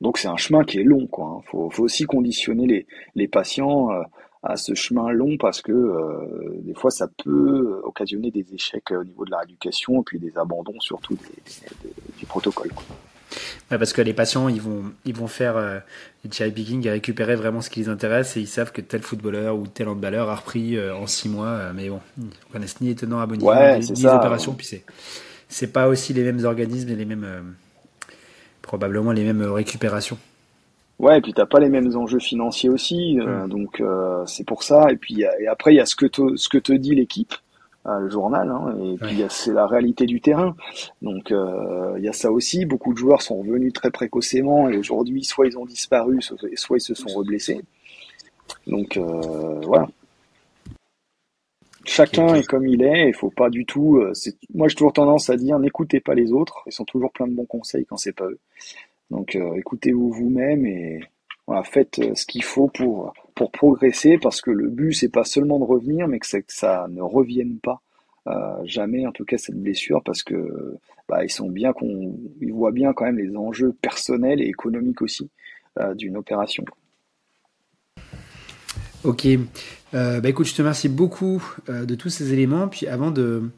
Donc 0.00 0.18
c'est 0.18 0.28
un 0.28 0.36
chemin 0.36 0.64
qui 0.64 0.78
est 0.78 0.84
long, 0.84 1.06
quoi. 1.06 1.26
Hein. 1.26 1.40
Faut, 1.46 1.70
aussi 1.82 2.04
conditionner 2.04 2.66
les, 2.66 2.86
les 3.14 3.28
patients 3.28 3.90
euh, 3.92 4.02
à 4.42 4.56
ce 4.56 4.74
chemin 4.74 5.10
long 5.10 5.36
parce 5.38 5.60
que 5.60 5.72
euh, 5.72 6.60
des 6.62 6.74
fois 6.74 6.90
ça 6.90 7.08
peut 7.22 7.80
occasionner 7.84 8.30
des 8.30 8.54
échecs 8.54 8.90
au 8.90 9.04
niveau 9.04 9.24
de 9.24 9.30
la 9.30 9.38
rééducation 9.38 10.00
et 10.00 10.04
puis 10.04 10.18
des 10.18 10.36
abandons 10.38 10.80
surtout 10.80 11.16
du 12.18 12.26
protocole. 12.26 12.70
parce 13.68 13.92
que 13.92 14.00
les 14.02 14.14
patients, 14.14 14.48
ils 14.48 14.60
vont, 14.60 14.84
ils 15.04 15.14
vont 15.14 15.26
faire 15.26 15.56
euh, 15.56 15.78
du 16.24 16.34
cherry 16.34 16.52
picking 16.52 16.86
et 16.86 16.90
récupérer 16.90 17.36
vraiment 17.36 17.60
ce 17.60 17.70
qui 17.70 17.80
les 17.80 17.88
intéresse 17.88 18.36
et 18.36 18.40
ils 18.40 18.48
savent 18.48 18.72
que 18.72 18.80
tel 18.80 19.02
footballeur 19.02 19.56
ou 19.56 19.66
tel 19.66 19.88
handballeur 19.88 20.28
a 20.30 20.36
repris 20.36 20.76
euh, 20.76 20.94
en 20.94 21.06
six 21.06 21.28
mois. 21.28 21.48
Euh, 21.48 21.72
mais 21.74 21.88
bon, 21.88 22.00
ils 22.18 22.30
connaissent 22.52 22.80
ni 22.80 22.88
les 22.88 22.94
tenants 22.94 23.26
Ouais, 23.26 23.78
ni, 23.78 23.88
les 23.88 24.06
opérations. 24.06 24.54
Puis 24.54 24.66
c'est, 24.66 24.84
c'est 25.50 25.72
pas 25.72 25.88
aussi 25.88 26.14
les 26.14 26.22
mêmes 26.22 26.44
organismes 26.44 26.88
et 26.90 26.96
les 26.96 27.04
mêmes, 27.04 27.24
euh, 27.24 27.40
probablement 28.62 29.12
les 29.12 29.24
mêmes 29.24 29.42
euh, 29.42 29.52
récupérations. 29.52 30.16
Ouais, 31.00 31.16
et 31.16 31.20
puis 31.22 31.32
t'as 31.32 31.46
pas 31.46 31.60
les 31.60 31.70
mêmes 31.70 31.96
enjeux 31.96 32.18
financiers 32.18 32.68
aussi, 32.68 33.18
euh, 33.20 33.46
donc 33.46 33.80
euh, 33.80 34.22
c'est 34.26 34.44
pour 34.44 34.62
ça. 34.62 34.92
Et 34.92 34.96
puis 34.96 35.22
et 35.22 35.46
après 35.46 35.72
il 35.72 35.76
y 35.76 35.80
a 35.80 35.86
ce 35.86 35.96
que 35.96 36.04
te, 36.04 36.36
ce 36.36 36.48
que 36.50 36.58
te 36.58 36.72
dit 36.74 36.94
l'équipe, 36.94 37.32
euh, 37.86 38.00
le 38.00 38.10
journal, 38.10 38.50
hein, 38.50 38.76
et 38.84 38.98
puis 38.98 39.24
c'est 39.30 39.54
la 39.54 39.66
réalité 39.66 40.04
du 40.04 40.20
terrain. 40.20 40.54
Donc 41.00 41.32
euh, 41.32 41.94
il 41.96 42.04
y 42.04 42.08
a 42.08 42.12
ça 42.12 42.30
aussi. 42.30 42.66
Beaucoup 42.66 42.92
de 42.92 42.98
joueurs 42.98 43.22
sont 43.22 43.38
revenus 43.40 43.72
très 43.72 43.90
précocement 43.90 44.68
et 44.68 44.76
aujourd'hui 44.76 45.24
soit 45.24 45.46
ils 45.46 45.56
ont 45.56 45.64
disparu, 45.64 46.20
soit, 46.20 46.36
soit 46.56 46.76
ils 46.76 46.82
se 46.82 46.94
sont 46.94 47.08
reblessés. 47.08 47.62
Donc 48.66 48.98
euh, 48.98 49.60
voilà. 49.64 49.88
Chacun 51.86 52.34
est 52.34 52.46
comme 52.46 52.66
il 52.68 52.82
est. 52.82 53.08
Il 53.08 53.14
faut 53.14 53.30
pas 53.30 53.48
du 53.48 53.64
tout. 53.64 53.96
euh, 53.96 54.12
c'est, 54.12 54.36
moi 54.54 54.68
j'ai 54.68 54.74
toujours 54.76 54.92
tendance 54.92 55.30
à 55.30 55.36
dire 55.38 55.58
n'écoutez 55.58 56.00
pas 56.00 56.14
les 56.14 56.30
autres. 56.30 56.62
Ils 56.66 56.72
sont 56.72 56.84
toujours 56.84 57.10
plein 57.10 57.26
de 57.26 57.32
bons 57.32 57.46
conseils 57.46 57.86
quand 57.86 57.96
c'est 57.96 58.12
pas 58.12 58.26
eux. 58.26 58.38
Donc 59.10 59.34
euh, 59.34 59.54
écoutez-vous 59.54 60.10
vous-même 60.10 60.66
et 60.66 61.00
faites 61.64 61.98
euh, 61.98 62.14
ce 62.14 62.26
qu'il 62.26 62.44
faut 62.44 62.68
pour 62.68 63.12
pour 63.34 63.50
progresser 63.50 64.18
parce 64.18 64.40
que 64.40 64.50
le 64.50 64.68
but 64.68 64.92
c'est 64.92 65.08
pas 65.08 65.24
seulement 65.24 65.58
de 65.58 65.64
revenir 65.64 66.06
mais 66.06 66.20
que, 66.20 66.26
ça 66.46 66.86
ne 66.88 67.02
revienne 67.02 67.58
pas 67.58 67.80
euh, 68.28 68.32
jamais 68.64 69.06
en 69.06 69.12
tout 69.12 69.24
cas 69.24 69.36
cette 69.36 69.60
blessure 69.60 70.02
parce 70.04 70.22
que 70.22 70.78
bah, 71.08 71.24
ils 71.24 72.52
voient 72.52 72.70
bien 72.70 72.92
quand 72.92 73.04
même 73.04 73.18
les 73.18 73.36
enjeux 73.36 73.72
personnels 73.82 74.40
et 74.40 74.46
économiques 74.46 75.02
aussi 75.02 75.28
d'une 75.96 76.16
opération. 76.16 76.64
Ok. 79.02 79.26
Bah 79.92 80.28
écoute, 80.28 80.46
je 80.46 80.54
te 80.54 80.62
remercie 80.62 80.88
beaucoup 80.88 81.42
de 81.68 81.94
tous 81.94 82.10
ces 82.10 82.32
éléments. 82.32 82.68
Puis 82.68 82.86
avant 82.86 83.10
de, 83.10 83.50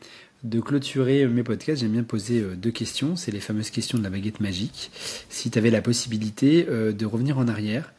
de 0.42 0.60
clôturer 0.60 1.26
mes 1.26 1.42
podcasts, 1.42 1.80
j'aime 1.80 1.92
bien 1.92 2.02
poser 2.02 2.40
euh, 2.40 2.56
deux 2.56 2.70
questions. 2.70 3.16
C'est 3.16 3.30
les 3.30 3.40
fameuses 3.40 3.70
questions 3.70 3.98
de 3.98 4.02
la 4.02 4.10
baguette 4.10 4.40
magique. 4.40 4.90
Si 5.28 5.50
tu 5.50 5.58
avais 5.58 5.70
la 5.70 5.82
possibilité 5.82 6.66
euh, 6.68 6.92
de 6.92 7.06
revenir 7.06 7.38
en 7.38 7.48
arrière, 7.48 7.92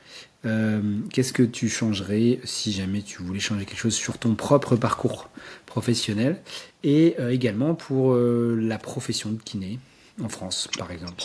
euh, 0.46 0.82
qu'est-ce 1.12 1.32
que 1.32 1.44
tu 1.44 1.70
changerais 1.70 2.40
si 2.44 2.74
jamais 2.74 3.02
tu 3.02 3.24
voulais 3.24 3.40
changer 3.40 3.66
quelque 3.66 3.78
chose 3.78 3.96
sur 3.96 4.18
ton 4.18 4.36
propre 4.36 4.76
parcours 4.76 5.30
professionnel? 5.66 6.42
Et 6.84 7.16
également 7.30 7.76
pour 7.76 8.14
la 8.14 8.78
profession 8.78 9.32
de 9.32 9.42
kiné 9.42 9.80
en 10.22 10.28
France, 10.28 10.68
par 10.78 10.92
exemple 10.92 11.24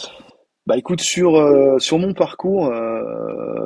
Bah 0.68 0.78
écoute, 0.78 1.00
sur, 1.00 1.32
sur 1.80 1.98
mon 1.98 2.14
parcours, 2.14 2.72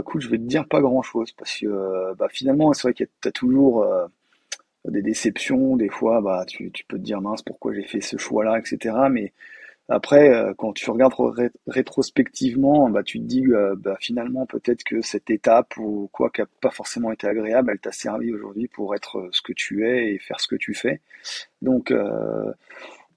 écoute, 0.01 0.23
je 0.23 0.31
vais 0.31 0.39
te 0.39 0.45
dire 0.45 0.67
pas 0.67 0.81
grand-chose 0.81 1.33
parce 1.33 1.59
que 1.59 2.15
bah, 2.15 2.29
finalement, 2.31 2.73
c'est 2.73 2.85
vrai 2.85 2.95
que 2.95 3.05
tu 3.05 3.29
as 3.29 3.31
toujours 3.31 3.87
des 4.89 5.03
déceptions, 5.03 5.77
des 5.77 5.89
fois, 5.89 6.21
bah, 6.21 6.45
tu, 6.47 6.71
tu 6.73 6.85
peux 6.87 6.99
te 6.99 7.03
dire 7.03 7.21
mince, 7.21 7.43
pourquoi 7.43 7.73
j'ai 7.75 7.85
fait 7.85 8.01
ce 8.01 8.17
choix-là, 8.17 8.59
etc. 8.59 9.09
Mais 9.11 9.33
après, 9.89 10.31
euh, 10.35 10.55
quand 10.57 10.73
tu 10.75 10.91
regardes 10.91 11.15
ré- 11.19 11.51
rétrospectivement, 11.67 12.91
bah, 12.91 13.03
tu 13.03 13.21
te 13.21 13.25
dis 13.25 13.45
euh, 13.49 13.75
bah, 13.77 13.97
finalement 14.01 14.47
peut-être 14.47 14.85
que 14.85 15.03
cette 15.03 15.31
étape 15.31 15.77
ou 15.79 16.09
quoi 16.13 16.31
qui 16.31 16.43
a 16.43 16.47
pas 16.61 16.71
forcément 16.71 17.13
été 17.13 17.27
agréable, 17.29 17.71
elle 17.73 17.81
t'a 17.81 17.93
servi 17.93 18.33
aujourd'hui 18.33 18.69
pour 18.69 18.95
être 18.95 19.19
euh, 19.19 19.29
ce 19.33 19.43
que 19.43 19.53
tu 19.53 19.87
es 19.89 20.15
et 20.15 20.19
faire 20.19 20.41
ce 20.41 20.49
que 20.49 20.57
tu 20.57 20.75
fais. 20.75 21.01
Donc 21.63 21.93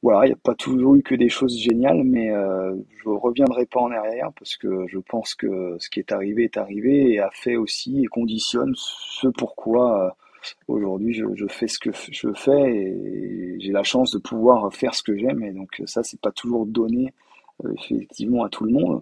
voilà, 0.01 0.25
il 0.25 0.29
n'y 0.29 0.33
a 0.33 0.37
pas 0.43 0.53
toujours 0.55 0.95
eu 0.95 1.01
que 1.01 1.15
des 1.15 1.29
choses 1.29 1.57
géniales, 1.57 2.03
mais 2.03 2.29
je 2.29 3.09
reviendrai 3.09 3.65
pas 3.65 3.79
en 3.79 3.91
arrière 3.91 4.31
parce 4.37 4.55
que 4.55 4.85
je 4.87 4.99
pense 4.99 5.33
que 5.35 5.77
ce 5.79 5.89
qui 5.89 5.99
est 5.99 6.11
arrivé 6.11 6.43
est 6.43 6.57
arrivé 6.57 7.13
et 7.13 7.19
a 7.19 7.29
fait 7.33 7.55
aussi 7.55 8.03
et 8.03 8.07
conditionne 8.07 8.73
ce 8.75 9.27
pourquoi 9.29 10.15
aujourd'hui 10.67 11.13
je, 11.13 11.47
fais 11.47 11.67
ce 11.67 11.79
que 11.79 11.91
je 12.11 12.33
fais 12.33 12.75
et 12.75 13.55
j'ai 13.59 13.71
la 13.71 13.83
chance 13.83 14.11
de 14.11 14.19
pouvoir 14.19 14.73
faire 14.73 14.93
ce 14.93 15.03
que 15.03 15.17
j'aime 15.17 15.43
et 15.43 15.51
donc 15.51 15.81
ça 15.85 16.03
c'est 16.03 16.19
pas 16.19 16.31
toujours 16.31 16.65
donné 16.65 17.13
euh, 17.63 17.73
effectivement 17.77 18.43
à 18.43 18.49
tout 18.49 18.65
le 18.65 18.71
monde. 18.71 19.01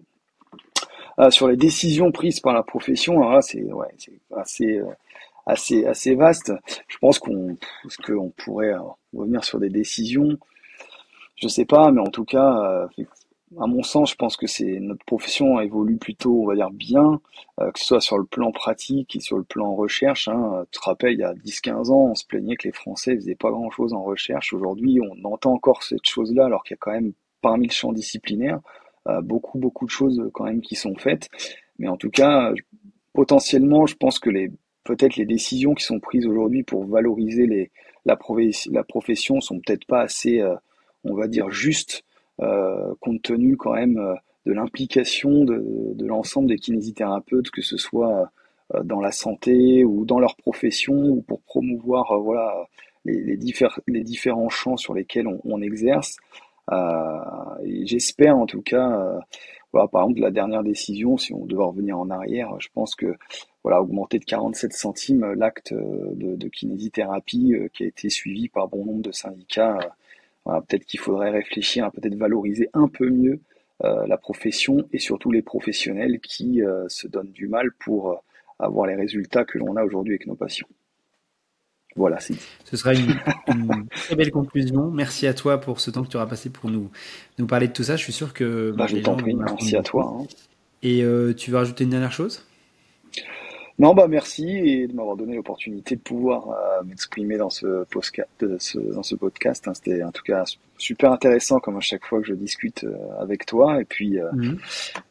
Ah, 1.18 1.30
sur 1.32 1.48
les 1.48 1.58
décisions 1.58 2.12
prises 2.12 2.40
par 2.40 2.54
la 2.54 2.64
profession, 2.64 3.20
alors 3.20 3.34
là 3.34 3.42
c'est 3.42 3.64
ouais, 3.72 3.88
assez 4.36 4.78
euh, 4.78 4.86
assez 5.46 5.86
assez 5.86 6.16
vaste. 6.16 6.54
Je 6.88 6.98
pense 6.98 7.20
qu'on 7.20 8.30
pourrait 8.38 8.74
euh, 8.74 8.80
revenir 9.14 9.44
sur 9.44 9.60
des 9.60 9.70
décisions? 9.70 10.38
Je 11.36 11.48
sais 11.48 11.66
pas, 11.66 11.92
mais 11.92 12.02
en 12.02 12.10
tout 12.10 12.26
cas, 12.26 12.88
à 13.60 13.68
mon 13.68 13.84
sens, 13.84 14.12
je 14.12 14.16
pense 14.16 14.38
que 14.38 14.48
c'est 14.48 14.80
notre 14.80 15.04
profession 15.06 15.60
évolue 15.60 15.98
plutôt, 15.98 16.44
on 16.44 16.46
va 16.48 16.56
dire, 16.56 16.72
bien, 16.72 17.22
euh, 17.60 17.72
que 17.72 17.80
ce 17.80 17.86
soit 17.86 18.02
sur 18.02 18.18
le 18.18 18.26
plan 18.26 18.52
pratique 18.52 19.16
et 19.16 19.20
sur 19.20 19.38
le 19.38 19.44
plan 19.44 19.76
recherche. 19.76 20.28
Hein. 20.28 20.66
Tu 20.72 20.80
te 20.80 20.86
rappelles, 20.86 21.14
il 21.14 21.20
y 21.20 21.24
a 21.24 21.34
10-15 21.34 21.92
ans, 21.92 22.10
on 22.12 22.16
se 22.16 22.26
plaignait 22.26 22.56
que 22.56 22.68
les 22.68 22.74
Français 22.74 23.16
faisaient 23.16 23.36
pas 23.36 23.52
grand-chose 23.52 23.94
en 23.94 24.04
recherche. 24.04 24.54
Aujourd'hui, 24.54 25.00
on 25.02 25.26
entend 25.26 25.54
encore 25.54 25.84
cette 25.84 26.06
chose-là, 26.06 26.46
alors 26.46 26.64
qu'il 26.64 26.76
y 26.76 26.78
a 26.78 26.82
quand 26.82 26.92
même, 26.92 27.14
parmi 27.42 27.68
le 27.68 27.74
champ 27.74 27.94
disciplinaire, 27.94 28.60
euh, 29.08 29.22
beaucoup, 29.22 29.60
beaucoup 29.60 29.86
de 29.86 29.92
choses 29.92 30.30
quand 30.34 30.46
même 30.46 30.62
qui 30.62 30.76
sont 30.76 30.96
faites. 30.96 31.30
Mais 31.80 31.88
en 31.88 31.98
tout 31.98 32.10
cas, 32.10 32.54
potentiellement, 33.14 33.86
je 33.86 33.96
pense 33.96 34.20
que 34.20 34.30
les 34.30 34.52
peut-être 34.84 35.16
les 35.16 35.26
décisions 35.26 35.74
qui 35.74 35.84
sont 35.84 36.00
prises 36.00 36.26
aujourd'hui 36.26 36.64
pour 36.64 36.86
valoriser 36.86 37.72
la, 38.06 38.16
profes- 38.16 38.70
la 38.72 38.84
profession 38.84 39.42
sont 39.42 39.60
peut-être 39.60 39.86
pas 39.86 40.02
assez, 40.02 40.42
euh, 40.42 40.56
on 41.04 41.16
va 41.16 41.28
dire, 41.28 41.50
justes 41.50 42.04
compte 43.00 43.22
tenu 43.22 43.58
quand 43.58 43.74
même 43.74 43.98
euh, 43.98 44.16
de 44.46 44.54
l'implication 44.54 45.46
de, 45.46 45.94
de 45.96 46.06
l'ensemble 46.06 46.48
des 46.50 46.58
kinésithérapeutes, 46.58 47.50
que 47.52 47.62
ce 47.62 47.78
soit 47.78 48.30
euh, 48.76 48.84
dans 48.84 49.00
la 49.00 49.12
santé 49.12 49.86
ou 49.86 50.06
dans 50.06 50.20
leur 50.20 50.36
profession 50.36 50.94
ou 50.94 51.22
pour 51.22 51.42
promouvoir 51.42 52.12
euh, 52.12 52.20
voilà 52.20 52.54
les, 53.06 53.22
les, 53.22 53.38
les 53.88 54.04
différents 54.04 54.50
champs 54.50 54.78
sur 54.78 54.94
lesquels 54.94 55.28
on, 55.28 55.40
on 55.44 55.62
exerce. 55.62 56.18
Euh, 56.72 57.20
j'espère 57.84 58.38
en 58.38 58.46
tout 58.46 58.62
cas, 58.62 58.90
euh, 58.90 59.20
voilà, 59.74 59.88
par 59.88 60.04
exemple 60.04 60.22
la 60.22 60.32
dernière 60.32 60.64
décision, 60.64 61.18
si 61.18 61.34
on 61.34 61.46
devait 61.46 61.64
revenir 61.64 62.00
en 62.00 62.10
arrière, 62.10 62.56
je 62.60 62.70
pense 62.74 62.96
que 62.96 63.16
voilà 63.64 63.82
augmenter 63.82 64.20
de 64.20 64.26
47 64.26 64.74
centimes 64.74 65.34
l'acte 65.34 65.74
euh, 65.74 66.12
de, 66.16 66.36
de 66.36 66.48
kinésithérapie 66.48 67.54
euh, 67.54 67.68
qui 67.74 67.84
a 67.84 67.88
été 67.88 68.10
suivi 68.10 68.48
par 68.50 68.68
bon 68.68 68.86
nombre 68.86 69.02
de 69.02 69.12
syndicats. 69.12 69.78
Voilà, 70.46 70.62
peut-être 70.62 70.86
qu'il 70.86 71.00
faudrait 71.00 71.30
réfléchir 71.32 71.86
à 71.86 71.92
peut-être 71.92 72.16
valoriser 72.16 72.70
un 72.74 72.88
peu 72.88 73.10
mieux 73.10 73.40
euh, 73.84 74.06
la 74.08 74.18
profession 74.18 74.86
et 74.92 75.00
surtout 75.00 75.32
les 75.32 75.42
professionnels 75.42 76.20
qui 76.20 76.62
euh, 76.62 76.86
se 76.90 77.08
donnent 77.08 77.32
du 77.32 77.48
mal 77.48 77.72
pour 77.80 78.12
euh, 78.12 78.16
avoir 78.60 78.88
les 78.88 78.96
résultats 78.96 79.46
que 79.46 79.58
l'on 79.58 79.76
a 79.76 79.84
aujourd'hui 79.84 80.14
avec 80.14 80.28
nos 80.28 80.36
patients. 80.36 80.68
Voilà, 81.96 82.20
c'est. 82.20 82.34
Ce 82.66 82.76
sera 82.76 82.94
une, 82.94 83.20
une 83.48 83.88
très 83.88 84.16
belle 84.16 84.32
conclusion. 84.32 84.90
Merci 84.90 85.28
à 85.28 85.34
toi 85.36 85.60
pour 85.60 85.80
ce 85.80 85.92
temps 85.92 86.04
que 86.04 86.08
tu 86.10 86.18
auras 86.18 86.26
passé 86.26 86.50
pour 86.50 86.70
nous, 86.72 86.90
nous 87.38 87.46
parler 87.46 87.68
de 87.68 87.74
tout 87.74 87.84
ça. 87.84 87.96
Je 87.98 88.04
suis 88.04 88.14
sûr 88.14 88.34
que 88.34 88.72
Bah, 88.72 88.88
je 88.88 88.98
t'en 88.98 89.16
prie, 89.16 89.36
merci 89.36 89.76
à 89.76 89.84
toi. 89.84 90.12
hein. 90.20 90.26
Et 90.82 91.04
euh, 91.04 91.34
tu 91.34 91.52
veux 91.52 91.58
rajouter 91.58 91.84
une 91.84 91.92
dernière 91.92 92.12
chose? 92.12 92.44
Non, 93.80 93.96
bah 93.96 94.08
merci 94.08 94.48
et 94.48 94.88
de 94.88 94.94
m'avoir 94.94 95.16
donné 95.18 95.36
l'opportunité 95.36 95.96
de 95.96 96.02
pouvoir 96.02 96.50
euh, 96.52 96.84
m'exprimer 96.86 97.38
dans 97.38 97.50
ce, 97.50 97.84
ce- 98.60 98.78
dans 98.94 99.02
ce 99.04 99.16
podcast. 99.16 99.68
hein. 99.68 99.74
C'était 99.74 100.04
en 100.04 100.12
tout 100.12 100.22
cas 100.24 100.44
super 100.78 101.12
intéressant 101.12 101.60
comme 101.60 101.78
à 101.78 101.82
chaque 101.82 102.06
fois 102.06 102.22
que 102.22 102.28
je 102.28 102.36
discute 102.36 102.84
euh, 102.84 102.94
avec 103.20 103.48
toi. 103.48 103.82
Et 103.82 103.86
puis, 103.86 104.20
euh, 104.20 104.30
Mhm. 104.34 104.60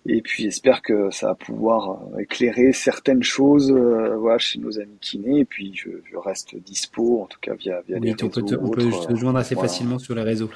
et 0.07 0.23
puis 0.23 0.45
j'espère 0.45 0.81
que 0.81 1.11
ça 1.11 1.29
va 1.29 1.35
pouvoir 1.35 2.03
euh, 2.15 2.21
éclairer 2.21 2.73
certaines 2.73 3.25
choses 3.25 3.73
euh, 3.73 4.17
voilà, 4.17 4.39
chez 4.39 4.61
nos 4.61 4.79
amis 4.79 4.97
kinés. 5.01 5.41
Et 5.41 5.45
puis 5.45 5.73
je, 5.75 5.89
je 6.11 6.17
reste 6.17 6.55
dispo, 6.57 7.21
en 7.23 7.27
tout 7.27 7.41
cas 7.41 7.55
via, 7.55 7.81
via 7.89 7.99
les 7.99 8.11
Oui, 8.13 8.17
on 8.23 8.29
peut, 8.29 8.41
réseaux 8.43 8.57
te, 8.57 8.63
on 8.63 8.69
peut 8.71 8.91
te 9.09 9.17
joindre 9.17 9.39
assez 9.41 9.57
voilà. 9.57 9.69
facilement 9.69 9.99
sur 9.99 10.15
les 10.15 10.23
réseaux. 10.23 10.51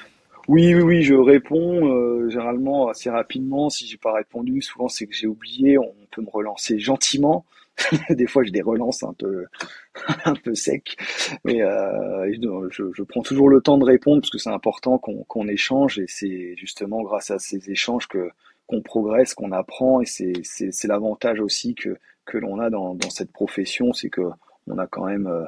Oui, 0.47 0.73
oui, 0.77 0.83
oui, 0.83 1.03
je 1.03 1.15
réponds 1.15 1.89
euh, 1.89 2.31
généralement 2.31 2.87
assez 2.89 3.11
rapidement. 3.11 3.69
Si 3.69 3.85
j'ai 3.89 3.97
pas 3.97 4.13
répondu, 4.13 4.63
souvent 4.63 4.87
c'est 4.87 5.09
que 5.09 5.15
j'ai 5.15 5.27
oublié. 5.27 5.77
On 5.77 5.93
peut 6.13 6.23
me 6.23 6.31
relancer 6.31 6.79
gentiment. 6.79 7.45
Des 8.11 8.27
fois, 8.27 8.43
j'ai 8.43 8.51
des 8.51 8.63
relances 8.63 9.03
un 9.03 9.13
peu, 9.13 9.47
un 10.25 10.35
peu 10.35 10.55
secs, 10.55 10.97
mais 11.45 11.63
euh, 11.63 12.33
je, 12.33 12.69
je- 12.71 12.93
je 12.93 13.03
prends 13.03 13.23
toujours 13.23 13.49
le 13.49 13.61
temps 13.61 13.79
de 13.79 13.85
répondre 13.85 14.21
parce 14.23 14.31
que 14.31 14.39
c'est 14.39 14.51
important 14.51 14.99
qu'on 14.99 15.25
qu'on 15.25 15.47
échange 15.49 15.99
et 15.99 16.07
c'est 16.09 16.55
justement 16.57 17.03
grâce 17.03 17.31
à 17.31 17.39
ces 17.39 17.71
échanges 17.71 18.09
que 18.09 18.31
qu'on 18.67 18.81
progresse, 18.83 19.35
qu'on 19.35 19.53
apprend 19.53 20.01
et 20.01 20.07
c'est 20.07 20.85
l'avantage 20.85 21.41
aussi 21.41 21.75
que 21.75 21.97
que 22.25 22.39
l'on 22.39 22.59
a 22.59 22.71
dans 22.71 22.95
dans 22.95 23.11
cette 23.11 23.31
profession, 23.33 23.93
c'est 23.93 24.11
que 24.11 24.23
on 24.67 24.79
a 24.79 24.87
quand 24.87 25.05
même 25.05 25.27
euh, 25.27 25.45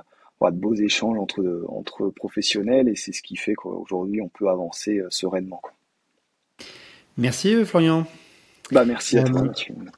de 0.50 0.56
beaux 0.56 0.74
échanges 0.74 1.18
entre 1.18 1.64
entre 1.68 2.10
professionnels 2.10 2.88
et 2.88 2.94
c'est 2.94 3.12
ce 3.12 3.22
qui 3.22 3.36
fait 3.36 3.54
qu'aujourd'hui 3.54 4.20
on 4.20 4.28
peut 4.28 4.48
avancer 4.48 4.98
euh, 4.98 5.08
sereinement. 5.10 5.62
Merci 7.16 7.64
Florian. 7.64 8.06
Bah 8.70 8.84
merci 8.84 9.18
à 9.18 9.24
toi. 9.24 9.44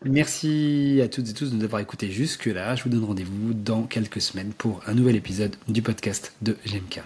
Merci 0.05 1.01
à 1.03 1.09
toutes 1.09 1.29
et 1.29 1.35
tous 1.35 1.51
de 1.51 1.57
nous 1.57 1.64
avoir 1.64 1.81
écoutés 1.81 2.11
jusque-là. 2.11 2.77
Je 2.77 2.85
vous 2.85 2.89
donne 2.91 3.05
rendez-vous 3.05 3.53
dans 3.53 3.83
quelques 3.83 4.21
semaines 4.21 4.53
pour 4.57 4.81
un 4.87 4.95
nouvel 4.95 5.16
épisode 5.16 5.57
du 5.68 5.83
podcast 5.83 6.33
de 6.43 6.57
GMK. 6.66 7.03